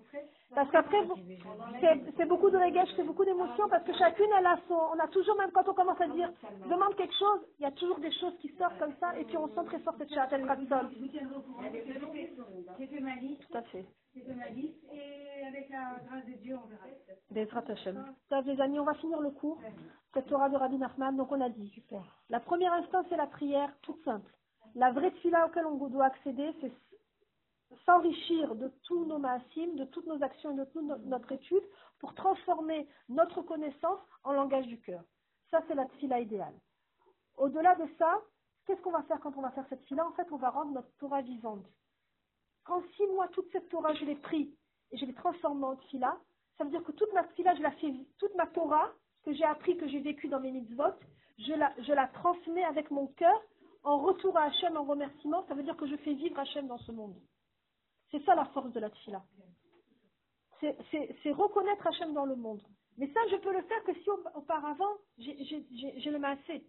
Parce 0.53 0.69
qu'après, 0.71 0.97
c'est 2.17 2.25
beaucoup 2.25 2.49
de 2.49 2.57
régage, 2.57 2.89
c'est 2.95 3.03
beaucoup 3.03 3.23
d'émotions 3.25 3.69
parce 3.69 3.83
que 3.83 3.93
chacune 3.93 4.29
elle 4.37 4.45
a 4.45 4.57
son, 4.67 4.73
on 4.93 4.99
a 4.99 5.07
toujours 5.07 5.37
même 5.37 5.51
quand 5.51 5.67
on 5.67 5.73
commence 5.73 5.99
à 6.01 6.07
dire, 6.07 6.29
demande 6.69 6.95
quelque 6.95 7.15
chose, 7.17 7.39
il 7.59 7.63
y 7.63 7.65
a 7.65 7.71
toujours 7.71 7.99
des 7.99 8.11
choses 8.11 8.37
qui 8.39 8.49
sortent 8.57 8.77
comme 8.79 8.93
ça 8.99 9.17
et 9.17 9.23
puis 9.25 9.37
on 9.37 9.47
sent 9.47 9.65
très 9.65 9.79
fort 9.79 9.95
cette 9.97 10.13
chat 10.13 10.27
elle 10.31 10.41
Je 10.93 10.99
vous 10.99 11.07
tiendrai 11.07 11.35
au 11.35 11.41
courant. 11.41 11.63
J'ai 11.71 11.81
fait- 11.81 11.99
J'ai 12.79 12.87
fait 12.87 12.99
ma 12.99 13.15
liste, 13.15 13.47
Tout 13.49 13.57
à 13.57 13.61
fait. 13.63 13.85
et 14.15 15.47
avec 15.47 15.69
la 15.69 15.99
grâce 16.07 16.25
de 16.25 16.33
Dieu, 16.33 16.55
on 16.61 16.67
verra. 16.67 16.85
Les 18.45 18.61
amis, 18.61 18.79
on 18.79 18.83
va 18.83 18.93
finir 18.95 19.19
le 19.21 19.31
cours. 19.31 19.59
Cette 20.13 20.27
Torah 20.27 20.49
de 20.49 20.57
Rabbi 20.57 20.77
Nachman, 20.77 21.15
donc 21.15 21.31
on 21.31 21.39
a 21.39 21.49
dit. 21.49 21.69
Super. 21.69 22.03
La 22.29 22.39
première 22.41 22.73
instance, 22.73 23.05
c'est 23.09 23.15
la 23.17 23.27
prière, 23.27 23.71
toute 23.83 24.03
simple. 24.03 24.29
La 24.75 24.91
vraie 24.91 25.11
fila 25.21 25.45
auquel 25.47 25.65
on 25.65 25.75
doit 25.87 26.05
accéder, 26.05 26.53
c'est 26.59 26.71
s'enrichir 27.85 28.55
de 28.55 28.69
tous 28.83 29.05
nos 29.05 29.17
maasim, 29.17 29.75
de 29.75 29.85
toutes 29.85 30.05
nos 30.05 30.21
actions 30.23 30.51
et 30.51 30.55
de 30.55 30.65
toute 30.65 30.83
no- 30.83 30.97
notre 30.99 31.31
étude 31.31 31.63
pour 31.99 32.13
transformer 32.15 32.87
notre 33.09 33.41
connaissance 33.41 33.99
en 34.23 34.33
langage 34.33 34.67
du 34.67 34.79
cœur. 34.81 35.03
Ça, 35.49 35.61
c'est 35.67 35.75
la 35.75 35.87
fila 35.99 36.19
idéale. 36.19 36.53
Au-delà 37.37 37.75
de 37.75 37.85
ça, 37.97 38.19
qu'est-ce 38.65 38.81
qu'on 38.81 38.91
va 38.91 39.03
faire 39.03 39.19
quand 39.19 39.35
on 39.37 39.41
va 39.41 39.51
faire 39.51 39.65
cette 39.69 39.83
fila 39.85 40.05
En 40.07 40.11
fait, 40.13 40.31
on 40.31 40.37
va 40.37 40.49
rendre 40.49 40.71
notre 40.71 40.91
Torah 40.97 41.21
vivante. 41.21 41.65
Quand 42.63 42.81
si 42.95 43.05
moi, 43.07 43.27
toute 43.29 43.51
cette 43.51 43.69
Torah, 43.69 43.93
je 43.93 44.05
l'ai 44.05 44.15
pris 44.15 44.53
et 44.91 44.97
je 44.97 45.05
l'ai 45.05 45.13
transformée 45.13 45.65
en 45.65 45.77
fila, 45.89 46.17
ça 46.57 46.63
veut 46.63 46.69
dire 46.69 46.83
que 46.83 46.91
toute 46.91 47.11
ma 47.13 47.23
fila, 47.29 47.55
je 47.55 47.61
la 47.61 47.71
toute 48.17 48.35
ma 48.35 48.47
Torah, 48.47 48.91
que 49.23 49.33
j'ai 49.33 49.43
appris, 49.45 49.77
que 49.77 49.87
j'ai 49.87 49.99
vécu 49.99 50.27
dans 50.27 50.39
mes 50.39 50.51
mitzvot, 50.51 50.93
je 51.39 51.53
la, 51.53 51.73
je 51.79 51.93
la 51.93 52.07
transmets 52.07 52.63
avec 52.65 52.91
mon 52.91 53.07
cœur 53.07 53.41
en 53.83 53.97
retour 53.97 54.37
à 54.37 54.43
Hachem 54.43 54.77
en 54.77 54.83
remerciement. 54.83 55.43
Ça 55.47 55.55
veut 55.55 55.63
dire 55.63 55.77
que 55.77 55.87
je 55.87 55.95
fais 55.97 56.13
vivre 56.13 56.37
Hachem 56.39 56.67
dans 56.67 56.77
ce 56.79 56.91
monde. 56.91 57.15
C'est 58.11 58.23
ça 58.25 58.35
la 58.35 58.45
force 58.45 58.71
de 58.73 58.79
la 58.79 58.89
tfila. 58.89 59.23
C'est- 60.59 61.31
reconnaître 61.31 61.87
Hachem 61.87 62.13
dans 62.13 62.25
le 62.25 62.35
monde. 62.35 62.61
Mais 62.97 63.11
ça, 63.13 63.19
je 63.31 63.37
peux 63.37 63.51
le 63.53 63.61
faire 63.63 63.83
que 63.83 63.93
si 63.95 64.09
au- 64.09 64.23
auparavant, 64.35 64.93
j'ai 65.17 66.11
le 66.11 66.19
massé. 66.19 66.63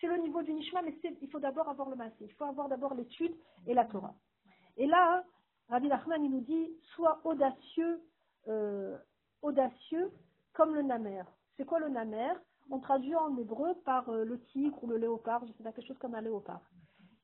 C'est 0.00 0.06
le 0.06 0.18
niveau 0.18 0.42
du 0.42 0.52
nishma, 0.52 0.82
mais 0.82 0.94
il 1.22 1.30
faut 1.30 1.40
d'abord 1.40 1.68
avoir 1.68 1.88
le 1.88 1.96
massé. 1.96 2.16
Il 2.20 2.32
faut 2.34 2.44
avoir 2.44 2.68
d'abord 2.68 2.94
l'étude 2.94 3.34
et 3.66 3.74
la 3.74 3.84
Torah. 3.86 4.14
Et 4.76 4.86
là, 4.86 5.24
Rabbi 5.70 5.88
Nachman, 5.88 6.24
il 6.24 6.30
nous 6.30 6.40
dit, 6.40 6.70
sois 6.94 7.20
audacieux, 7.24 8.00
euh, 8.48 8.96
audacieux 9.42 10.10
comme 10.52 10.74
le 10.74 10.82
namer. 10.82 11.22
C'est 11.56 11.64
quoi 11.64 11.78
le 11.78 11.88
namer? 11.88 12.32
On 12.70 12.80
traduit 12.80 13.14
en 13.16 13.36
hébreu 13.38 13.74
par 13.84 14.08
euh, 14.10 14.24
le 14.24 14.40
tigre 14.52 14.82
ou 14.84 14.88
le 14.88 14.98
léopard, 14.98 15.44
je 15.46 15.52
sais 15.54 15.62
pas, 15.62 15.72
quelque 15.72 15.86
chose 15.88 15.98
comme 15.98 16.14
un 16.14 16.20
léopard. 16.20 16.60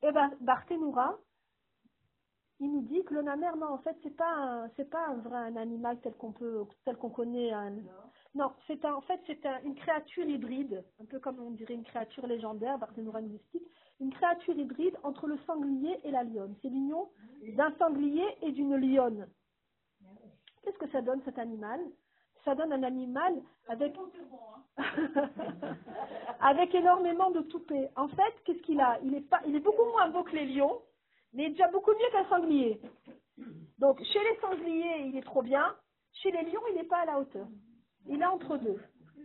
Et 0.02 0.10
ben, 0.10 0.32
Barthénoura, 0.40 1.18
il 2.60 2.72
nous 2.72 2.82
dit 2.82 3.02
que 3.04 3.14
le 3.14 3.22
namer, 3.22 3.50
non, 3.58 3.66
en 3.68 3.78
fait, 3.78 3.96
c'est 4.02 4.16
pas 4.16 4.32
un, 4.32 4.68
c'est 4.76 4.88
pas 4.88 5.06
un 5.08 5.14
vrai 5.16 5.38
un 5.38 5.56
animal 5.56 5.98
tel 6.00 6.14
qu'on 6.14 6.32
peut, 6.32 6.64
tel 6.84 6.96
qu'on 6.96 7.10
connaît. 7.10 7.52
Un, 7.52 7.72
non, 8.34 8.52
c'est 8.66 8.84
un, 8.84 8.94
en 8.94 9.00
fait, 9.02 9.20
c'est 9.26 9.44
un- 9.46 9.60
une 9.64 9.74
créature 9.74 10.24
hybride, 10.24 10.84
un 11.00 11.04
peu 11.04 11.18
comme 11.18 11.38
on 11.40 11.50
dirait 11.50 11.74
une 11.74 11.84
créature 11.84 12.26
légendaire, 12.26 12.78
Barthénoura 12.78 13.20
nous 13.22 13.34
explique, 13.34 13.66
une 14.00 14.12
créature 14.12 14.56
hybride 14.56 14.96
entre 15.02 15.26
le 15.26 15.38
sanglier 15.46 15.98
et 16.04 16.10
la 16.10 16.24
lionne. 16.24 16.54
C'est 16.62 16.68
l'union 16.68 17.08
d'un 17.56 17.72
sanglier 17.78 18.24
et 18.42 18.52
d'une 18.52 18.76
lionne. 18.76 19.26
Qu'est-ce 20.62 20.78
que 20.78 20.88
ça 20.90 21.02
donne 21.02 21.22
cet 21.24 21.38
animal? 21.38 21.80
Ça 22.44 22.54
donne 22.54 22.72
un 22.72 22.82
animal 22.82 23.34
avec 23.68 23.94
avec 26.40 26.74
énormément 26.74 27.30
de 27.30 27.40
toupets. 27.42 27.90
En 27.96 28.08
fait, 28.08 28.34
qu'est-ce 28.44 28.62
qu'il 28.62 28.80
a? 28.80 28.98
Il 29.04 29.14
est 29.14 29.20
pas, 29.28 29.40
il 29.46 29.54
est 29.56 29.60
beaucoup 29.60 29.84
moins 29.92 30.08
beau 30.08 30.22
que 30.24 30.34
les 30.34 30.46
lions, 30.46 30.80
mais 31.34 31.44
il 31.44 31.46
est 31.46 31.50
déjà 31.50 31.68
beaucoup 31.68 31.90
mieux 31.90 32.10
qu'un 32.12 32.28
sanglier. 32.28 32.80
Donc, 33.78 34.02
chez 34.04 34.20
les 34.20 34.36
sangliers, 34.40 35.06
il 35.06 35.16
est 35.16 35.22
trop 35.22 35.42
bien. 35.42 35.74
Chez 36.22 36.30
les 36.30 36.42
lions, 36.42 36.62
il 36.70 36.76
n'est 36.76 36.84
pas 36.84 36.98
à 36.98 37.06
la 37.06 37.18
hauteur. 37.18 37.46
Il 38.06 38.22
est 38.22 38.26
entre 38.26 38.56
deux. 38.56 38.80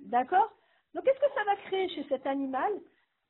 D'accord? 0.06 0.52
Donc, 0.94 1.06
qu'est-ce 1.06 1.20
que 1.20 1.34
ça 1.36 1.44
va 1.44 1.56
créer 1.68 1.88
chez 1.90 2.04
cet 2.10 2.26
animal? 2.26 2.72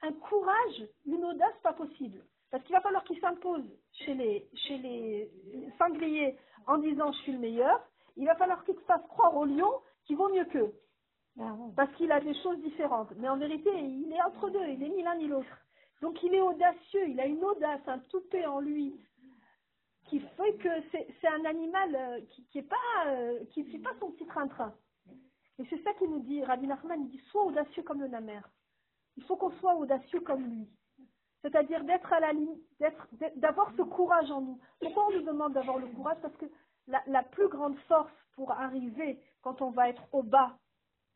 Un 0.01 0.13
courage, 0.13 0.87
une 1.05 1.25
audace 1.25 1.55
pas 1.61 1.73
possible. 1.73 2.23
Parce 2.51 2.63
qu'il 2.63 2.73
va 2.73 2.81
falloir 2.81 3.03
qu'il 3.03 3.19
s'impose 3.19 3.65
chez 3.91 4.13
les, 4.13 4.47
chez 4.55 4.77
les 4.77 5.29
sangliers 5.77 6.37
en 6.65 6.77
disant 6.77 7.11
je 7.11 7.17
suis 7.19 7.33
le 7.33 7.39
meilleur. 7.39 7.81
Il 8.15 8.25
va 8.25 8.35
falloir 8.35 8.63
qu'il 8.63 8.75
se 8.75 8.81
fasse 8.81 9.05
croire 9.09 9.35
aux 9.35 9.45
lions 9.45 9.81
qu'il 10.05 10.15
vaut 10.15 10.29
mieux 10.29 10.45
qu'eux. 10.45 10.73
Parce 11.75 11.93
qu'il 11.95 12.11
a 12.11 12.19
des 12.21 12.33
choses 12.41 12.59
différentes. 12.61 13.11
Mais 13.17 13.29
en 13.29 13.37
vérité, 13.37 13.69
il 13.77 14.11
est 14.11 14.21
entre 14.21 14.49
deux. 14.49 14.65
Il 14.67 14.81
est 14.83 14.89
ni 14.89 15.03
l'un 15.03 15.15
ni 15.15 15.27
l'autre. 15.27 15.47
Donc 16.01 16.21
il 16.23 16.33
est 16.33 16.41
audacieux. 16.41 17.07
Il 17.09 17.19
a 17.19 17.25
une 17.25 17.43
audace, 17.43 17.81
un 17.87 17.99
toupet 17.99 18.45
en 18.45 18.59
lui 18.59 18.95
qui 20.05 20.19
fait 20.19 20.53
que 20.57 20.69
c'est 21.21 21.27
un 21.27 21.45
animal 21.45 21.95
euh, 21.95 22.21
qui 22.31 22.45
qui 22.47 22.59
est 22.59 22.63
pas 22.69 23.05
euh, 23.07 23.45
qui 23.51 23.63
ne 23.63 23.69
fait 23.69 23.79
pas 23.79 23.93
son 23.99 24.11
petit 24.11 24.25
train-train. 24.25 24.73
Et 25.59 25.65
c'est 25.69 25.81
ça 25.83 25.93
qu'il 25.95 26.09
nous 26.09 26.21
dit, 26.21 26.43
Rabbi 26.43 26.67
Nachman, 26.67 27.01
il 27.01 27.09
dit 27.09 27.21
sois 27.29 27.43
audacieux 27.43 27.83
comme 27.83 28.01
le 28.01 28.07
namer. 28.07 28.41
Il 29.17 29.23
faut 29.23 29.35
qu'on 29.35 29.51
soit 29.59 29.75
audacieux 29.75 30.21
comme 30.21 30.43
lui. 30.45 30.67
C'est-à-dire 31.41 31.83
d'être 31.83 32.11
à 32.11 32.19
la 32.21 32.33
d'être- 32.79 33.07
d'avoir 33.35 33.71
ce 33.75 33.81
courage 33.83 34.31
en 34.31 34.41
nous. 34.41 34.59
Pourquoi 34.79 35.07
on 35.07 35.11
nous 35.11 35.21
demande 35.23 35.53
d'avoir 35.53 35.77
le 35.77 35.87
courage? 35.87 36.17
Parce 36.21 36.35
que 36.37 36.45
la 36.87 37.23
plus 37.23 37.47
grande 37.49 37.77
force 37.87 38.11
pour 38.33 38.51
arriver 38.51 39.19
quand 39.41 39.61
on 39.61 39.69
va 39.69 39.89
être 39.89 40.03
au 40.13 40.23
bas, 40.23 40.57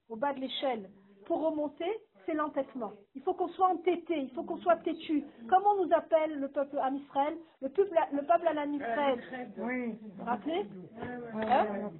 au 0.09 0.15
bas 0.17 0.33
de 0.33 0.39
l'échelle, 0.39 0.91
pour 1.25 1.41
remonter, 1.41 1.91
c'est 2.25 2.33
l'entêtement. 2.33 2.93
Il 3.15 3.21
faut 3.23 3.33
qu'on 3.33 3.49
soit 3.49 3.69
entêté, 3.69 4.17
il 4.17 4.31
faut 4.31 4.43
qu'on 4.43 4.57
soit 4.57 4.77
têtu. 4.77 5.23
Comme 5.49 5.63
on 5.65 5.85
nous 5.85 5.93
appelle 5.93 6.39
le 6.39 6.47
peuple 6.47 6.77
à 6.79 6.89
Israël, 6.89 7.37
le 7.61 7.69
peuple, 7.69 7.95
le 8.11 8.21
peuple 8.21 8.47
à 8.47 8.65
Israël. 8.65 9.51
Oui. 9.57 9.97
Vous 10.17 10.25
rappelez 10.25 10.65
Hein. 11.41 11.91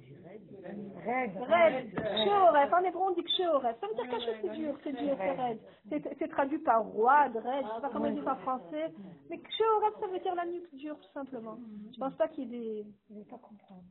Raide. 1.04 1.36
Raide, 1.36 1.90
Sheoref, 2.24 2.72
en 2.72 2.84
hébreu 2.84 3.02
on 3.08 3.14
dit 3.14 3.22
que 3.22 3.30
Sheoref. 3.30 3.78
Ça 3.80 3.86
veut 3.86 3.94
dire 3.94 4.08
quelque 4.08 4.24
chose 4.24 4.34
c'est 4.42 4.56
dur, 4.56 4.74
c'est 4.82 4.92
dur, 4.92 5.16
c'est 5.18 5.32
raide. 5.32 5.60
C'est 6.18 6.28
traduit 6.28 6.58
par 6.58 6.84
roi, 6.84 7.24
raide, 7.24 7.34
je 7.34 7.74
sais 7.74 7.80
pas 7.82 7.90
comment 7.92 8.08
on 8.08 8.12
dit 8.12 8.26
en 8.26 8.36
français. 8.36 8.94
Mais 9.28 9.40
Sheoref, 9.58 9.94
ça 10.00 10.06
veut 10.06 10.20
dire 10.20 10.34
la 10.34 10.46
nuque 10.46 10.74
dure, 10.74 10.98
tout 10.98 11.12
simplement. 11.12 11.58
Je 11.92 11.98
pense 11.98 12.14
pas 12.14 12.28
qu'il 12.28 12.50
y 12.50 12.56
ait 12.56 12.84
des. 13.14 13.24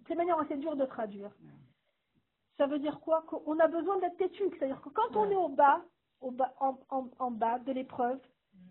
C'est 0.07 0.15
manière 0.15 0.39
assez 0.39 0.57
dur 0.57 0.75
de 0.75 0.85
traduire. 0.85 1.29
Ça 2.57 2.67
veut 2.67 2.79
dire 2.79 2.99
quoi? 3.01 3.23
Qu'on 3.27 3.59
a 3.59 3.67
besoin 3.67 3.99
d'être 3.99 4.17
têtu. 4.17 4.43
C'est-à-dire 4.51 4.81
que 4.81 4.89
quand 4.89 5.15
on 5.15 5.29
est 5.29 5.35
au 5.35 5.49
bas, 5.49 5.81
au 6.23 6.31
bas 6.31 6.53
en, 6.59 6.77
en, 6.89 7.07
en 7.19 7.31
bas 7.31 7.59
de 7.59 7.71
l'épreuve, 7.71 8.19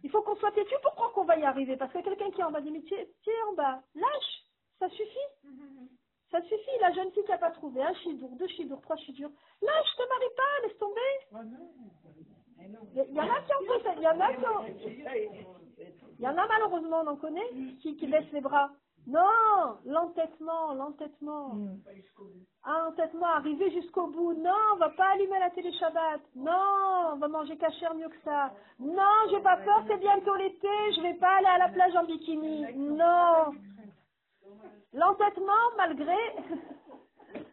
il 0.02 0.10
faut 0.10 0.22
qu'on 0.22 0.36
soit 0.36 0.52
têtu 0.52 0.74
pour 0.82 0.92
croire 0.94 1.12
qu'on 1.12 1.24
va 1.24 1.36
y 1.36 1.44
arriver? 1.44 1.76
Parce 1.76 1.92
que 1.92 1.98
quelqu'un 2.02 2.30
qui 2.30 2.40
est 2.40 2.44
en 2.44 2.50
bas 2.50 2.60
dit, 2.60 2.70
mais 2.70 2.82
tu 2.82 2.94
es, 2.94 3.42
en 3.50 3.54
bas, 3.54 3.82
lâche, 3.94 4.46
ça 4.78 4.88
suffit. 4.88 5.28
Ça 6.30 6.40
suffit, 6.42 6.78
la 6.80 6.92
jeune 6.92 7.10
fille 7.12 7.24
qui 7.24 7.30
n'a 7.30 7.38
pas 7.38 7.50
trouvé 7.50 7.82
un 7.82 7.94
chidour, 7.94 8.30
deux 8.38 8.48
chidours, 8.48 8.80
trois 8.80 8.96
chidours. 8.96 9.30
Lâche, 9.60 9.96
te 9.96 10.08
marie 10.08 10.34
pas, 10.36 10.66
laisse 10.66 10.78
tomber. 10.78 11.12
Il 12.94 13.14
y 13.14 13.20
en 13.20 13.28
a 13.30 13.40
qui 13.42 13.52
ont 13.52 13.80
fait 13.80 13.94
il 13.96 14.02
y 14.02 14.08
en 14.08 14.20
a 14.20 14.32
qui. 14.32 14.44
Il 16.18 16.24
y 16.24 16.28
en 16.28 16.36
a 16.38 16.46
malheureusement, 16.46 17.00
on 17.04 17.08
en 17.08 17.16
connaît, 17.16 17.48
qui, 17.80 17.96
qui 17.96 18.06
baissent 18.06 18.32
les 18.32 18.40
bras. 18.40 18.70
Non, 19.06 19.78
l'entêtement, 19.84 20.74
l'entêtement. 20.74 21.56
Ah, 22.64 22.86
entêtement, 22.88 23.26
arriver 23.26 23.70
jusqu'au 23.72 24.06
bout. 24.06 24.34
Non, 24.34 24.54
on 24.74 24.76
va 24.76 24.90
pas 24.90 25.10
allumer 25.12 25.38
la 25.40 25.50
télé 25.50 25.72
Shabbat. 25.72 26.20
Non, 26.36 27.12
on 27.14 27.16
va 27.16 27.28
manger 27.28 27.56
cachère 27.56 27.94
mieux 27.94 28.08
que 28.08 28.22
ça. 28.24 28.52
Non, 28.78 29.28
j'ai 29.30 29.40
pas 29.40 29.56
peur, 29.56 29.82
c'est 29.88 29.98
bientôt 29.98 30.34
l'été, 30.36 30.68
je 30.96 31.00
vais 31.02 31.14
pas 31.14 31.36
aller 31.38 31.46
à 31.46 31.58
la 31.58 31.68
plage 31.68 31.96
en 31.96 32.04
bikini. 32.04 32.74
Non. 32.74 33.52
L'entêtement, 34.92 35.52
malgré, 35.76 36.16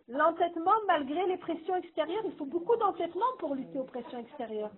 L'entêtement, 0.09 0.73
malgré 0.87 1.23
les 1.27 1.37
pressions 1.37 1.75
extérieures, 1.75 2.23
il 2.25 2.33
faut 2.33 2.45
beaucoup 2.45 2.75
d'entêtement 2.77 3.31
pour 3.37 3.53
lutter 3.53 3.79
aux 3.79 3.85
pressions 3.85 4.17
extérieures. 4.17 4.71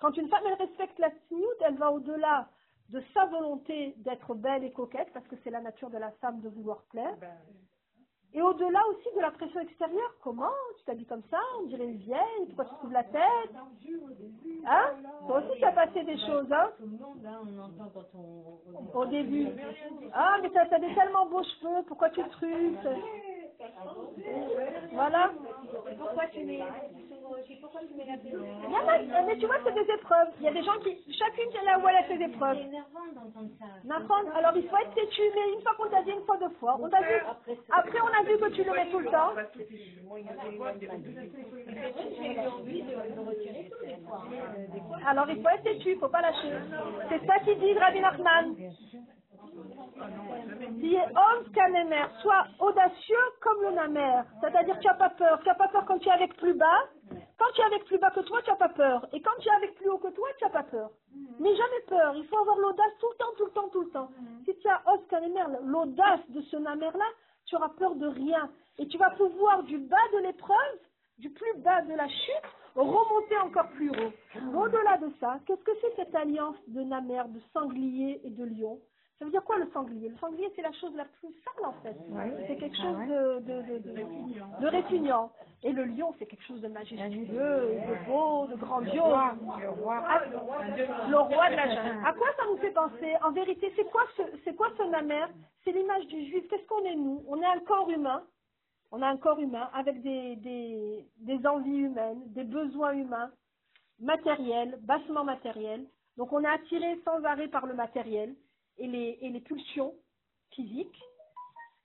Quand 0.00 0.16
une 0.16 0.28
femme, 0.28 0.42
elle 0.46 0.66
respecte 0.66 0.98
la 0.98 1.10
tsniout, 1.10 1.46
elle 1.60 1.76
va 1.76 1.92
au-delà 1.92 2.48
de 2.88 3.02
sa 3.14 3.26
volonté 3.26 3.94
d'être 3.98 4.34
belle 4.34 4.64
et 4.64 4.72
coquette, 4.72 5.12
parce 5.12 5.26
que 5.28 5.36
c'est 5.44 5.50
la 5.50 5.60
nature 5.60 5.90
de 5.90 5.98
la 5.98 6.10
femme 6.22 6.40
de 6.40 6.48
vouloir 6.48 6.82
plaire, 6.90 7.16
et 8.34 8.42
au-delà 8.42 8.80
aussi 8.88 9.08
de 9.16 9.20
la 9.22 9.30
pression 9.30 9.60
extérieure. 9.60 10.14
Comment 10.22 10.52
Tu 10.78 10.84
t'habilles 10.84 11.06
comme 11.06 11.22
ça 11.30 11.38
On 11.60 11.66
dirait 11.66 11.86
une 11.86 11.96
vieille 11.96 12.46
Pourquoi 12.48 12.66
tu 12.66 12.74
trouves 12.74 12.92
la 12.92 13.04
tête 13.04 13.54
Hein 14.66 14.90
Toi 15.26 15.38
aussi, 15.38 15.58
tu 15.58 15.64
as 15.64 15.72
passé 15.72 16.04
des 16.04 16.18
choses, 16.18 16.52
hein. 16.52 16.70
Au 18.94 19.06
début. 19.06 19.48
Ah, 20.12 20.36
mais 20.42 20.50
t'as 20.50 20.64
as 20.70 20.78
des 20.78 20.94
tellement 20.94 21.24
beaux 21.26 21.42
cheveux, 21.42 21.82
pourquoi 21.86 22.10
tu 22.10 22.22
trucs 22.28 22.78
Voilà. 24.92 25.32
Pourquoi 25.98 26.26
tu 26.28 26.44
mets, 26.44 26.62
mais 29.26 29.36
tu 29.38 29.46
vois, 29.46 29.56
c'est 29.64 29.74
des 29.74 29.92
épreuves. 29.92 30.28
Il 30.38 30.44
y 30.44 30.48
a 30.48 30.52
des 30.52 30.62
gens 30.62 30.78
qui, 30.80 30.96
chacune 31.12 31.50
c'est 31.52 31.64
là 31.64 31.78
où 31.78 31.88
elle 31.88 31.96
a 31.96 32.06
ses 32.06 32.22
épreuves. 32.22 32.56
C'est 32.56 32.68
énervant 32.68 33.06
d'entendre 33.14 33.50
ça. 33.58 33.66
Alors 34.36 34.56
il 34.56 34.68
faut 34.68 34.76
être 34.76 34.94
têtu, 34.94 35.22
mais 35.34 35.52
une 35.54 35.62
fois 35.62 35.74
qu'on 35.76 35.88
t'a 35.90 36.02
dit 36.02 36.10
une 36.10 36.24
fois, 36.24 36.36
deux 36.38 36.48
fois, 36.60 36.76
on 36.80 36.88
t'a 36.88 37.00
dit, 37.00 37.56
après 37.70 38.00
on 38.00 38.20
a 38.20 38.22
vu 38.24 38.38
que 38.38 38.48
tu 38.50 38.64
le 38.64 38.72
mets 38.72 38.90
tout 38.90 38.98
le 39.00 39.10
temps. 39.10 39.32
Alors 45.06 45.30
il 45.30 45.42
faut 45.42 45.48
être 45.48 45.62
têtu, 45.62 45.92
il 45.92 45.98
faut 45.98 46.08
pas 46.08 46.22
lâcher. 46.22 46.52
C'est 47.08 47.26
ça 47.26 47.38
qu'il 47.40 47.58
dit 47.58 47.74
Rabbi 47.74 48.00
Nachman. 48.00 48.54
Dit 50.70 50.96
homme 50.96 51.50
canémer, 51.52 52.04
sois 52.22 52.46
audacieux 52.60 53.16
comme 53.40 53.62
le 53.62 53.70
namer. 53.72 54.22
C'est-à-dire 54.40 54.78
tu 54.78 54.86
n'as 54.86 54.94
pas 54.94 55.10
peur. 55.10 55.40
Tu 55.40 55.48
n'as 55.48 55.54
pas 55.54 55.68
peur 55.68 55.84
quand 55.86 55.98
tu 55.98 56.08
es 56.08 56.12
avec 56.12 56.36
plus 56.36 56.54
bas. 56.54 56.84
Quand 57.38 57.52
tu 57.54 57.60
es 57.60 57.64
avec 57.64 57.84
plus 57.84 57.98
bas 57.98 58.10
que 58.10 58.20
toi, 58.20 58.40
tu 58.42 58.50
n'as 58.50 58.56
pas 58.56 58.68
peur. 58.68 59.06
Et 59.12 59.20
quand 59.20 59.36
tu 59.40 59.48
es 59.48 59.52
avec 59.52 59.74
plus 59.76 59.88
haut 59.88 59.98
que 59.98 60.08
toi, 60.08 60.28
tu 60.38 60.44
n'as 60.44 60.50
pas 60.50 60.64
peur. 60.64 60.90
Mais 61.38 61.54
jamais 61.54 61.80
peur. 61.86 62.14
Il 62.16 62.26
faut 62.26 62.38
avoir 62.38 62.58
l'audace 62.58 62.92
tout 63.00 63.08
le 63.10 63.16
temps, 63.16 63.32
tout 63.36 63.44
le 63.46 63.50
temps, 63.52 63.68
tout 63.68 63.80
le 63.82 63.90
temps. 63.90 64.10
Si 64.44 64.56
tu 64.58 64.68
as 64.68 64.82
os 64.86 65.00
canémer, 65.08 65.42
l'audace 65.64 66.20
de 66.28 66.40
ce 66.42 66.56
namer-là, 66.56 67.06
tu 67.46 67.56
auras 67.56 67.70
peur 67.70 67.94
de 67.94 68.06
rien. 68.06 68.50
Et 68.78 68.86
tu 68.88 68.98
vas 68.98 69.10
pouvoir 69.10 69.62
du 69.64 69.78
bas 69.78 69.96
de 70.14 70.18
l'épreuve, 70.18 70.78
du 71.18 71.30
plus 71.30 71.58
bas 71.58 71.82
de 71.82 71.94
la 71.94 72.08
chute, 72.08 72.48
remonter 72.74 73.38
encore 73.38 73.68
plus 73.70 73.90
haut. 73.90 74.12
Au-delà 74.56 74.98
de 74.98 75.10
ça, 75.20 75.38
qu'est-ce 75.46 75.62
que 75.62 75.72
c'est 75.80 75.96
cette 75.96 76.14
alliance 76.14 76.56
de 76.68 76.82
namer, 76.82 77.22
de 77.28 77.40
sanglier 77.52 78.20
et 78.24 78.30
de 78.30 78.44
lion? 78.44 78.78
Ça 79.18 79.24
veut 79.24 79.30
dire 79.32 79.42
quoi 79.44 79.58
le 79.58 79.68
sanglier? 79.72 80.08
Le 80.10 80.16
sanglier, 80.18 80.50
c'est 80.54 80.62
la 80.62 80.72
chose 80.72 80.94
la 80.94 81.04
plus 81.04 81.34
sale 81.44 81.64
en 81.66 81.72
fait. 81.82 81.96
C'est 82.46 82.56
quelque 82.56 82.76
chose 82.76 82.98
de, 83.08 83.40
de, 83.40 83.62
de, 83.62 83.78
de, 83.78 84.60
de 84.60 84.66
répugnant. 84.68 85.32
Et 85.64 85.72
le 85.72 85.84
lion, 85.86 86.14
c'est 86.18 86.26
quelque 86.26 86.44
chose 86.44 86.60
de 86.60 86.68
majestueux, 86.68 87.00
de 87.00 88.06
beau, 88.06 88.46
de 88.46 88.54
grandiose. 88.54 89.12
Ah, 89.12 89.34
le 91.08 91.18
roi 91.18 91.50
de 91.50 91.56
la 91.56 91.74
jungle. 91.74 92.06
À 92.06 92.12
quoi 92.12 92.28
ça 92.36 92.44
nous 92.48 92.58
fait 92.58 92.70
penser? 92.70 93.16
En 93.24 93.32
vérité, 93.32 93.72
c'est 93.74 93.90
quoi 93.90 94.02
ce, 94.16 94.22
c'est 94.44 94.54
quoi 94.54 94.68
ce 94.78 94.84
namer 94.84 95.26
C'est 95.64 95.72
l'image 95.72 96.06
du 96.06 96.24
juif. 96.26 96.46
Qu'est-ce 96.48 96.66
qu'on 96.66 96.84
est 96.84 96.94
nous? 96.94 97.24
On 97.26 97.42
est 97.42 97.46
un 97.46 97.58
corps 97.60 97.90
humain. 97.90 98.22
On 98.92 99.02
a 99.02 99.08
un 99.08 99.16
corps 99.16 99.40
humain 99.40 99.68
avec 99.74 100.00
des, 100.00 100.36
des, 100.36 101.04
des 101.18 101.46
envies 101.46 101.76
humaines, 101.88 102.22
des 102.28 102.44
besoins 102.44 102.92
humains, 102.92 103.30
matériels, 103.98 104.78
bassement 104.82 105.24
matériels. 105.24 105.84
Donc 106.16 106.32
on 106.32 106.42
est 106.44 106.48
attiré 106.48 107.00
sans 107.04 107.22
arrêt 107.24 107.48
par 107.48 107.66
le 107.66 107.74
matériel 107.74 108.34
et 108.78 108.86
les, 108.86 109.18
et 109.20 109.28
les 109.30 109.40
pulsions 109.40 109.94
physiques. 110.52 111.00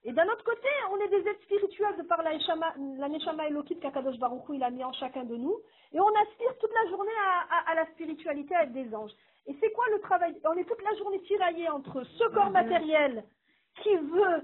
Et 0.06 0.12
d'un 0.12 0.28
autre 0.28 0.44
côté, 0.44 0.68
on 0.91 0.98
est 0.98 1.08
des 1.08 1.28
êtres 1.30 1.41
spirituels 1.44 1.96
de 1.96 2.04
par 2.04 2.22
la 2.24 2.34
Neshama, 2.34 3.48
Elokit 3.48 3.80
qu'Akadosh 3.80 4.18
Baruch 4.18 4.50
Hu, 4.50 4.56
il 4.56 4.64
a 4.64 4.70
mis 4.70 4.84
en 4.84 4.91
chacun 4.94 5.24
de 5.24 5.36
nous. 5.38 5.58
Et 5.94 6.00
on 6.00 6.08
aspire 6.08 6.58
toute 6.60 6.74
la 6.74 6.89
journée 6.89 7.12
à, 7.22 7.56
à- 7.56 7.72
à 7.72 7.76
la 7.76 7.86
spiritualité, 7.91 8.54
à 8.56 8.64
être 8.64 8.74
des 8.74 8.94
anges. 8.94 9.14
Et 9.48 9.56
c'est 9.62 9.72
quoi 9.72 9.86
le 9.91 10.00
travail? 10.02 10.38
On 10.46 10.58
est 10.58 10.66
toute 10.66 10.82
la 10.84 10.94
journée 10.98 11.22
tiraillé 11.22 11.70
entre 11.70 12.04
ce 12.04 12.24
corps 12.34 12.50
matériel 12.52 13.24
qui 13.82 13.96
veut... 13.96 14.44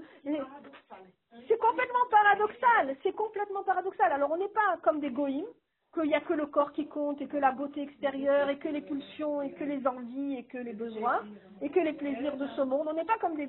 C'est 1.46 1.58
complètement 1.58 2.06
paradoxal. 2.10 2.96
C'est 3.02 3.12
complètement 3.14 3.62
paradoxal. 3.62 4.12
Alors 4.12 4.32
on 4.32 4.36
n'est 4.38 4.48
pas 4.48 4.78
comme 4.82 5.00
des 5.00 5.10
goïms, 5.10 5.46
qu'il 5.92 6.04
n'y 6.04 6.14
a 6.14 6.20
que 6.20 6.32
le 6.34 6.46
corps 6.46 6.72
qui 6.72 6.86
compte 6.86 7.20
et 7.20 7.26
que 7.26 7.36
la 7.36 7.52
beauté 7.52 7.82
extérieure 7.82 8.48
et 8.48 8.58
que 8.58 8.68
les 8.68 8.80
pulsions 8.80 9.42
et 9.42 9.52
que 9.52 9.64
les 9.64 9.86
envies 9.86 10.36
et 10.36 10.44
que 10.44 10.58
les 10.58 10.72
besoins 10.72 11.22
et 11.62 11.70
que 11.70 11.80
les 11.80 11.92
plaisirs 11.92 12.36
de 12.36 12.46
ce 12.48 12.62
monde. 12.62 12.88
On 12.88 12.94
n'est 12.94 13.04
pas 13.04 13.18
comme 13.18 13.36
des 13.36 13.42
et 13.42 13.48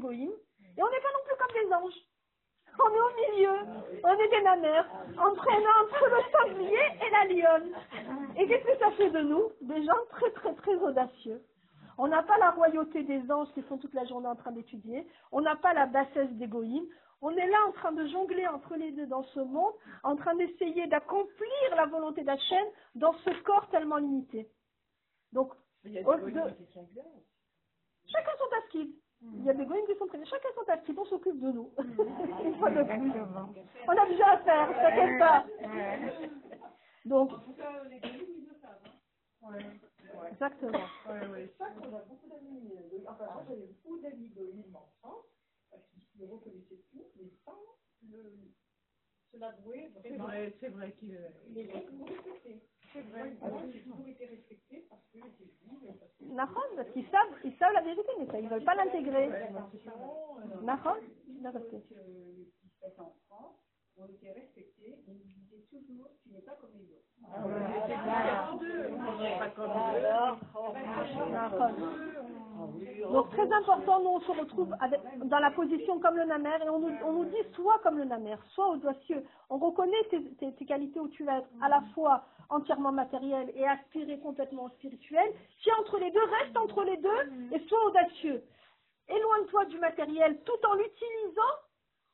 on 0.81 0.89
n'est 0.89 1.01
pas 1.01 1.13
non 1.13 1.23
plus 1.25 1.37
comme 1.37 1.67
des 1.67 1.73
anges. 1.73 2.01
On 2.79 2.89
est 2.89 3.01
au 3.01 3.33
milieu, 3.33 3.55
on 4.03 4.13
est 4.13 4.29
des 4.29 4.41
nanères, 4.43 4.87
entraînant 5.17 5.83
entre 5.83 6.05
le 6.09 6.21
sanglier 6.31 6.79
et 7.05 7.09
la 7.11 7.25
lionne. 7.25 7.71
Et 8.37 8.47
qu'est-ce 8.47 8.65
que 8.65 8.79
ça 8.79 8.91
fait 8.91 9.09
de 9.09 9.19
nous? 9.19 9.51
Des 9.61 9.85
gens 9.85 9.97
très 10.09 10.31
très 10.31 10.53
très 10.55 10.75
audacieux. 10.75 11.41
On 11.97 12.07
n'a 12.07 12.23
pas 12.23 12.37
la 12.37 12.51
royauté 12.51 13.03
des 13.03 13.29
anges 13.31 13.51
qui 13.53 13.61
sont 13.63 13.77
toute 13.77 13.93
la 13.93 14.05
journée 14.05 14.27
en 14.27 14.35
train 14.35 14.51
d'étudier. 14.53 15.05
On 15.31 15.41
n'a 15.41 15.57
pas 15.57 15.73
la 15.73 15.85
bassesse 15.85 16.31
des. 16.31 16.47
On 17.21 17.29
est 17.37 17.47
là 17.47 17.57
en 17.67 17.71
train 17.71 17.91
de 17.91 18.07
jongler 18.07 18.47
entre 18.47 18.75
les 18.75 18.91
deux 18.91 19.05
dans 19.07 19.23
ce 19.23 19.39
monde, 19.39 19.73
en 20.03 20.15
train 20.15 20.33
d'essayer 20.35 20.87
d'accomplir 20.87 21.75
la 21.75 21.85
volonté 21.85 22.23
d'Hachem 22.23 22.65
dans 22.95 23.13
ce 23.13 23.29
corps 23.43 23.69
tellement 23.69 23.97
limité. 23.97 24.49
Donc, 25.31 25.53
de- 25.83 26.49
chacun 28.07 28.31
son 28.39 28.49
taskid. 28.49 28.91
Il 29.23 29.43
y 29.43 29.49
a 29.51 29.53
des 29.53 29.65
goïms 29.67 29.85
qui 29.85 29.95
sont 29.99 30.07
très... 30.07 30.25
Chacun 30.25 30.49
son 30.55 30.63
taskid, 30.65 30.97
on 30.97 31.05
s'occupe 31.05 31.39
de 31.39 31.51
nous. 31.51 31.71
Une 32.43 32.55
fois 32.57 32.71
de 32.71 32.81
plus. 32.83 33.11
On 33.87 33.91
a 33.91 34.05
déjà 34.07 34.29
à 34.31 34.37
faire, 34.39 34.67
t'inquiète 34.81 35.19
pas. 35.19 35.45
Donc, 37.05 37.31
exactement. 40.31 40.79
Ouais, 41.07 41.27
ouais, 41.27 41.53
ça 41.57 41.65
qu'on 41.69 41.95
a 41.95 42.01
beaucoup 42.01 42.27
d'amis, 42.29 42.73
enfin, 43.07 43.25
moi 43.33 43.43
j'avais 43.47 43.67
beaucoup 43.83 43.99
d'amis 44.01 44.29
goïmes 44.29 44.75
en 44.75 44.87
France, 45.01 45.25
me 46.15 46.25
reconnaissaient 46.25 46.83
tout, 46.91 47.05
mais 47.15 47.29
sans 47.45 47.57
le, 48.09 48.51
se 49.31 49.37
l'avouer. 49.37 49.89
C'est 50.01 50.17
vrai, 50.17 50.53
c'est 50.59 50.69
vrai 50.69 50.91
qu'il 50.99 51.17
nous 51.93 52.05
respectaient. 52.05 52.61
C'est 52.93 53.01
vrai, 53.03 53.31
moi 53.39 53.63
j'ai 53.71 53.81
toujours 53.83 54.07
été 54.07 54.25
respectée 54.25 54.85
parce 54.89 55.01
que 55.13 55.19
j'étais 55.19 55.45
que 56.19 56.25
Nahon, 56.25 56.75
parce 56.75 56.89
qu'ils 56.91 57.07
savent, 57.09 57.39
ils 57.45 57.55
savent 57.57 57.73
la 57.73 57.81
vérité, 57.81 58.09
mais 58.19 58.25
ça, 58.27 58.39
ils 58.39 58.49
veulent 58.49 58.65
pas 58.65 58.75
l'intégrer. 58.75 59.29
Nahon, 60.61 60.95
que 60.95 61.95
les 61.95 62.51
qui 62.59 62.69
se 62.69 62.99
en 62.99 63.15
France 63.27 63.60
ont 64.01 64.07
été 64.07 64.31
respectés, 64.31 64.97
mais 65.07 65.13
ils 65.13 65.27
disaient 65.27 65.65
toujours 65.69 66.09
tu 66.23 66.29
n'es 66.31 66.41
pas 66.41 66.53
comme 66.59 66.71
les 66.77 66.89
autres. 66.91 67.05
Donc 73.11 73.29
très 73.31 73.51
important, 73.51 73.99
nous 74.01 74.09
on 74.09 74.19
se 74.21 74.31
retrouve 74.31 74.75
avec- 74.79 75.01
dans 75.27 75.39
la 75.39 75.51
position 75.51 75.99
comme 75.99 76.17
le 76.17 76.25
namer 76.25 76.57
et 76.63 76.69
on 76.69 76.79
nous, 76.79 76.95
on 77.03 77.13
nous 77.13 77.25
dit 77.25 77.43
sois 77.55 77.79
comme 77.83 77.97
le 77.97 78.05
namer, 78.05 78.35
sois 78.53 78.69
audacieux. 78.69 79.23
On 79.49 79.57
reconnaît 79.57 80.03
tes, 80.09 80.23
tes- 80.35 80.53
tes 80.53 80.65
qualités 80.65 80.99
où 80.99 81.07
tu 81.09 81.23
vas 81.23 81.39
être 81.39 81.49
à 81.61 81.69
la 81.69 81.81
fois 81.93 82.23
entièrement 82.49 82.91
matériel 82.91 83.51
et 83.55 83.65
aspirer 83.67 84.19
complètement 84.19 84.63
au 84.65 84.69
spirituel. 84.69 85.33
Tiens 85.63 85.75
entre 85.79 85.97
les 85.99 86.11
deux, 86.11 86.23
reste 86.39 86.57
entre 86.57 86.83
les 86.83 86.97
deux 86.97 87.31
et 87.51 87.59
sois 87.67 87.85
audacieux. 87.85 88.43
Éloigne-toi 89.07 89.65
du 89.65 89.77
matériel 89.79 90.39
tout 90.43 90.65
en 90.67 90.73
l'utilisant, 90.75 91.55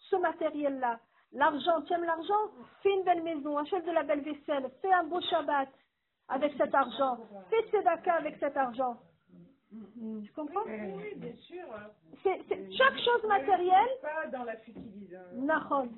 ce 0.10 0.16
matériel-là. 0.16 1.00
L'argent, 1.34 1.82
tu 1.84 1.94
aimes 1.94 2.06
l'argent 2.06 2.52
Fais 2.82 2.94
une 2.94 3.04
belle 3.04 3.24
maison, 3.24 3.58
achète 3.58 3.86
de 3.86 3.92
la 3.92 4.04
belle 4.04 4.22
vaisselle, 4.22 4.70
fais 4.82 4.92
un 4.94 5.04
beau 5.04 5.20
Shabbat 5.22 5.70
avec 6.30 6.54
cet 6.58 6.74
argent, 6.74 7.18
fais 7.50 7.62
tzedaka 7.70 8.16
avec 8.16 8.38
cet 8.40 8.56
argent. 8.58 8.98
Tu 9.70 10.32
comprends? 10.34 10.64
Oui, 10.66 11.14
bien 11.16 11.36
sûr. 11.36 11.66
c'est, 12.24 12.42
c'est- 12.48 12.72
chaque 12.74 12.98
chose 13.00 13.24
matérielle, 13.28 13.90
Pas 14.02 14.28
dans 14.28 14.44
la 14.46 14.56
futilisation. 14.58 15.42
Nahon. 15.42 15.90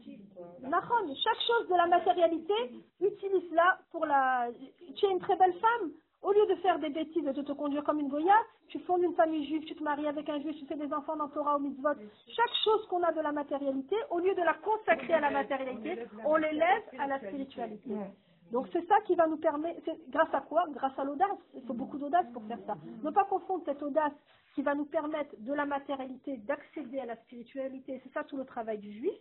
Nahon, 0.61 1.15
chaque 1.23 1.41
chose 1.47 1.69
de 1.69 1.75
la 1.75 1.85
matérialité, 1.87 2.53
utilise-la 2.99 3.79
pour 3.91 4.05
la. 4.07 4.47
Tu 4.95 5.05
es 5.05 5.11
une 5.11 5.19
très 5.19 5.35
belle 5.35 5.53
femme. 5.59 5.91
Au 6.21 6.31
lieu 6.33 6.45
de 6.47 6.55
faire 6.55 6.79
des 6.79 6.89
bêtises 6.89 7.25
et 7.25 7.33
de 7.33 7.41
te 7.41 7.53
conduire 7.53 7.83
comme 7.83 7.99
une 7.99 8.09
goya, 8.09 8.35
tu 8.67 8.79
fondes 8.79 9.03
une 9.03 9.15
famille 9.15 9.45
juive, 9.45 9.63
tu 9.63 9.75
te 9.75 9.83
maries 9.83 10.07
avec 10.07 10.27
un 10.27 10.39
juif, 10.41 10.55
tu 10.57 10.65
fais 10.65 10.75
des 10.75 10.91
enfants 10.93 11.15
dans 11.15 11.29
Torah 11.29 11.57
ou 11.57 11.59
mitzvot. 11.59 11.93
Chaque 12.27 12.53
chose 12.63 12.85
qu'on 12.87 13.01
a 13.03 13.11
de 13.13 13.21
la 13.21 13.31
matérialité, 13.31 13.95
au 14.09 14.19
lieu 14.19 14.35
de 14.35 14.41
la 14.41 14.53
consacrer 14.55 15.13
à 15.13 15.21
la 15.21 15.31
matérialité, 15.31 16.05
on 16.25 16.35
l'élève 16.35 16.83
à 16.99 17.07
la 17.07 17.19
spiritualité. 17.19 17.95
Donc 18.51 18.67
c'est 18.73 18.85
ça 18.87 18.99
qui 19.05 19.15
va 19.15 19.27
nous 19.27 19.37
permettre, 19.37 19.79
grâce 20.09 20.33
à 20.33 20.41
quoi? 20.41 20.65
Grâce 20.71 20.97
à 20.97 21.03
l'audace. 21.03 21.37
Il 21.53 21.61
faut 21.63 21.73
beaucoup 21.73 21.97
d'audace 21.97 22.25
pour 22.33 22.43
faire 22.45 22.59
ça. 22.65 22.75
Ne 23.03 23.11
pas 23.11 23.25
confondre 23.25 23.63
cette 23.65 23.81
audace 23.83 24.13
qui 24.55 24.63
va 24.63 24.73
nous 24.75 24.85
permettre 24.85 25.35
de 25.37 25.53
la 25.53 25.65
matérialité 25.65 26.37
d'accéder 26.37 26.99
à 26.99 27.05
la 27.05 27.15
spiritualité. 27.17 28.01
C'est 28.03 28.11
ça 28.11 28.23
tout 28.23 28.37
le 28.37 28.45
travail 28.45 28.79
du 28.79 28.91
juif. 28.91 29.19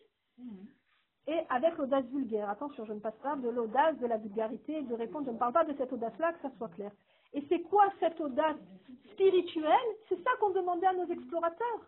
Et 1.28 1.38
avec 1.50 1.76
l'audace 1.76 2.04
vulgaire. 2.06 2.48
Attention, 2.48 2.84
je 2.86 2.92
ne 2.94 3.00
passe 3.00 3.18
pas 3.22 3.36
de 3.36 3.48
l'audace, 3.48 3.96
de 3.98 4.06
la 4.06 4.16
vulgarité, 4.16 4.82
de 4.82 4.94
répondre. 4.94 5.26
Je 5.26 5.32
ne 5.32 5.38
parle 5.38 5.52
pas 5.52 5.64
de 5.64 5.74
cette 5.76 5.92
audace-là, 5.92 6.32
que 6.32 6.40
ça 6.40 6.50
soit 6.56 6.70
clair. 6.70 6.90
Et 7.34 7.44
c'est 7.48 7.60
quoi 7.60 7.84
cette 8.00 8.20
audace 8.20 8.56
spirituelle? 9.12 9.88
C'est 10.08 10.22
ça 10.24 10.30
qu'on 10.40 10.50
demandait 10.50 10.86
à 10.86 10.94
nos 10.94 11.06
explorateurs. 11.06 11.86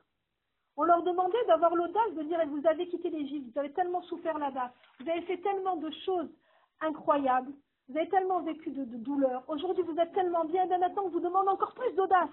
On 0.76 0.84
leur 0.84 1.02
demandait 1.02 1.44
d'avoir 1.46 1.74
l'audace 1.74 2.14
de 2.16 2.22
dire 2.22 2.38
vous 2.46 2.66
avez 2.66 2.86
quitté 2.88 3.10
l'Égypte, 3.10 3.52
vous 3.52 3.58
avez 3.58 3.72
tellement 3.72 4.02
souffert 4.02 4.38
là-bas, 4.38 4.72
vous 5.00 5.10
avez 5.10 5.22
fait 5.22 5.38
tellement 5.38 5.76
de 5.76 5.90
choses 6.06 6.28
incroyables, 6.80 7.52
vous 7.88 7.96
avez 7.96 8.08
tellement 8.08 8.40
vécu 8.40 8.70
de, 8.70 8.84
douleurs. 8.84 9.42
Aujourd'hui, 9.48 9.82
vous 9.82 9.98
êtes 9.98 10.12
tellement 10.12 10.44
bien, 10.44 10.64
et 10.64 10.68
bien 10.68 10.78
maintenant, 10.78 11.04
on 11.06 11.10
vous 11.10 11.20
demande 11.20 11.48
encore 11.48 11.74
plus 11.74 11.92
d'audace. 11.94 12.30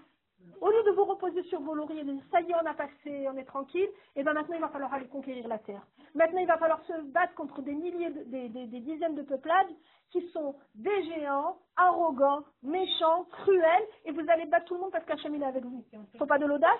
Au 0.62 0.70
lieu 0.70 0.84
de 0.84 0.92
vous 0.92 1.06
reposer 1.06 1.44
sur 1.44 1.62
vos 1.62 1.74
lauriers, 1.76 2.04
de 2.04 2.14
dire 2.14 2.24
ça 2.32 2.42
y 2.42 2.52
est, 2.52 2.56
on 2.56 2.66
a 2.66 2.74
passé, 2.74 3.28
on 3.30 3.38
est 3.38 3.46
tranquille, 3.46 3.90
et 4.16 4.24
bien 4.24 4.34
maintenant 4.34 4.56
il 4.56 4.62
va 4.62 4.70
falloir 4.70 4.94
aller 4.94 5.08
conquérir 5.08 5.48
la 5.48 5.60
terre. 5.60 5.86
Maintenant 6.16 6.40
il 6.40 6.48
va 6.48 6.58
falloir 6.58 6.84
se 6.86 7.02
battre 7.12 7.36
contre 7.36 7.62
des 7.62 7.74
milliers, 7.74 8.10
de- 8.10 8.24
des, 8.24 8.50
des- 8.50 8.68
des 8.68 8.80
dizaines 8.80 9.16
de 9.16 9.22
peuplades 9.24 9.70
qui 10.12 10.28
sont 10.30 10.56
des 10.76 11.04
géants, 11.04 11.58
arrogants, 11.76 12.44
méchants, 12.64 13.26
cruels, 13.26 13.88
et 14.06 14.12
vous 14.12 14.24
allez 14.30 14.46
battre 14.46 14.66
tout 14.66 14.76
le 14.76 14.82
monde 14.82 14.92
parce 14.92 15.06
qu'Hachem 15.06 15.36
est 15.36 15.46
avec 15.46 15.64
vous. 15.66 15.84
Faut 16.18 16.26
pas 16.26 16.40
de 16.40 16.46
l'audace? 16.46 16.80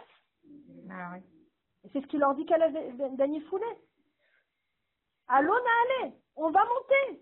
Et 1.84 1.90
C'est 1.94 2.02
ce 2.02 2.08
qu'il 2.08 2.20
leur 2.20 2.36
dit 2.36 2.46
qu'à 2.46 2.58
Dany 2.60 3.42
Foulet. 3.42 3.66
Allons 5.28 5.54
aller, 5.54 6.14
on 6.36 6.50
va 6.52 6.64
monter. 6.66 7.22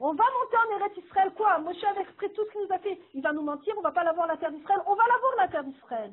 On 0.00 0.14
va 0.14 0.24
monter 0.24 0.56
en 0.56 0.76
Eretz 0.78 0.96
Israël 0.96 1.32
quoi? 1.36 1.58
Moshe 1.58 1.82
avec 1.84 2.06
exprès 2.08 2.28
tout 2.30 2.44
ce 2.46 2.50
qu'il 2.52 2.60
nous 2.62 2.72
a 2.74 2.78
fait. 2.78 2.98
Il 3.14 3.22
va 3.22 3.32
nous 3.32 3.42
mentir, 3.42 3.74
on 3.78 3.82
va 3.82 3.92
pas 3.92 4.04
l'avoir 4.04 4.26
la 4.26 4.36
terre 4.36 4.50
d'Israël. 4.52 4.80
On 4.86 4.94
va 4.94 5.04
l'avoir 5.06 5.36
la 5.38 5.48
terre 5.48 5.64
d'Israël. 5.64 6.12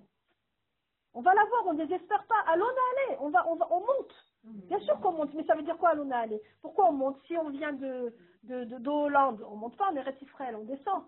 On 1.13 1.21
va 1.21 1.33
l'avoir, 1.33 1.65
on 1.67 1.73
ne 1.73 1.83
désespère 1.85 2.23
pas. 2.27 2.39
Allons 2.47 2.65
aller, 2.65 3.17
on 3.19 3.29
va, 3.29 3.47
on 3.49 3.55
va, 3.55 3.67
on 3.71 3.79
monte. 3.79 4.15
Bien 4.43 4.79
sûr 4.81 4.99
qu'on 5.01 5.11
monte, 5.13 5.33
mais 5.33 5.43
ça 5.45 5.55
veut 5.55 5.63
dire 5.63 5.77
quoi 5.77 5.89
allons 5.89 6.09
aller 6.11 6.41
Pourquoi 6.61 6.87
on 6.89 6.93
monte? 6.93 7.17
Si 7.27 7.35
on 7.37 7.49
vient 7.49 7.73
de 7.73 8.13
de, 8.43 8.63
de, 8.63 8.77
de 8.77 8.89
Hollande, 8.89 9.45
on 9.51 9.57
monte 9.57 9.75
pas 9.75 9.89
en 9.91 9.95
Eretz 9.97 10.21
Israël, 10.21 10.55
on 10.57 10.63
descend 10.63 11.03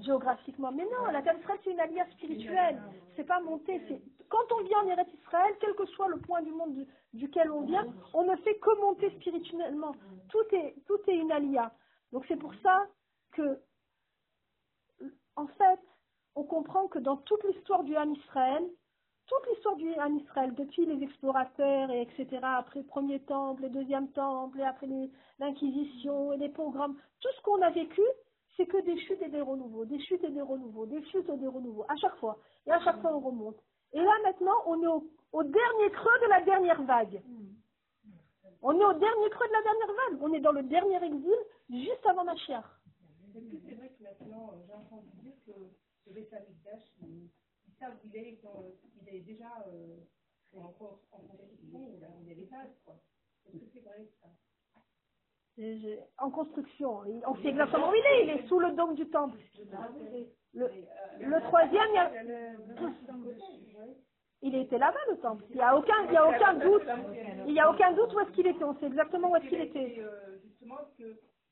géographiquement. 0.00 0.70
Mais 0.72 0.84
non, 0.84 1.10
la 1.10 1.22
terre 1.22 1.36
d'Israël 1.36 1.58
c'est 1.64 1.70
une 1.72 1.80
alliance 1.80 2.08
spirituelle. 2.12 2.80
C'est 3.16 3.24
pas 3.24 3.40
monter. 3.40 3.80
Quand 4.28 4.52
on 4.52 4.62
vient 4.62 4.78
en 4.80 4.86
Eretz 4.88 5.08
Israël, 5.22 5.54
quel 5.60 5.74
que 5.74 5.86
soit 5.86 6.08
le 6.08 6.18
point 6.18 6.40
du 6.42 6.52
monde 6.52 6.72
du- 6.74 6.86
duquel 7.14 7.50
on 7.50 7.62
vient, 7.62 7.86
on 8.14 8.22
ne 8.24 8.36
fait 8.36 8.54
que 8.56 8.80
monter 8.80 9.10
spirituellement. 9.10 9.94
Tout 10.30 10.44
est 10.54 10.74
tout 10.86 10.98
est 11.08 11.16
une 11.16 11.32
alliance. 11.32 11.72
Donc 12.12 12.24
c'est 12.28 12.36
pour 12.36 12.52
ça 12.62 12.86
que, 13.32 13.58
en 15.36 15.46
fait, 15.46 15.80
on 16.34 16.44
comprend 16.44 16.88
que 16.88 16.98
dans 16.98 17.16
toute 17.16 17.42
l'histoire 17.44 17.84
du 17.84 17.96
Ham 17.96 18.14
Israël, 18.14 18.64
toute 19.26 19.46
l'histoire 19.50 19.76
du 19.76 19.92
Ham 19.94 20.18
Israël, 20.18 20.54
depuis 20.54 20.84
les 20.84 21.02
explorateurs 21.02 21.90
et 21.90 22.02
etc., 22.02 22.40
après 22.42 22.80
le 22.80 22.86
premier 22.86 23.20
temple, 23.20 23.62
le 23.62 23.70
deuxième 23.70 24.08
temple, 24.12 24.60
et 24.60 24.64
après 24.64 24.88
l'inquisition 25.38 26.32
et 26.32 26.36
les 26.36 26.48
pogroms, 26.48 26.96
tout 27.20 27.28
ce 27.36 27.42
qu'on 27.42 27.62
a 27.62 27.70
vécu, 27.70 28.02
c'est 28.56 28.66
que 28.66 28.82
des 28.82 28.98
chutes 29.00 29.22
et 29.22 29.28
des 29.28 29.40
renouveaux, 29.40 29.86
des 29.86 30.00
chutes 30.04 30.24
et 30.24 30.30
des 30.30 30.42
renouveaux, 30.42 30.86
des 30.86 31.02
chutes 31.06 31.28
et 31.28 31.36
des 31.38 31.46
renouveaux, 31.46 31.86
à 31.88 31.96
chaque 31.96 32.16
fois. 32.16 32.38
Et 32.66 32.70
à 32.70 32.80
chaque 32.80 33.00
fois, 33.00 33.16
on 33.16 33.20
remonte. 33.20 33.56
Et 33.94 34.00
là, 34.00 34.12
maintenant, 34.24 34.56
on 34.66 34.82
est 34.82 34.86
au, 34.86 35.04
au 35.32 35.42
dernier 35.42 35.90
creux 35.92 36.20
de 36.22 36.28
la 36.28 36.40
dernière 36.42 36.82
vague. 36.82 37.22
On 38.60 38.78
est 38.78 38.84
au 38.84 38.92
dernier 38.92 39.30
creux 39.30 39.48
de 39.48 39.52
la 39.52 39.62
dernière 39.62 39.86
vague. 39.88 40.22
On 40.22 40.32
est 40.32 40.40
dans 40.40 40.52
le 40.52 40.62
dernier 40.62 41.02
exil, 41.02 41.36
juste 41.72 42.06
avant 42.06 42.24
Machiach. 42.24 42.64
Est-ce 43.34 43.44
que 43.50 43.56
c'est 43.66 43.74
vrai 43.74 43.88
que 43.88 44.02
maintenant, 44.02 44.52
euh, 44.54 44.62
j'ai 44.66 44.72
entendu 44.74 45.08
dire 45.22 45.32
que 45.46 45.52
le 46.06 46.12
Beth 46.12 46.32
Amikdash, 46.32 46.82
ils, 47.02 47.30
ils 47.66 47.74
savent 47.80 47.94
où 48.04 48.06
il 48.08 48.16
est, 48.16 48.38
quand, 48.42 48.62
euh, 48.62 48.70
il 49.00 49.08
est 49.16 49.20
déjà 49.20 49.64
euh, 49.68 49.96
en, 50.56 50.68
con- 50.72 50.98
en 51.12 51.18
construction, 51.18 51.88
il 51.96 52.04
a, 52.04 52.08
il 52.24 52.30
a 52.32 52.34
des 52.34 52.44
bases, 52.44 52.76
quoi. 52.84 52.96
Est-ce 53.46 53.58
que 53.58 53.64
c'est 53.72 53.80
vrai 53.80 54.06
ça? 54.20 54.28
En 56.18 56.30
construction. 56.30 57.02
On 57.26 57.34
sait 57.36 57.48
exactement 57.48 57.90
où 57.90 57.94
il 57.94 58.06
est. 58.06 58.24
Il 58.24 58.30
est 58.30 58.48
sous 58.48 58.58
le 58.58 58.72
dôme 58.72 58.94
du 58.94 59.08
temple. 59.10 59.38
Le, 60.54 60.66
le 61.20 61.40
troisième, 61.42 61.88
il, 61.90 61.94
y 61.94 61.98
a- 61.98 62.12
il 64.42 64.54
était 64.56 64.78
là-bas, 64.78 64.98
le 65.10 65.18
temple. 65.18 65.44
Il 65.50 65.56
n'y 65.56 65.62
a 65.62 65.76
aucun, 65.76 66.04
il 66.06 66.12
y 66.12 66.16
a 66.16 66.26
aucun 66.28 66.54
doute. 66.54 66.82
Il 67.46 67.52
n'y 67.52 67.60
a 67.60 67.70
aucun 67.70 67.92
doute 67.92 68.12
où 68.14 68.20
est-ce 68.20 68.30
qu'il 68.32 68.46
était. 68.46 68.64
On 68.64 68.74
sait 68.78 68.86
exactement 68.86 69.30
où 69.30 69.36
est-ce 69.36 69.48
qu'il 69.48 69.60
était. 69.60 69.96
Euh, 70.00 70.38
justement, 70.42 70.78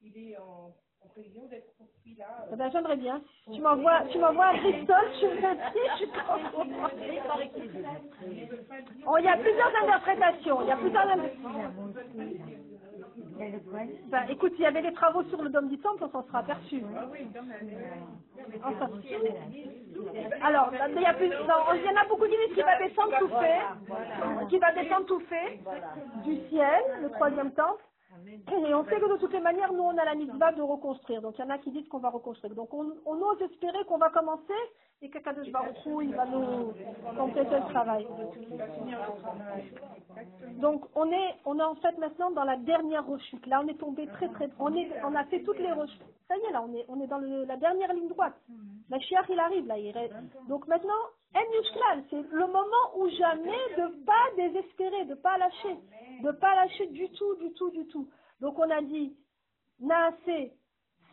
qu'il 0.01 0.17
est 0.17 0.37
en, 0.39 0.73
en 1.05 1.09
prévision 1.09 1.47
d'être 1.47 1.77
construit 1.77 2.15
là 2.17 2.27
Eh 2.49 2.53
euh, 2.53 2.57
ben, 2.57 2.71
j'aimerais 2.73 2.97
bien. 2.97 3.23
Tu 3.53 3.61
m'envoies, 3.61 4.03
tu 4.11 4.19
m'envoies 4.19 4.47
un 4.47 4.57
Bristol, 4.57 4.97
je 5.21 5.27
viens 5.39 5.55
ici, 5.55 5.79
je 5.93 5.97
suis 5.97 6.09
trop 6.09 6.39
contente. 6.53 6.93
Oh, 9.07 9.17
il 9.19 9.25
y 9.25 9.29
a 9.29 9.37
plusieurs 9.37 9.73
interprétations. 9.83 10.63
Il 10.63 10.69
y 10.69 10.73
a 10.73 10.77
plusieurs 10.77 11.07
Ben, 14.07 14.23
écoute, 14.29 14.53
il 14.59 14.63
y 14.63 14.67
avait 14.67 14.83
les 14.83 14.93
travaux 14.93 15.23
sur 15.25 15.43
le 15.43 15.51
dôme 15.51 15.69
du 15.69 15.79
temple, 15.79 16.05
on 16.05 16.11
s'en 16.11 16.27
sera 16.27 16.39
aperçu. 16.39 16.83
Enfin, 18.65 18.89
alors, 20.43 20.73
il 20.89 21.03
y, 21.03 21.07
a 21.07 21.15
plus, 21.15 21.29
non, 21.29 21.75
il 21.75 21.85
y 21.85 21.89
en 21.89 22.01
a 22.01 22.07
beaucoup 22.09 22.25
qui 22.25 22.37
disent 22.47 22.55
qu'il 22.55 22.65
va 22.65 22.79
descendre 22.79 23.19
tout 23.19 23.29
fait, 23.29 24.49
qui 24.49 24.59
va 24.59 24.73
descendre 24.73 25.07
tout 25.07 25.21
fait 25.21 25.61
du 26.25 26.37
ciel, 26.49 26.81
le 27.03 27.11
troisième 27.11 27.53
temple. 27.53 27.83
Et 28.27 28.75
on 28.75 28.85
sait 28.85 29.01
que 29.01 29.13
de 29.13 29.19
toutes 29.19 29.33
les 29.33 29.41
manières, 29.41 29.73
nous, 29.73 29.83
on 29.83 29.97
a 29.97 30.05
la 30.05 30.15
mitzvah 30.15 30.53
de 30.53 30.63
reconstruire. 30.63 31.23
Donc, 31.23 31.37
il 31.39 31.43
y 31.43 31.45
en 31.45 31.51
a 31.51 31.59
qui 31.59 31.71
disent 31.71 31.89
qu'on 31.89 31.99
va 31.99 32.11
reconstruire. 32.11 32.55
Donc, 32.55 32.73
on, 32.75 32.95
on 33.07 33.15
ose 33.23 33.43
espérer 33.43 33.85
qu'on 33.87 33.99
va 33.99 34.11
commencer 34.11 34.53
et 35.03 35.09
que 35.09 35.19
Kadosh 35.19 35.51
Baruch 35.51 35.77
Hu, 35.87 36.05
il 36.05 36.15
va 36.15 36.27
nous 36.27 36.75
compléter 37.17 37.57
le 37.57 37.71
travail. 37.71 38.07
Donc, 40.61 40.85
on 40.95 41.11
est, 41.11 41.37
en 41.45 41.75
fait 41.77 41.97
maintenant 41.99 42.31
dans 42.31 42.45
la 42.45 42.57
dernière 42.57 43.07
rechute. 43.07 43.47
Là, 43.47 43.63
on 43.65 43.69
est 43.69 43.79
tombé 43.79 44.07
très, 44.09 44.29
très, 44.29 44.51
on 44.59 44.73
on 45.05 45.15
a 45.15 45.25
fait 45.25 45.43
toutes 45.43 45.59
les 45.59 45.73
rechutes. 45.73 46.03
Ça 46.29 46.37
y 46.37 46.41
est, 46.41 46.53
là, 46.53 46.63
on 46.89 47.01
est, 47.01 47.07
dans 47.07 47.19
la 47.19 47.57
dernière 47.57 47.93
ligne 47.95 48.09
droite. 48.09 48.35
La 48.91 48.99
chiar, 49.01 49.25
il 49.31 49.39
arrive, 49.39 49.67
là. 49.67 49.79
Il 49.79 49.95
Donc, 50.49 50.67
maintenant, 50.69 50.93
En 51.35 51.41
c'est 52.11 52.23
le 52.31 52.47
moment 52.47 52.97
où 52.97 53.09
jamais 53.09 53.65
de 53.79 54.05
pas 54.05 54.27
désespérer, 54.37 55.05
de 55.07 55.15
pas 55.15 55.39
lâcher, 55.39 55.77
de 56.23 56.31
pas 56.33 56.55
lâcher 56.57 56.89
du 56.89 57.09
tout, 57.11 57.37
du 57.37 57.53
tout, 57.55 57.71
du 57.71 57.87
tout. 57.87 58.09
Donc, 58.41 58.59
on 58.59 58.69
a 58.69 58.83
dit, 58.83 59.17
Naasé, 59.81 60.53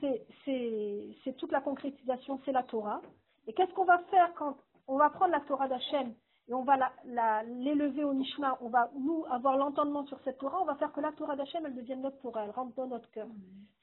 c'est 0.01 1.37
toute 1.37 1.51
la 1.51 1.61
concrétisation, 1.61 2.41
c'est 2.45 2.51
la 2.51 2.63
Torah. 2.63 3.01
Et 3.47 3.53
qu'est-ce 3.53 3.73
qu'on 3.73 3.85
va 3.85 3.99
faire 4.09 4.33
quand 4.35 4.57
on 4.87 4.97
va 4.97 5.09
prendre 5.09 5.31
la 5.31 5.41
Torah 5.41 5.67
d'Hachem 5.67 6.13
et 6.49 6.53
on 6.53 6.63
va 6.63 6.77
la- 6.77 6.93
la- 7.05 7.43
l'élever 7.43 8.03
au 8.05 8.13
Nishma, 8.13 8.57
on 8.61 8.69
va 8.69 8.89
nous 8.97 9.25
avoir 9.29 9.57
l'entendement 9.57 10.05
sur 10.05 10.19
cette 10.21 10.37
Torah, 10.37 10.61
on 10.61 10.65
va 10.65 10.75
faire 10.75 10.93
que 10.93 11.01
la 11.01 11.11
Torah 11.11 11.35
d'Hachem, 11.35 11.65
elle 11.65 11.75
devienne 11.75 12.01
notre 12.01 12.19
Torah, 12.19 12.43
elle 12.45 12.51
rentre 12.51 12.73
dans 12.75 12.87
notre 12.87 13.09
cœur. 13.11 13.27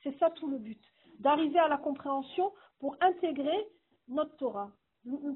C'est 0.03 0.17
ça 0.19 0.31
tout 0.31 0.49
le 0.49 0.59
but, 0.59 0.81
d'arriver 1.19 1.59
à 1.59 1.69
la 1.69 1.77
compréhension 1.77 2.53
pour 2.81 2.97
intégrer 3.03 3.69
notre 4.09 4.35
Torah, 4.37 4.71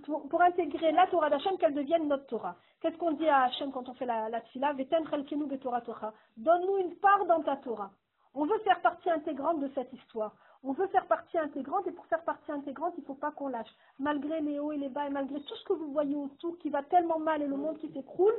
pour, 0.04 0.28
pour 0.28 0.40
intégrer 0.42 0.92
la 0.92 1.06
Torah 1.08 1.28
d'Hachem, 1.28 1.58
qu'elle 1.58 1.74
devienne 1.74 2.08
notre 2.08 2.26
Torah. 2.26 2.56
Qu'est-ce 2.80 2.96
qu'on 2.96 3.12
dit 3.12 3.28
à 3.28 3.42
Hachem 3.44 3.72
quand 3.72 3.88
on 3.88 3.94
fait 3.94 4.06
la, 4.06 4.28
la 4.30 4.40
Torah. 4.40 6.12
Donne-nous 6.36 6.78
une 6.78 6.96
part 6.96 7.26
dans 7.26 7.42
ta 7.42 7.56
Torah. 7.56 7.90
On 8.34 8.46
veut 8.46 8.58
faire 8.60 8.80
partie 8.80 9.10
intégrante 9.10 9.60
de 9.60 9.68
cette 9.74 9.92
histoire. 9.92 10.34
On 10.64 10.72
veut 10.72 10.88
faire 10.88 11.06
partie 11.06 11.38
intégrante 11.38 11.86
et 11.86 11.92
pour 11.92 12.06
faire 12.06 12.22
partie 12.24 12.50
intégrante, 12.50 12.94
il 12.96 13.02
ne 13.02 13.06
faut 13.06 13.14
pas 13.14 13.30
qu'on 13.30 13.48
lâche. 13.48 13.70
Malgré 13.98 14.40
les 14.40 14.58
hauts 14.58 14.72
et 14.72 14.76
les 14.76 14.88
bas 14.88 15.06
et 15.06 15.10
malgré 15.10 15.40
tout 15.40 15.54
ce 15.54 15.64
que 15.64 15.72
vous 15.72 15.92
voyez 15.92 16.16
autour 16.16 16.58
qui 16.58 16.68
va 16.68 16.82
tellement 16.82 17.18
mal 17.18 17.42
et 17.42 17.46
le 17.46 17.56
monde 17.56 17.78
qui 17.78 17.92
s'écroule, 17.92 18.34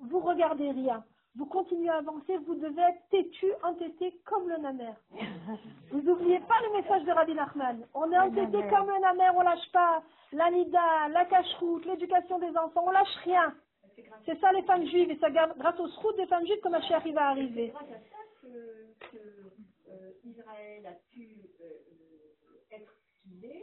vous 0.00 0.20
regardez 0.20 0.70
rien. 0.70 1.04
Vous 1.36 1.46
continuez 1.46 1.88
à 1.88 1.96
avancer, 1.96 2.36
vous 2.38 2.54
devez 2.54 2.82
être 2.82 3.08
têtu, 3.10 3.46
entêté 3.62 4.18
comme 4.24 4.48
le 4.48 4.58
namer. 4.58 4.92
Vous 5.90 6.02
n'oubliez 6.02 6.40
pas 6.40 6.60
le 6.66 6.80
message 6.80 7.04
de 7.04 7.10
Rabbi 7.10 7.34
Nachman. 7.34 7.86
On 7.94 8.10
est 8.12 8.18
entêté 8.18 8.58
comme 8.68 8.88
le 8.88 9.00
namer, 9.00 9.30
on 9.34 9.42
lâche 9.42 9.72
pas. 9.72 10.02
L'anida, 10.32 11.08
la 11.10 11.24
cache-route, 11.24 11.86
l'éducation 11.86 12.38
des 12.38 12.54
enfants, 12.56 12.84
on 12.86 12.90
lâche 12.90 13.16
rien. 13.24 13.54
C'est 14.26 14.38
ça 14.40 14.52
les 14.52 14.62
femmes 14.62 14.86
juives 14.86 15.10
et 15.10 15.18
ça 15.18 15.30
grâce 15.30 15.80
aux 15.80 15.88
routes 16.00 16.16
des 16.16 16.26
femmes 16.26 16.46
juives 16.46 16.60
que 16.62 16.68
Machi 16.68 16.92
arrive 16.94 17.18
à 17.18 17.28
arriver. 17.30 17.72
Euh, 19.92 20.12
Israël 20.24 20.86
a 20.86 20.94
pu 21.10 21.42
euh, 21.60 21.64
euh, 21.64 22.76
être 22.76 22.92
fondé, 23.22 23.62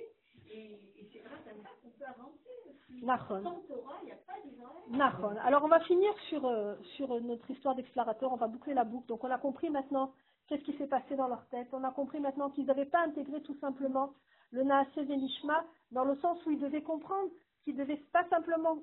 et, 0.51 0.80
et 0.97 1.09
c'est 1.11 1.19
grâce 1.19 1.45
à 1.47 1.63
ça 1.63 1.69
qu'on 1.82 1.89
peut 1.89 2.05
avancer 2.05 2.49
aussi. 2.69 3.01
Sans 3.43 3.61
Torah, 3.67 3.99
il 4.01 4.05
n'y 4.05 4.11
a 4.11 4.15
pas 4.15 4.39
d'Israël. 4.43 5.41
Alors 5.43 5.63
on 5.63 5.67
va 5.67 5.80
finir 5.82 6.11
sur, 6.30 6.49
sur 6.95 7.21
notre 7.21 7.49
histoire 7.51 7.75
d'explorateur, 7.75 8.32
on 8.32 8.38
va 8.38 8.47
boucler 8.47 8.73
la 8.73 8.84
boucle. 8.84 9.07
Donc 9.07 9.23
on 9.23 9.32
a 9.32 9.38
compris 9.38 9.69
maintenant 9.69 10.13
qu'est-ce 10.47 10.63
qui 10.63 10.75
s'est 10.77 10.88
passé 10.88 11.15
dans 11.15 11.27
leur 11.27 11.45
tête. 11.49 11.67
On 11.71 11.84
a 11.84 11.91
compris 11.91 12.19
maintenant 12.19 12.49
qu'ils 12.49 12.65
n'avaient 12.65 12.86
pas 12.86 13.03
intégré 13.03 13.41
tout 13.43 13.57
simplement 13.59 14.13
le 14.51 14.63
Naasé 14.63 15.03
Nishma 15.05 15.63
dans 15.91 16.03
le 16.03 16.15
sens 16.17 16.43
où 16.45 16.51
ils 16.51 16.59
devaient 16.59 16.82
comprendre 16.82 17.30
qu'ils 17.63 17.75
devaient 17.75 18.01
pas 18.11 18.27
simplement 18.30 18.80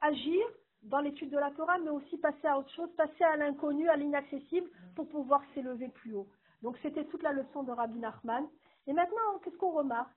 agir 0.00 0.40
dans 0.82 1.00
l'étude 1.00 1.30
de 1.30 1.38
la 1.38 1.50
Torah, 1.50 1.78
mais 1.78 1.90
aussi 1.90 2.16
passer 2.16 2.46
à 2.46 2.58
autre 2.58 2.70
chose, 2.70 2.88
passer 2.96 3.24
à 3.24 3.36
l'inconnu, 3.36 3.88
à 3.88 3.96
l'inaccessible 3.96 4.70
pour 4.96 5.06
pouvoir 5.08 5.42
s'élever 5.54 5.88
plus 5.88 6.14
haut. 6.14 6.26
Donc 6.62 6.76
c'était 6.82 7.04
toute 7.06 7.22
la 7.22 7.32
leçon 7.32 7.62
de 7.62 7.72
Rabbi 7.72 7.98
Nachman. 7.98 8.46
Et 8.86 8.92
maintenant, 8.92 9.38
qu'est-ce 9.42 9.56
qu'on 9.56 9.72
remarque? 9.72 10.12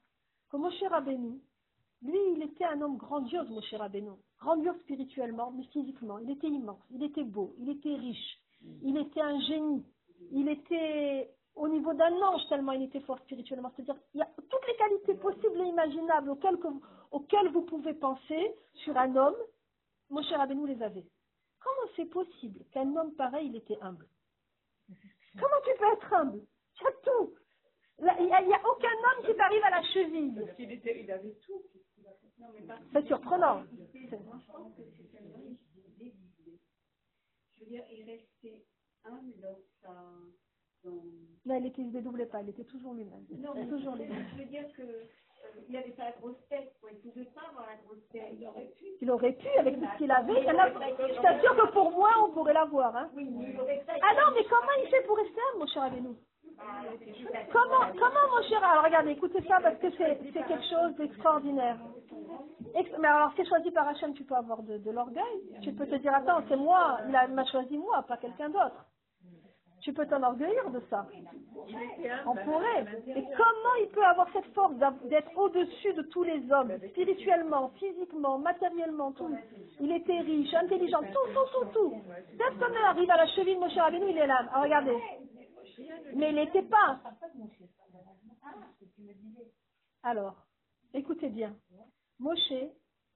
Que 0.50 0.58
Moshe 0.58 0.84
Rabbeinu, 0.84 1.40
lui, 2.02 2.20
il 2.36 2.44
était 2.44 2.66
un 2.66 2.82
homme 2.82 2.98
grandiose, 2.98 3.50
Moshe 3.50 3.74
Rabbeinu. 3.74 4.12
Grandiose 4.40 4.80
spirituellement, 4.82 5.52
mais 5.52 5.64
physiquement. 5.66 6.18
Il 6.20 6.30
était 6.32 6.48
immense, 6.48 6.84
il 6.92 7.04
était 7.04 7.24
beau, 7.24 7.56
il 7.60 7.70
était 7.70 7.96
riche, 7.96 8.40
il 8.82 8.98
était 8.98 9.22
un 9.22 9.40
génie. 9.42 9.86
Il 10.32 10.48
était 10.50 11.34
au 11.56 11.68
niveau 11.68 11.94
d'un 11.94 12.14
ange 12.22 12.42
tellement 12.50 12.72
il 12.72 12.84
était 12.84 13.02
fort 13.02 13.20
spirituellement. 13.20 13.72
C'est-à-dire, 13.76 14.02
il 14.14 14.20
y 14.20 14.22
a 14.22 14.30
toutes 14.50 14.68
les 14.68 14.76
qualités 14.76 15.16
possibles 15.16 15.62
et 15.62 15.68
imaginables 15.68 16.30
auxquelles, 16.30 16.58
auxquelles 17.12 17.52
vous 17.52 17.64
pouvez 17.64 17.94
penser 17.94 18.56
sur 18.74 18.98
un 18.98 19.16
homme. 19.16 19.36
Moshe 20.10 20.32
Rabbeinu 20.32 20.68
les 20.68 20.82
avait. 20.82 21.06
Comment 21.60 21.92
c'est 21.96 22.06
possible 22.06 22.66
qu'un 22.72 22.96
homme 22.96 23.14
pareil, 23.16 23.48
il 23.48 23.56
était 23.56 23.80
humble? 23.82 24.08
Comment 25.40 25.62
tu 25.66 25.72
peux 25.78 25.94
être 25.94 26.14
humble? 26.14 26.42
Tu 26.76 26.88
as 26.88 26.92
tout. 27.04 27.34
Il 28.00 28.26
n'y 28.26 28.32
a, 28.34 28.38
a 28.38 28.68
aucun 28.68 28.88
homme 28.88 29.26
qui 29.26 29.36
t'arrive 29.36 29.64
à 29.64 29.70
la 29.70 29.84
cheville. 29.84 30.34
Parce 30.36 30.56
qu'il 30.56 30.72
était, 30.72 31.02
il 31.04 31.12
avait 31.12 31.36
tout. 31.46 31.62
C'est 32.92 33.06
surprenant. 33.08 33.64
Je 37.56 37.62
veux 37.62 37.68
dire, 37.68 37.84
il 37.92 38.04
restait 38.10 38.66
humble 39.06 39.40
dans 39.40 39.58
sa. 39.82 39.94
Dans... 40.84 41.04
Non, 41.46 41.56
il 41.56 41.86
ne 41.88 41.92
dédoublait 41.92 42.26
pas, 42.26 42.42
il 42.42 42.50
était 42.50 42.66
toujours 42.66 42.94
lui-même. 42.94 43.26
Non, 43.38 43.54
mais 43.56 43.68
toujours 43.68 43.96
lui-même. 43.96 44.26
je 44.34 44.38
veux 44.38 44.50
dire 44.50 44.70
que 44.74 45.08
il 45.70 45.76
avait 45.78 45.94
la 45.98 46.12
grosse 46.20 46.38
tête. 46.50 46.74
Il 46.92 47.12
pouvait 47.12 47.26
pas 47.26 47.42
avoir 47.50 47.68
la 47.68 47.76
grosse 47.86 48.08
tête. 48.12 48.34
Il 48.40 48.48
aurait 48.48 48.70
pu. 48.78 48.86
Il 49.02 49.12
aurait 49.12 49.34
pu, 49.34 49.48
avec 49.60 49.80
tout 49.80 49.86
ce 49.94 49.98
qu'il 49.98 50.12
avait. 50.12 50.40
il 50.42 50.46
y 50.46 50.52
en 50.52 50.60
a- 50.60 50.70
Je 50.70 51.22
t'assure 51.22 51.56
que 51.56 51.72
pour 51.72 51.92
moi, 51.92 52.10
on 52.24 52.32
pourrait 52.32 52.54
l'avoir. 52.54 52.96
Hein. 52.96 53.10
Oui, 53.16 53.26
mais 53.32 53.50
il 53.54 53.60
aurait 53.60 53.84
pas. 53.86 53.94
Ah 54.02 54.14
non, 54.16 54.36
mais 54.36 54.44
comment 54.46 54.72
il 54.84 54.90
fait 54.90 55.02
pour 55.08 55.18
rester 55.18 55.42
mon 55.58 55.68
cher 55.68 55.84
Abenou 55.84 56.16
Comment, 57.52 57.92
comment 57.94 58.26
mon 58.36 58.44
cher 58.48 58.64
Alors 58.64 58.84
regardez, 58.86 59.12
écoutez 59.12 59.42
ça 59.48 59.58
parce 59.62 59.78
que 59.80 59.90
c'est 59.92 60.18
quelque 60.34 60.64
chose 60.70 60.96
d'extraordinaire. 60.98 61.78
Ex- 62.76 62.92
Mais 63.00 63.08
alors, 63.08 63.32
c'est 63.36 63.48
choisi 63.48 63.70
par 63.72 63.88
Hachem, 63.88 64.14
tu 64.14 64.24
peux 64.24 64.36
avoir 64.36 64.64
de, 64.64 64.78
de 64.78 64.92
l'orgueil. 64.92 65.60
Tu 65.62 65.74
peux 65.74 65.86
te 65.86 65.96
dire, 65.96 66.14
attends, 66.14 66.42
c'est 66.48 66.56
moi, 66.56 67.00
il 67.08 67.34
m'a 67.34 67.46
choisi 67.46 67.78
moi, 67.78 68.04
pas 68.08 68.18
quelqu'un 68.18 68.50
d'autre. 68.50 68.86
Tu 69.84 69.92
peux 69.92 70.08
t'enorgueillir 70.08 70.70
de 70.72 70.82
ça. 70.90 71.06
On 72.26 72.36
pourrait. 72.36 72.86
Et 73.08 73.24
comment 73.36 73.76
il 73.82 73.90
peut 73.92 74.06
avoir 74.06 74.32
cette 74.32 74.46
force 74.54 74.74
d'être 75.04 75.38
au-dessus 75.38 75.94
de 75.94 76.04
tous 76.04 76.24
les 76.24 76.50
hommes, 76.54 76.72
spirituellement, 76.90 77.70
physiquement, 77.80 78.40
matériellement, 78.40 79.12
tout? 79.12 79.36
Il 79.82 79.92
était 79.92 80.22
riche, 80.22 80.54
intelligent, 80.54 81.02
tout, 81.02 81.34
tout, 81.34 81.60
tout, 81.60 81.66
tout. 81.74 82.02
Cet 82.38 82.62
homme 82.62 82.78
arrive 82.86 83.12
à 83.12 83.18
la 83.18 83.28
cheville 83.28 83.56
de 83.56 83.60
Moshe 83.60 83.76
Rabbeinu, 83.76 84.10
il 84.10 84.18
est 84.18 84.28
là. 84.28 84.48
Ah, 84.54 84.62
regardez. 84.62 84.98
Mais 86.16 86.30
il 86.30 86.36
n'était 86.36 86.64
pas. 86.64 87.02
Alors, 90.04 90.36
écoutez 90.94 91.28
bien. 91.28 91.54
Moshe, 92.20 92.54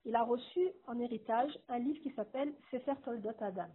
il 0.04 0.14
a 0.14 0.22
reçu 0.22 0.68
en 0.86 0.98
héritage 1.00 1.58
un 1.68 1.78
livre 1.78 2.02
qui 2.02 2.10
s'appelle 2.12 2.52
Sefer 2.70 2.94
Toldot 3.04 3.30
Adam. 3.40 3.68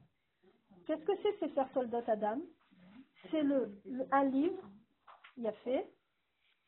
Qu'est-ce 0.86 1.04
que 1.06 1.14
c'est 1.24 1.40
Sefer 1.40 1.66
Toldot 1.74 2.04
Adam? 2.08 2.38
C'est 3.32 3.44
le, 3.44 3.72
le- 3.86 4.06
un 4.12 4.24
livre, 4.26 4.62
il 5.38 5.44
y 5.44 5.48
a 5.48 5.52
fait, 5.64 5.90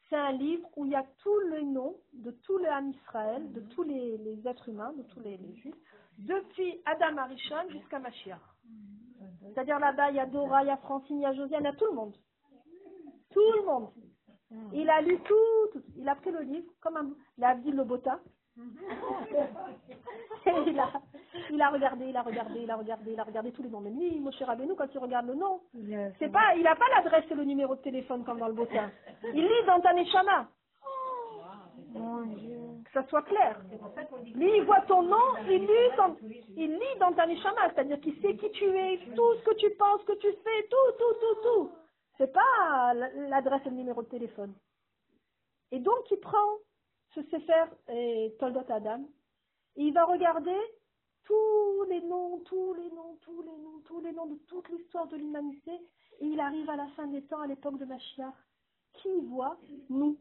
c'est 0.09 0.15
un 0.15 0.31
livre 0.31 0.67
où 0.75 0.85
il 0.85 0.91
y 0.91 0.95
a 0.95 1.05
tous 1.19 1.39
les 1.51 1.63
noms 1.63 1.95
de 2.13 2.31
tout 2.31 2.57
le 2.57 2.67
Ham 2.67 2.89
Israël, 2.91 3.51
de 3.53 3.61
tous 3.61 3.83
les, 3.83 4.17
les 4.17 4.47
êtres 4.47 4.69
humains, 4.69 4.93
de 4.93 5.03
tous 5.03 5.19
les, 5.19 5.37
les 5.37 5.55
juifs, 5.55 5.75
depuis 6.17 6.81
Adam 6.85 7.17
Arishon 7.17 7.69
jusqu'à 7.69 7.99
Mashiach. 7.99 8.39
C'est-à-dire 9.53 9.79
là-bas, 9.79 10.09
il 10.11 10.15
y 10.15 10.19
a 10.19 10.25
Dora, 10.25 10.63
il 10.63 10.67
y 10.67 10.71
a 10.71 10.77
Francine, 10.77 11.17
il 11.17 11.23
y 11.23 11.25
a 11.25 11.33
Josiane, 11.33 11.61
il 11.63 11.65
y 11.65 11.67
a 11.69 11.73
tout 11.73 11.85
le 11.85 11.93
monde. 11.93 12.15
Tout 13.31 13.51
le 13.57 13.65
monde. 13.65 13.91
Il 14.73 14.89
a 14.89 15.01
lu 15.01 15.19
tout, 15.21 15.67
tout. 15.73 15.83
il 15.97 16.07
a 16.07 16.15
pris 16.15 16.31
le 16.31 16.41
livre, 16.41 16.71
comme 16.79 16.95
un, 16.97 17.11
il 17.37 17.43
a 17.43 17.55
dit 17.55 17.71
le 17.71 17.83
bota. 17.83 18.19
A, 21.65 21.69
regardé, 21.69 22.05
il 22.05 22.15
a 22.17 22.21
regardé, 22.21 22.59
il 22.61 22.69
a 22.69 22.75
regardé, 22.75 23.11
il 23.13 23.19
a 23.19 23.23
regardé 23.23 23.51
tous 23.51 23.63
les 23.63 23.69
noms. 23.69 23.81
Mais 23.81 23.89
lui, 23.89 24.19
Moshe 24.19 24.41
Rabbeinu, 24.41 24.75
quand 24.75 24.93
il 24.93 24.99
regarde 24.99 25.25
le 25.27 25.35
nom, 25.35 25.61
c'est 26.19 26.31
pas, 26.31 26.55
il 26.55 26.63
n'a 26.63 26.75
pas 26.75 26.85
l'adresse 26.95 27.25
et 27.31 27.33
le 27.33 27.43
numéro 27.43 27.75
de 27.75 27.81
téléphone 27.81 28.23
comme 28.23 28.39
dans 28.39 28.47
le 28.47 28.53
bota. 28.53 28.89
Il 29.33 29.43
lit 29.43 29.65
dans 29.65 29.79
ta 29.79 29.93
neshama. 29.93 30.47
Que 31.93 32.91
ça 32.93 33.03
soit 33.07 33.23
clair. 33.23 33.59
Lui, 34.35 34.57
il 34.57 34.63
voit 34.63 34.81
ton 34.81 35.01
nom, 35.01 35.35
il 35.49 35.61
lit 35.61 35.95
dans, 35.97 36.15
il 36.55 36.71
lit 36.73 36.99
dans 36.99 37.13
ta 37.13 37.25
neshama, 37.25 37.69
c'est-à-dire 37.73 37.99
qu'il 38.01 38.19
sait 38.21 38.35
qui 38.35 38.51
tu 38.51 38.65
es, 38.65 38.99
tout 39.15 39.33
ce 39.39 39.43
que 39.45 39.55
tu 39.55 39.69
penses, 39.71 40.03
que 40.03 40.13
tu 40.13 40.27
fais, 40.27 40.67
tout, 40.69 40.91
tout, 40.99 41.13
tout, 41.19 41.41
tout. 41.43 41.71
C'est 42.17 42.31
pas 42.31 42.93
l'adresse 42.93 43.61
et 43.65 43.69
le 43.69 43.75
numéro 43.75 44.01
de 44.03 44.07
téléphone. 44.07 44.53
Et 45.71 45.79
donc, 45.79 46.11
il 46.11 46.19
prend 46.19 46.59
ce 47.15 47.21
Sefer 47.23 47.65
et 47.89 48.35
Toldot 48.39 48.69
Adam, 48.69 49.01
et 49.77 49.83
il 49.83 49.93
va 49.93 50.05
regarder 50.05 50.57
tous 51.25 51.83
les 51.89 52.01
noms, 52.01 52.39
tous 52.45 52.73
les 52.73 52.89
noms, 52.91 53.17
tous 53.21 53.41
les 53.41 53.57
noms, 53.57 53.79
tous 53.85 53.99
les 54.01 54.11
noms 54.13 54.27
de 54.27 54.37
toute 54.47 54.69
l'histoire 54.69 55.07
de 55.07 55.17
l'humanité, 55.17 55.71
et 56.19 56.25
il 56.25 56.39
arrive 56.39 56.69
à 56.69 56.75
la 56.75 56.87
fin 56.89 57.07
des 57.07 57.23
temps, 57.23 57.41
à 57.41 57.47
l'époque 57.47 57.77
de 57.77 57.85
Mashiach. 57.85 58.33
Qui 58.93 59.09
voit 59.21 59.57
Nous? 59.89 60.17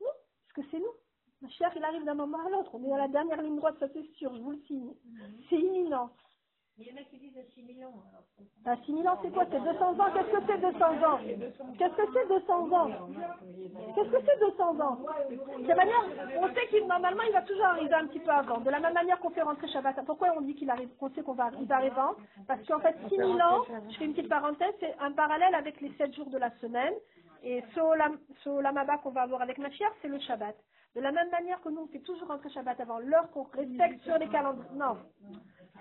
Nous, 0.00 0.06
parce 0.40 0.52
que 0.54 0.62
c'est 0.70 0.78
nous. 0.80 0.94
Mashiach, 1.42 1.72
il 1.76 1.84
arrive 1.84 2.04
d'un 2.04 2.14
moment 2.14 2.38
à 2.46 2.50
l'autre. 2.50 2.74
On 2.74 2.84
est 2.84 2.92
à 2.92 2.98
la 2.98 3.08
dernière 3.08 3.42
ligne 3.42 3.56
droite, 3.56 3.76
ça 3.78 3.88
c'est 3.92 4.06
sûr, 4.14 4.34
je 4.34 4.40
vous 4.40 4.52
le 4.52 4.60
signe. 4.66 4.94
C'est 5.50 5.58
imminent. 5.58 6.10
Il 6.78 6.86
y 6.88 6.92
en 6.92 6.96
a 6.96 7.04
qui 7.04 7.18
disent 7.18 7.36
à 7.36 7.44
6 7.54 7.62
millions. 7.64 7.92
Alors, 8.64 8.78
À 8.78 8.82
6 8.84 8.92
000 8.92 9.06
ans, 9.06 9.18
c'est 9.22 9.30
quoi 9.30 9.44
C'est 9.50 9.60
200 9.60 10.00
ans? 10.00 10.10
Qu'est-ce 10.14 10.32
que 10.32 10.42
c'est 10.46 10.58
200 10.58 11.02
ans? 11.02 11.18
Qu'est-ce 11.78 11.94
que 11.94 12.02
c'est 12.14 12.28
200 12.28 12.72
ans? 12.72 12.88
Qu'est-ce 13.94 14.10
que 14.10 14.16
c'est 14.26 14.40
200 14.40 14.80
ans? 14.80 14.98
De 15.28 15.74
manière, 15.74 16.04
on 16.40 16.48
sait 16.54 16.66
qu'il 16.68 16.86
normalement 16.86 17.22
il 17.26 17.32
va 17.32 17.42
toujours 17.42 17.66
arriver 17.66 17.94
un 17.94 18.06
petit 18.06 18.20
peu 18.20 18.30
avant. 18.30 18.58
De 18.60 18.70
la 18.70 18.80
même 18.80 18.94
manière 18.94 19.20
qu'on 19.20 19.30
fait 19.30 19.42
rentrer 19.42 19.68
Shabbat. 19.68 20.04
Pourquoi 20.06 20.32
on 20.36 20.40
dit 20.40 20.54
qu'il 20.54 20.70
arrive 20.70 20.88
qu'on 20.96 21.10
sait 21.10 21.22
qu'on 21.22 21.34
va 21.34 21.44
arriver 21.44 21.74
avant? 21.74 22.14
Parce 22.48 22.66
qu'en 22.66 22.80
fait 22.80 22.96
6 23.08 23.16
000 23.16 23.32
ans, 23.32 23.64
je 23.90 23.96
fais 23.98 24.06
une 24.06 24.14
petite 24.14 24.30
parenthèse, 24.30 24.74
c'est 24.80 24.96
un 24.98 25.12
parallèle 25.12 25.54
avec 25.54 25.80
les 25.82 25.92
7 25.98 26.14
jours 26.14 26.30
de 26.30 26.38
la 26.38 26.50
semaine. 26.60 26.94
Et 27.44 27.62
ce 27.74 27.80
olam, 27.80 28.18
ce 28.44 28.48
olam 28.48 28.76
haba 28.78 28.98
qu'on 28.98 29.10
va 29.10 29.22
avoir 29.22 29.42
avec 29.42 29.58
Mashiach, 29.58 29.92
c'est 30.00 30.08
le 30.08 30.18
Shabbat. 30.20 30.56
De 30.94 31.00
la 31.00 31.12
même 31.12 31.30
manière 31.30 31.60
que 31.60 31.68
nous, 31.68 31.82
on 31.82 31.86
fait 31.88 32.00
toujours 32.00 32.28
rentrer 32.28 32.50
Shabbat 32.50 32.80
avant 32.80 32.98
l'heure 32.98 33.30
qu'on 33.32 33.44
respecte 33.44 34.02
sur 34.04 34.16
les 34.18 34.28
calendriers. 34.28 34.68
Non. 34.74 34.96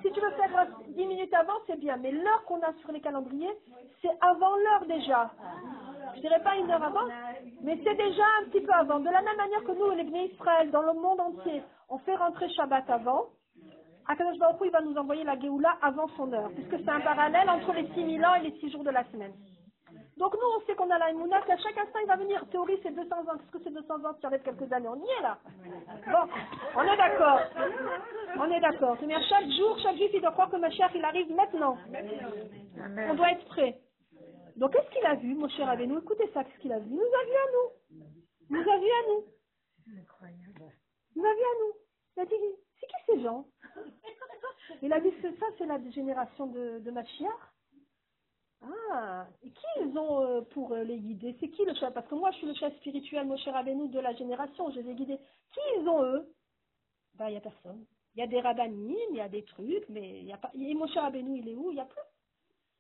Si 0.02 0.12
tu 0.12 0.20
veux 0.20 0.32
faire 0.32 0.68
10 0.88 1.06
minutes 1.06 1.34
avant, 1.34 1.54
c'est 1.68 1.80
bien. 1.80 1.98
Mais 1.98 2.12
l'heure 2.12 2.44
qu'on 2.46 2.62
a 2.62 2.74
sur 2.82 2.92
les 2.92 3.02
calendriers, 3.02 3.54
c'est 4.02 4.12
avant 4.22 4.56
l'heure 4.56 4.86
déjà. 4.88 5.32
Je 6.16 6.22
dirais 6.22 6.42
pas 6.44 6.56
une 6.58 6.70
heure 6.70 6.84
avant, 6.84 7.08
mais 7.62 7.80
c'est 7.84 7.96
déjà 7.96 8.24
un 8.42 8.50
petit 8.50 8.62
peu 8.62 8.74
avant. 8.74 9.00
De 9.00 9.10
la 9.10 9.22
même 9.22 9.38
manière 9.38 9.64
que 9.64 9.72
nous, 9.72 9.92
les 9.92 10.04
Bnei 10.04 10.32
Israël, 10.34 10.72
dans 10.72 10.82
le 10.82 10.94
monde 10.94 11.20
entier, 11.20 11.64
on 11.90 11.98
fait 12.00 12.16
rentrer 12.16 12.50
Shabbat 12.50 12.90
avant. 12.90 13.28
Akadosh 14.08 14.38
Baruch 14.40 14.62
il 14.66 14.72
va 14.72 14.82
nous 14.82 14.98
envoyer 14.98 15.24
la 15.24 15.40
Géoula 15.40 15.78
avant 15.82 16.08
son 16.18 16.34
heure, 16.34 16.50
puisque 16.56 16.84
c'est 16.84 16.90
un 16.90 17.02
parallèle 17.02 17.50
entre 17.50 17.72
les 17.74 17.88
6000 17.94 18.26
ans 18.26 18.34
et 18.36 18.50
les 18.50 18.60
6 18.60 18.72
jours 18.72 18.84
de 18.84 18.90
la 18.90 19.04
semaine. 19.06 19.34
Donc 20.18 20.34
nous, 20.34 20.48
on 20.58 20.66
sait 20.66 20.76
qu'on 20.76 20.90
a 20.90 20.98
la 20.98 21.10
Emouna, 21.12 21.42
qu'à 21.42 21.58
chaque 21.58 21.78
instant, 21.78 22.00
il 22.02 22.08
va 22.08 22.16
venir. 22.18 22.46
Théorie, 22.50 22.80
c'est 22.84 22.94
200 22.94 23.16
ans. 23.16 23.38
Qu'est-ce 23.38 23.52
que 23.52 23.64
c'est 23.64 23.74
200 23.74 23.96
ans 24.06 24.14
va 24.22 24.36
être 24.36 24.44
quelques 24.44 24.72
années. 24.72 24.88
On 24.90 24.98
y 24.98 25.10
est 25.10 25.22
là. 25.22 25.38
Bon, 26.12 26.30
on 26.76 26.84
est 26.84 26.98
d'accord. 26.98 27.40
On 28.38 28.52
est 28.52 28.60
d'accord. 28.60 28.98
Mais 29.06 29.16
à 29.16 29.22
chaque 29.24 29.50
jour, 29.52 29.80
chaque 29.80 29.96
juif, 29.98 30.12
il 30.14 30.22
doit 30.22 30.32
croire 30.32 30.50
que 30.50 30.58
Mashiach, 30.58 30.92
il 30.96 31.04
arrive 31.04 31.34
maintenant. 31.34 31.78
On 33.10 33.14
doit 33.16 33.32
être 33.32 33.46
prêt. 33.46 33.80
Donc, 34.58 34.74
qu'est-ce 34.74 34.90
qu'il 34.92 35.06
a 35.06 35.16
vu, 35.16 35.34
mon 35.34 35.48
cher 35.50 35.68
Rabbeinu 35.68 35.98
Écoutez 35.98 36.30
ça, 36.34 36.44
qu'est-ce 36.44 36.60
qu'il 36.60 36.74
a 36.74 36.80
vu? 36.80 36.90
Il 36.90 36.96
nous 36.96 37.02
a 37.02 37.26
vu 37.26 37.32
à 37.32 37.52
nous. 37.54 38.06
Il 38.50 38.58
nous 38.58 38.70
a 38.70 38.78
vu 38.78 38.86
à 38.86 39.08
nous. 39.08 39.26
Il 41.16 41.22
nous 41.22 41.28
a 41.28 41.34
vu 41.34 41.42
à 41.42 41.56
nous. 41.62 41.74
Il 42.18 42.22
a 42.22 42.26
dit, 42.26 42.36
c'est 42.80 42.88
qui 42.88 42.94
ces 43.08 43.22
gens? 43.24 43.46
Il 44.82 44.92
a 44.94 45.00
dit, 45.00 45.14
c'est 45.22 45.38
ça, 45.40 45.46
c'est 45.58 45.66
la 45.66 45.80
génération 45.92 46.48
de, 46.48 46.80
de 46.80 46.92
Mashiach. 46.92 47.51
Ah, 48.64 49.26
et 49.42 49.50
qui 49.50 49.66
ils 49.80 49.98
ont 49.98 50.22
euh, 50.22 50.42
pour 50.42 50.72
euh, 50.74 50.84
les 50.84 51.00
guider 51.00 51.36
C'est 51.40 51.50
qui 51.50 51.66
le 51.66 51.74
chef 51.74 51.94
Parce 51.94 52.08
que 52.08 52.16
moi, 52.16 52.30
je 52.32 52.38
suis 52.38 52.48
le 52.48 52.54
chef 52.54 52.76
spirituel, 52.78 53.26
mon 53.26 53.38
cher 53.38 53.54
Rabbeinu, 53.54 53.90
de 53.90 54.00
la 54.00 54.14
génération, 54.14 54.70
je 54.72 54.80
les 54.80 54.92
ai 54.92 54.96
guidés. 54.96 55.20
Qui 55.52 55.60
ils 55.80 55.88
ont, 55.88 56.04
eux 56.04 56.32
Ben, 57.16 57.28
il 57.28 57.32
n'y 57.32 57.38
a 57.38 57.42
personne. 57.42 57.86
Il 58.14 58.20
y 58.20 58.24
a 58.24 58.28
des 58.28 58.42
rabbanines, 58.42 58.98
il 59.12 59.16
y 59.16 59.22
a 59.22 59.30
des 59.30 59.44
trucs, 59.46 59.88
mais 59.90 60.20
il 60.20 60.26
n'y 60.26 60.34
a 60.34 60.38
pas... 60.38 60.52
Et 60.54 60.74
mon 60.74 60.88
cher 60.88 61.04
Rabbeinu, 61.04 61.40
il 61.40 61.50
est 61.50 61.56
où 61.56 61.72
Il 61.72 61.76
n'y 61.76 61.82
a 61.82 61.86
plus. 61.86 62.02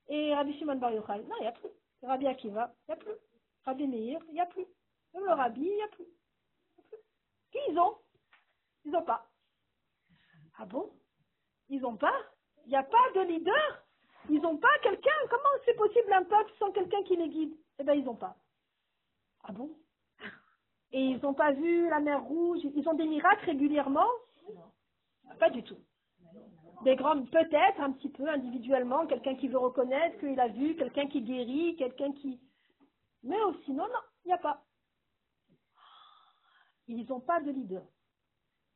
Et 0.10 0.36
Rabbi 0.36 0.58
Shimon 0.58 0.76
Bar 0.76 0.92
Yochai, 0.92 1.24
non, 1.24 1.36
il 1.40 1.44
n'y 1.44 1.48
a 1.48 1.52
plus. 1.54 1.70
Rabbi 2.04 2.28
Akiva, 2.28 2.74
il 2.88 2.92
n'y 2.92 2.94
a 2.94 2.98
plus. 2.98 3.18
Rabbi 3.66 3.88
Meir, 3.88 4.20
il 4.28 4.34
n'y 4.34 4.42
a 4.42 4.46
plus. 4.46 4.66
Le 5.14 5.32
Rabbi, 5.32 5.62
il 5.62 5.76
n'y 5.76 5.82
a 5.82 5.86
a 5.86 5.90
plus. 5.90 6.08
Qui 7.52 7.60
ils 7.70 7.80
ont 7.80 7.98
Ils 8.86 8.92
n'ont 8.92 9.04
pas. 9.04 9.28
Ah 10.58 10.66
bon 10.66 10.92
Ils 11.70 11.82
n'ont 11.82 11.98
pas 11.98 12.20
Il 12.66 12.70
n'y 12.70 12.76
a 12.76 12.84
pas 12.84 13.12
de 13.16 13.22
leader 13.22 13.86
Ils 14.30 14.42
n'ont 14.42 14.58
pas 14.58 14.78
quelqu'un 14.82 15.10
Comment 15.30 15.64
c'est 15.66 15.76
possible 15.76 16.14
un 16.14 16.24
peuple 16.24 16.52
sans 16.60 16.72
quelqu'un 16.72 17.04
qui 17.04 17.16
les 17.16 17.30
guide? 17.30 17.56
Eh 17.80 17.84
bien, 17.84 17.94
ils 17.94 18.04
n'ont 18.04 18.16
pas. 18.16 18.36
Ah 19.44 19.52
bon? 19.52 19.70
Et 20.92 21.02
ils 21.02 21.22
n'ont 21.22 21.34
pas 21.34 21.52
vu 21.52 21.90
la 21.90 22.00
mer 22.00 22.22
rouge? 22.24 22.60
Ils 22.76 22.88
ont 22.88 22.94
des 22.94 23.06
miracles 23.06 23.46
régulièrement? 23.46 24.10
Pas 25.40 25.50
du 25.50 25.64
tout. 25.64 25.80
Des 26.84 26.96
grands, 26.96 27.24
peut-être 27.26 27.80
un 27.80 27.92
petit 27.92 28.10
peu 28.10 28.28
individuellement, 28.28 29.06
quelqu'un 29.06 29.36
qui 29.36 29.48
veut 29.48 29.58
reconnaître 29.58 30.20
qu'il 30.20 30.40
a 30.40 30.48
vu, 30.48 30.76
quelqu'un 30.76 31.08
qui 31.08 31.22
guérit, 31.22 31.76
quelqu'un 31.76 32.12
qui... 32.14 32.40
Mais 33.24 33.42
aussi, 33.44 33.72
non, 33.72 33.88
non, 33.88 34.00
il 34.26 34.30
n'y 34.30 34.34
a 34.34 34.40
pas. 34.40 34.64
Ils 36.88 37.06
n'ont 37.08 37.20
pas 37.20 37.40
de 37.40 37.52
leader. 37.52 37.84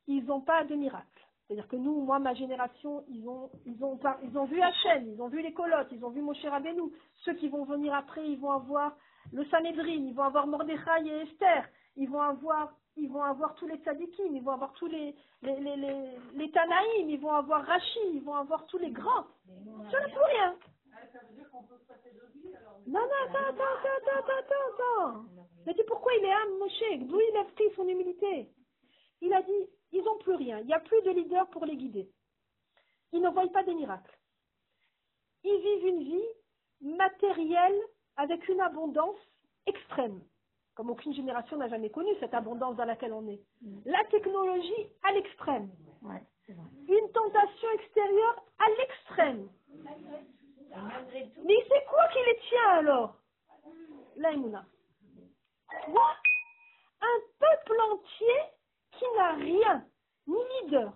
Ils 0.08 0.24
n'ont 0.24 0.42
pas 0.42 0.64
de 0.64 0.76
miracle. 0.76 1.15
C'est-à-dire 1.48 1.68
que 1.68 1.76
nous, 1.76 2.02
moi, 2.02 2.18
ma 2.18 2.34
génération, 2.34 3.06
ils 3.08 3.28
ont, 3.28 3.52
ils 3.66 3.84
ont, 3.84 4.00
ils 4.24 4.38
ont 4.38 4.46
vu 4.46 4.62
Hachem, 4.62 5.08
ils 5.14 5.22
ont 5.22 5.28
vu 5.28 5.42
les 5.42 5.54
colottes, 5.54 5.90
ils 5.92 6.04
ont 6.04 6.10
vu 6.10 6.22
Moshe 6.22 6.44
Rabbeinu. 6.44 6.92
Ceux 7.24 7.34
qui 7.34 7.50
vont 7.50 7.66
venir 7.66 7.94
après, 7.94 8.28
ils 8.28 8.40
vont 8.40 8.52
avoir 8.52 8.96
le 9.32 9.46
Sanhedrin, 9.46 9.88
ils 9.88 10.14
vont 10.14 10.24
avoir 10.24 10.48
Mordechai 10.48 11.06
et 11.06 11.22
Esther. 11.22 11.68
ils 11.98 12.10
vont 12.10 12.22
avoir, 12.22 12.74
ils 12.98 13.12
vont 13.12 13.24
avoir 13.24 13.54
tous 13.56 13.68
les 13.68 13.78
tzadikim, 13.78 14.36
ils 14.36 14.44
vont 14.44 14.52
avoir 14.52 14.74
tous 14.74 14.88
les, 14.88 15.16
les, 15.44 15.60
les, 15.60 16.18
les, 16.34 16.52
Tanaïm, 16.52 17.10
ils 17.10 17.20
vont 17.20 17.32
avoir 17.32 17.64
Rashi, 17.66 18.00
ils 18.14 18.24
vont 18.24 18.36
avoir 18.36 18.66
tous 18.66 18.78
les 18.78 18.92
grands. 18.92 19.26
Ça 19.92 20.00
ne 20.02 20.14
peut 20.14 20.26
rien. 20.26 20.56
Non, 22.88 23.00
non, 23.00 23.22
attends, 23.26 23.50
attends, 23.50 23.64
attends, 23.64 24.20
attends, 24.20 24.40
attends, 24.40 25.14
attends. 25.14 25.26
Mais 25.66 25.74
pourquoi 25.88 26.12
il 26.16 26.26
est 26.26 26.32
âme, 26.32 26.58
Moshe? 26.60 27.08
D'où 27.08 27.20
il 27.20 27.38
a 27.38 27.44
pris 27.46 27.66
son 27.76 27.88
humilité? 27.88 28.50
Il 29.22 29.34
a 29.34 29.42
dit, 29.42 29.70
ils 29.92 30.04
n'ont 30.04 30.18
plus 30.20 30.36
rien, 30.36 30.60
il 30.60 30.68
n'y 30.68 30.74
a 30.74 30.80
plus 30.80 31.02
de 31.04 31.12
leader 31.12 31.48
pour 31.50 31.66
les 31.66 31.78
guider. 31.78 32.10
Ils 33.12 33.22
ne 33.22 33.30
voient 33.30 33.48
pas 33.50 33.64
des 33.64 33.74
miracles. 33.74 34.18
Ils 35.44 35.62
vivent 35.62 35.88
une 35.88 36.04
vie 36.04 36.28
matérielle 36.82 37.80
avec 38.18 38.48
une 38.48 38.62
abondance 38.62 39.18
extrême, 39.66 40.22
comme 40.76 40.90
aucune 40.90 41.14
génération 41.14 41.58
n'a 41.58 41.68
jamais 41.70 41.90
connu 41.90 42.10
cette 42.20 42.34
abondance 42.34 42.76
dans 42.76 42.86
laquelle 42.86 43.14
on 43.14 43.28
est. 43.28 43.42
La 43.86 44.04
technologie 44.06 44.88
à 45.04 45.12
l'extrême. 45.14 45.70
Ouais. 46.02 46.22
Une 46.88 47.12
tentation 47.12 47.70
extérieure 47.76 48.46
à 48.60 48.70
l'extrême. 48.78 49.50
Mais 51.44 51.66
c'est 51.70 51.86
quoi 51.90 52.08
qui 52.10 52.20
les 52.26 52.40
tient 52.50 52.70
alors? 52.80 53.16
L'aïmouna. 54.18 54.66
Quoi? 55.86 56.16
Un 57.02 57.20
peuple 57.40 57.82
entier 57.92 58.42
qui 58.98 59.06
n'a 59.18 59.34
rien, 59.34 59.86
ni 60.28 60.38
leader. 60.62 60.94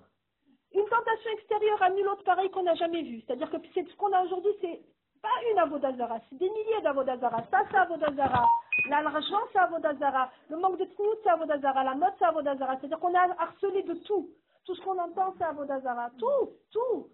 Une 0.73 0.85
tentation 0.85 1.31
extérieure 1.31 1.81
à 1.81 1.89
nul 1.89 2.07
autre 2.07 2.23
pareil 2.23 2.49
qu'on 2.51 2.63
n'a 2.63 2.75
jamais 2.75 3.01
vu. 3.01 3.21
C'est-à-dire 3.21 3.49
que 3.49 3.57
ce 3.57 3.95
qu'on 3.95 4.13
a 4.13 4.23
aujourd'hui, 4.23 4.51
c'est 4.61 4.81
pas 5.21 5.51
une 5.51 5.59
avodazara, 5.59 6.19
c'est 6.29 6.37
des 6.37 6.49
milliers 6.49 6.81
d'avodazara. 6.81 7.43
Ça, 7.51 7.63
c'est 7.69 7.77
avodazara. 7.77 8.45
L'argent, 8.87 9.41
c'est 9.51 9.59
avodazara. 9.59 10.31
Le 10.49 10.57
manque 10.57 10.77
de 10.77 10.85
tsniout, 10.85 11.17
c'est 11.23 11.29
avodazara. 11.29 11.83
La 11.83 11.95
mode, 11.95 12.13
c'est 12.19 12.25
avodazara. 12.25 12.77
C'est-à-dire 12.77 12.99
qu'on 12.99 13.15
a 13.15 13.41
harcelé 13.41 13.83
de 13.83 13.95
tout. 14.05 14.29
Tout 14.65 14.75
ce 14.75 14.81
qu'on 14.81 14.97
entend, 14.97 15.33
c'est 15.37 15.43
avodazara. 15.43 16.11
Tout, 16.17 16.51
tout. 16.71 17.07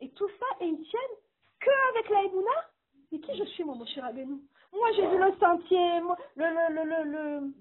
Et 0.00 0.10
tout 0.10 0.28
ça, 0.28 0.46
et 0.60 0.66
ils 0.66 0.82
tiennent 0.82 1.16
que 1.60 1.70
avec 1.90 2.08
la 2.10 2.24
Emouna 2.24 2.50
Mais 3.10 3.20
qui 3.20 3.36
je 3.36 3.44
suis, 3.44 3.64
mon 3.64 3.84
cher 3.86 4.04
Abénou? 4.04 4.40
Moi, 4.72 4.90
j'ai 4.92 5.06
vu 5.06 5.18
le 5.18 5.32
sentier, 5.38 6.00
le, 6.36 6.44
le, 6.44 6.74
le, 6.74 6.84
le, 6.84 7.04
le, 7.04 7.52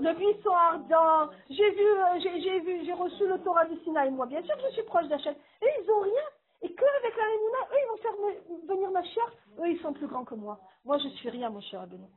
le 0.00 0.14
buisson 0.14 0.50
ardent. 0.50 1.30
J'ai 1.50 1.70
vu, 1.70 1.86
euh, 1.86 2.18
j'ai 2.20 2.40
j'ai 2.40 2.60
vu, 2.60 2.84
j'ai 2.84 2.92
reçu 2.92 3.26
le 3.26 3.40
Torah 3.42 3.64
du 3.66 3.78
Sinaï. 3.84 4.10
Moi, 4.10 4.26
bien 4.26 4.42
sûr 4.42 4.56
que 4.56 4.62
je 4.68 4.72
suis 4.72 4.82
proche 4.82 5.06
d'Hachem. 5.06 5.34
Et 5.62 5.66
ils 5.80 5.90
ont 5.90 6.00
rien. 6.00 6.22
Et 6.62 6.74
que 6.74 6.84
avec 6.98 7.16
la 7.16 7.24
eux, 7.24 7.78
ils 7.80 7.88
vont 7.88 7.96
faire 7.98 8.12
me- 8.12 8.66
venir 8.66 8.90
ma 8.90 9.04
chère. 9.04 9.32
Eux, 9.60 9.70
ils 9.70 9.80
sont 9.80 9.92
plus 9.92 10.08
grands 10.08 10.24
que 10.24 10.34
moi. 10.34 10.58
Moi, 10.84 10.98
je 10.98 11.08
suis 11.10 11.30
rien, 11.30 11.48
mon 11.50 11.60
cher 11.60 11.80
Abénou. 11.82 12.08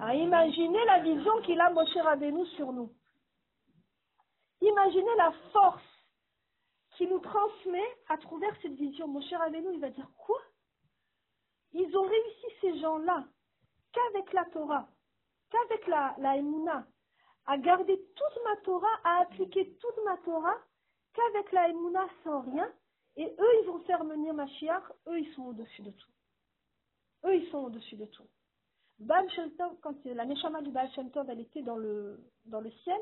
À 0.00 0.14
imaginer 0.14 0.82
la 0.86 1.00
vision 1.00 1.40
qu'il 1.42 1.60
a, 1.60 1.70
mon 1.70 1.84
cher 1.86 2.06
Abénou, 2.08 2.44
sur 2.46 2.72
nous. 2.72 2.90
Imaginez 4.62 5.14
la 5.16 5.32
force 5.52 5.82
qui 6.96 7.06
nous 7.06 7.18
transmet 7.18 7.96
à 8.08 8.16
travers 8.16 8.54
cette 8.62 8.72
vision. 8.74 9.06
Mon 9.06 9.20
cher 9.22 9.40
Abénou, 9.42 9.70
il 9.72 9.80
va 9.80 9.90
dire 9.90 10.08
quoi? 10.16 10.40
Ils 11.72 11.94
ont 11.96 12.02
réussi 12.02 12.46
ces 12.62 12.78
gens-là 12.80 13.24
qu'avec 13.92 14.32
la 14.32 14.44
Torah, 14.46 14.88
qu'avec 15.50 15.86
la, 15.86 16.14
la 16.18 16.36
Emouna, 16.36 16.86
à 17.46 17.58
garder 17.58 18.00
toute 18.14 18.44
ma 18.44 18.56
Torah, 18.58 19.00
à 19.04 19.20
appliquer 19.22 19.74
toute 19.76 20.04
ma 20.04 20.16
Torah, 20.18 20.56
qu'avec 21.12 21.52
la 21.52 21.68
Emouna 21.68 22.06
sans 22.24 22.40
rien. 22.42 22.70
Et 23.16 23.26
eux, 23.26 23.60
ils 23.62 23.66
vont 23.66 23.80
faire 23.80 24.04
venir 24.04 24.32
Mashiach, 24.32 24.84
eux, 25.08 25.20
ils 25.20 25.34
sont 25.34 25.46
au-dessus 25.46 25.82
de 25.82 25.90
tout. 25.90 26.10
Eux, 27.24 27.36
ils 27.36 27.50
sont 27.50 27.58
au-dessus 27.58 27.96
de 27.96 28.06
tout. 28.06 28.26
Baal 29.00 29.26
quand 29.82 30.04
la 30.04 30.24
Neshama 30.26 30.62
du 30.62 30.70
Baal 30.70 30.90
Shem 30.92 31.10
Tov, 31.10 31.28
elle 31.30 31.40
était 31.40 31.62
dans 31.62 31.76
le, 31.76 32.20
dans 32.44 32.60
le 32.60 32.70
ciel, 32.70 33.00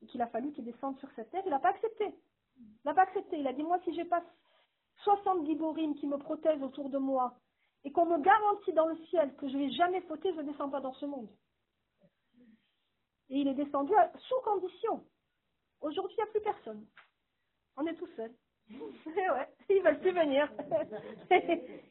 et 0.00 0.06
qu'il 0.06 0.22
a 0.22 0.26
fallu 0.28 0.52
qu'il 0.52 0.64
descende 0.64 0.98
sur 0.98 1.08
cette 1.16 1.30
terre, 1.30 1.42
il 1.44 1.50
n'a 1.50 1.58
pas 1.58 1.70
accepté. 1.70 2.14
Il 2.56 2.86
n'a 2.86 2.94
pas 2.94 3.02
accepté. 3.02 3.38
Il 3.38 3.46
a 3.46 3.52
dit, 3.52 3.62
moi, 3.62 3.78
si 3.84 3.94
j'ai 3.94 4.04
pas 4.04 4.22
60 5.04 5.46
giborim 5.46 5.94
qui 5.96 6.06
me 6.06 6.16
protègent 6.16 6.62
autour 6.62 6.88
de 6.90 6.98
moi, 6.98 7.34
et 7.84 7.92
qu'on 7.92 8.06
me 8.06 8.18
garantit 8.18 8.72
dans 8.72 8.86
le 8.86 8.96
ciel 9.06 9.34
que 9.36 9.48
je 9.48 9.56
ne 9.56 9.66
vais 9.66 9.72
jamais 9.72 10.00
fauter, 10.02 10.32
je 10.34 10.40
ne 10.40 10.50
descends 10.50 10.70
pas 10.70 10.80
dans 10.80 10.94
ce 10.94 11.06
monde. 11.06 11.28
Et 13.28 13.40
il 13.40 13.48
est 13.48 13.54
descendu 13.54 13.92
sous 14.28 14.40
condition. 14.44 15.04
Aujourd'hui, 15.80 16.16
il 16.18 16.22
n'y 16.22 16.28
a 16.28 16.32
plus 16.32 16.40
personne. 16.40 16.86
On 17.76 17.86
est 17.86 17.94
tout 17.94 18.08
seul. 18.16 18.32
ouais, 18.70 19.48
ils 19.68 19.82
veulent 19.82 20.00
plus 20.00 20.12
venir. 20.12 20.48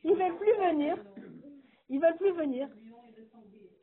ils 0.04 0.16
veulent 0.16 0.38
plus 0.38 0.54
venir. 0.54 0.98
Ils 1.90 2.00
veulent 2.00 2.18
plus 2.18 2.32
venir. 2.32 2.70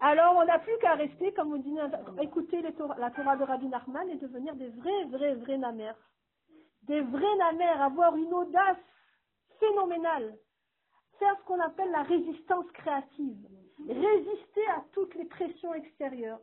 Alors, 0.01 0.37
on 0.37 0.45
n'a 0.45 0.59
plus 0.61 0.79
qu'à 0.79 0.95
rester, 0.95 1.33
comme 1.33 1.53
on 1.53 1.59
dit, 1.59 1.77
écouter 2.23 2.63
la 2.63 3.11
Torah 3.11 3.37
de 3.37 3.45
Rabbi 3.45 3.67
Nachman 3.67 4.09
et 4.09 4.17
devenir 4.17 4.55
des 4.55 4.69
vrais, 4.69 5.05
vrais, 5.07 5.35
vrais 5.35 5.59
namers. 5.59 5.99
Des 6.83 7.01
vrais 7.01 7.37
namers, 7.37 7.83
avoir 7.83 8.17
une 8.17 8.33
audace 8.33 8.79
phénoménale. 9.59 10.39
Faire 11.19 11.37
ce 11.39 11.45
qu'on 11.47 11.61
appelle 11.61 11.91
la 11.91 12.03
résistance 12.03 12.71
créative. 12.73 13.49
Résister 13.89 14.67
à 14.77 14.85
toutes 14.93 15.15
les 15.15 15.25
pressions 15.25 15.75
extérieures, 15.75 16.41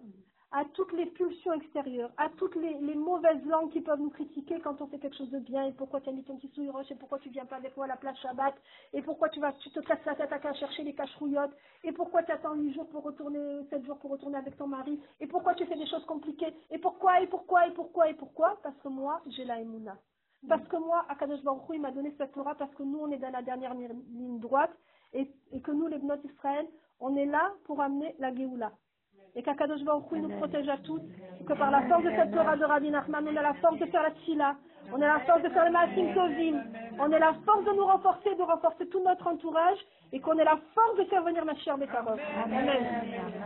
à 0.52 0.64
toutes 0.74 0.94
les 0.94 1.06
pulsions 1.06 1.54
extérieures, 1.54 2.12
à 2.18 2.30
toutes 2.38 2.56
les, 2.56 2.76
mauvaises 2.96 3.46
langues 3.46 3.72
qui 3.72 3.82
peuvent 3.82 4.00
nous 4.00 4.10
critiquer 4.10 4.60
quand 4.62 4.82
on 4.82 4.88
fait 4.88 5.00
quelque 5.00 5.18
chose 5.18 5.30
de 5.30 5.40
bien, 5.40 5.66
et 5.66 5.74
pourquoi 5.74 6.02
tu 6.02 6.10
as 6.10 6.12
mis 6.14 6.24
ton 6.24 6.38
petit 6.38 6.50
souille 6.56 6.70
roche, 6.70 6.90
et 6.92 6.96
pourquoi 6.96 7.20
tu 7.20 7.30
viens 7.30 7.46
pas 7.46 7.58
avec 7.58 7.76
moi 7.76 7.86
à 7.86 7.90
la 7.90 7.98
plage 7.98 8.18
Shabbat, 8.22 8.56
et 8.94 9.02
pourquoi 9.02 9.30
tu 9.30 9.40
vas, 9.40 9.54
tu 9.54 9.70
te 9.70 9.80
casses 9.82 10.06
la 10.06 10.16
tête 10.16 10.32
à 10.32 10.54
chercher 10.54 10.84
les 10.84 10.96
cacherouillottes, 10.96 11.56
et 11.84 11.92
pourquoi 11.92 12.24
tu 12.24 12.32
attends 12.32 12.56
8 12.56 12.74
jours 12.74 12.88
pour 12.90 13.04
retourner, 13.04 13.66
7 13.70 13.86
jours 13.86 13.98
pour 14.00 14.12
retourner 14.12 14.38
avec 14.38 14.58
ton 14.58 14.68
mari, 14.68 15.00
et 15.20 15.28
pourquoi 15.28 15.56
tu 15.56 15.66
fais 15.66 15.78
des 15.78 15.88
choses 15.88 16.06
compliquées, 16.06 16.54
et 16.72 16.78
pourquoi, 16.78 17.22
et 17.22 17.28
pourquoi, 17.28 17.68
et 17.68 17.72
pourquoi, 17.72 18.10
et 18.10 18.14
pourquoi, 18.14 18.58
parce 18.64 18.78
que 18.78 18.88
moi, 18.88 19.22
j'ai 19.28 19.46
la 19.46 19.60
émouna. 19.60 19.98
Parce 20.48 20.68
que 20.68 20.78
moi, 20.78 21.06
Akadosh 21.10 21.44
Baruch 21.44 21.70
Hu, 21.70 21.76
il 21.76 21.82
m'a 21.82 21.92
donné 21.92 22.14
cette 22.18 22.34
Torah 22.34 22.56
parce 22.56 22.74
que 22.76 22.84
nous, 22.84 23.00
on 23.00 23.12
est 23.12 23.18
dans 23.18 23.32
la 23.32 23.42
dernière 23.42 23.74
ligne 23.74 24.40
droite 24.40 24.72
et, 25.14 25.30
et 25.52 25.62
que 25.62 25.72
nous, 25.72 25.88
les 25.88 25.98
Bnot 25.98 26.16
Israël, 26.24 26.68
on 27.00 27.16
est 27.16 27.26
là 27.26 27.52
pour 27.66 27.82
amener 27.82 28.16
la 28.20 28.34
Géoula. 28.34 28.72
Et 29.36 29.44
qu'Akadosh 29.44 29.84
Baruch 29.84 30.12
Hu, 30.12 30.20
nous 30.20 30.38
protège 30.38 30.70
à 30.70 30.78
tous. 30.78 31.02
Que 31.46 31.54
par 31.54 31.72
la 31.72 31.82
force 31.88 32.04
de 32.04 32.12
cette 32.12 32.32
Torah 32.32 32.56
de 32.56 32.64
Rabbi 32.64 32.90
Nachman, 32.90 33.28
on 33.28 33.36
a 33.36 33.42
la 33.42 33.54
force 33.56 33.78
de 33.80 33.86
faire 33.86 34.04
la 34.04 34.12
Tchila. 34.12 34.56
On 34.94 35.02
a 35.02 35.08
la 35.08 35.20
force 35.22 35.42
de 35.42 35.50
faire 35.50 35.66
le 35.66 35.72
Maasim 35.72 36.14
Tovim. 36.14 36.64
On 37.00 37.12
a 37.12 37.20
la 37.20 37.34
force 37.46 37.66
de 37.66 37.72
nous 37.72 37.86
renforcer, 37.86 38.34
de 38.36 38.42
renforcer 38.44 38.88
tout 38.88 39.04
notre 39.04 39.28
entourage. 39.28 39.80
Et 40.14 40.22
qu'on 40.22 40.38
ait 40.38 40.46
la 40.46 40.60
force 40.74 40.98
de 40.98 41.04
faire 41.06 41.24
venir 41.24 41.44
ma 41.44 41.56
chère 41.56 41.78
Bekarov. 41.78 42.20
Amen. 42.46 43.46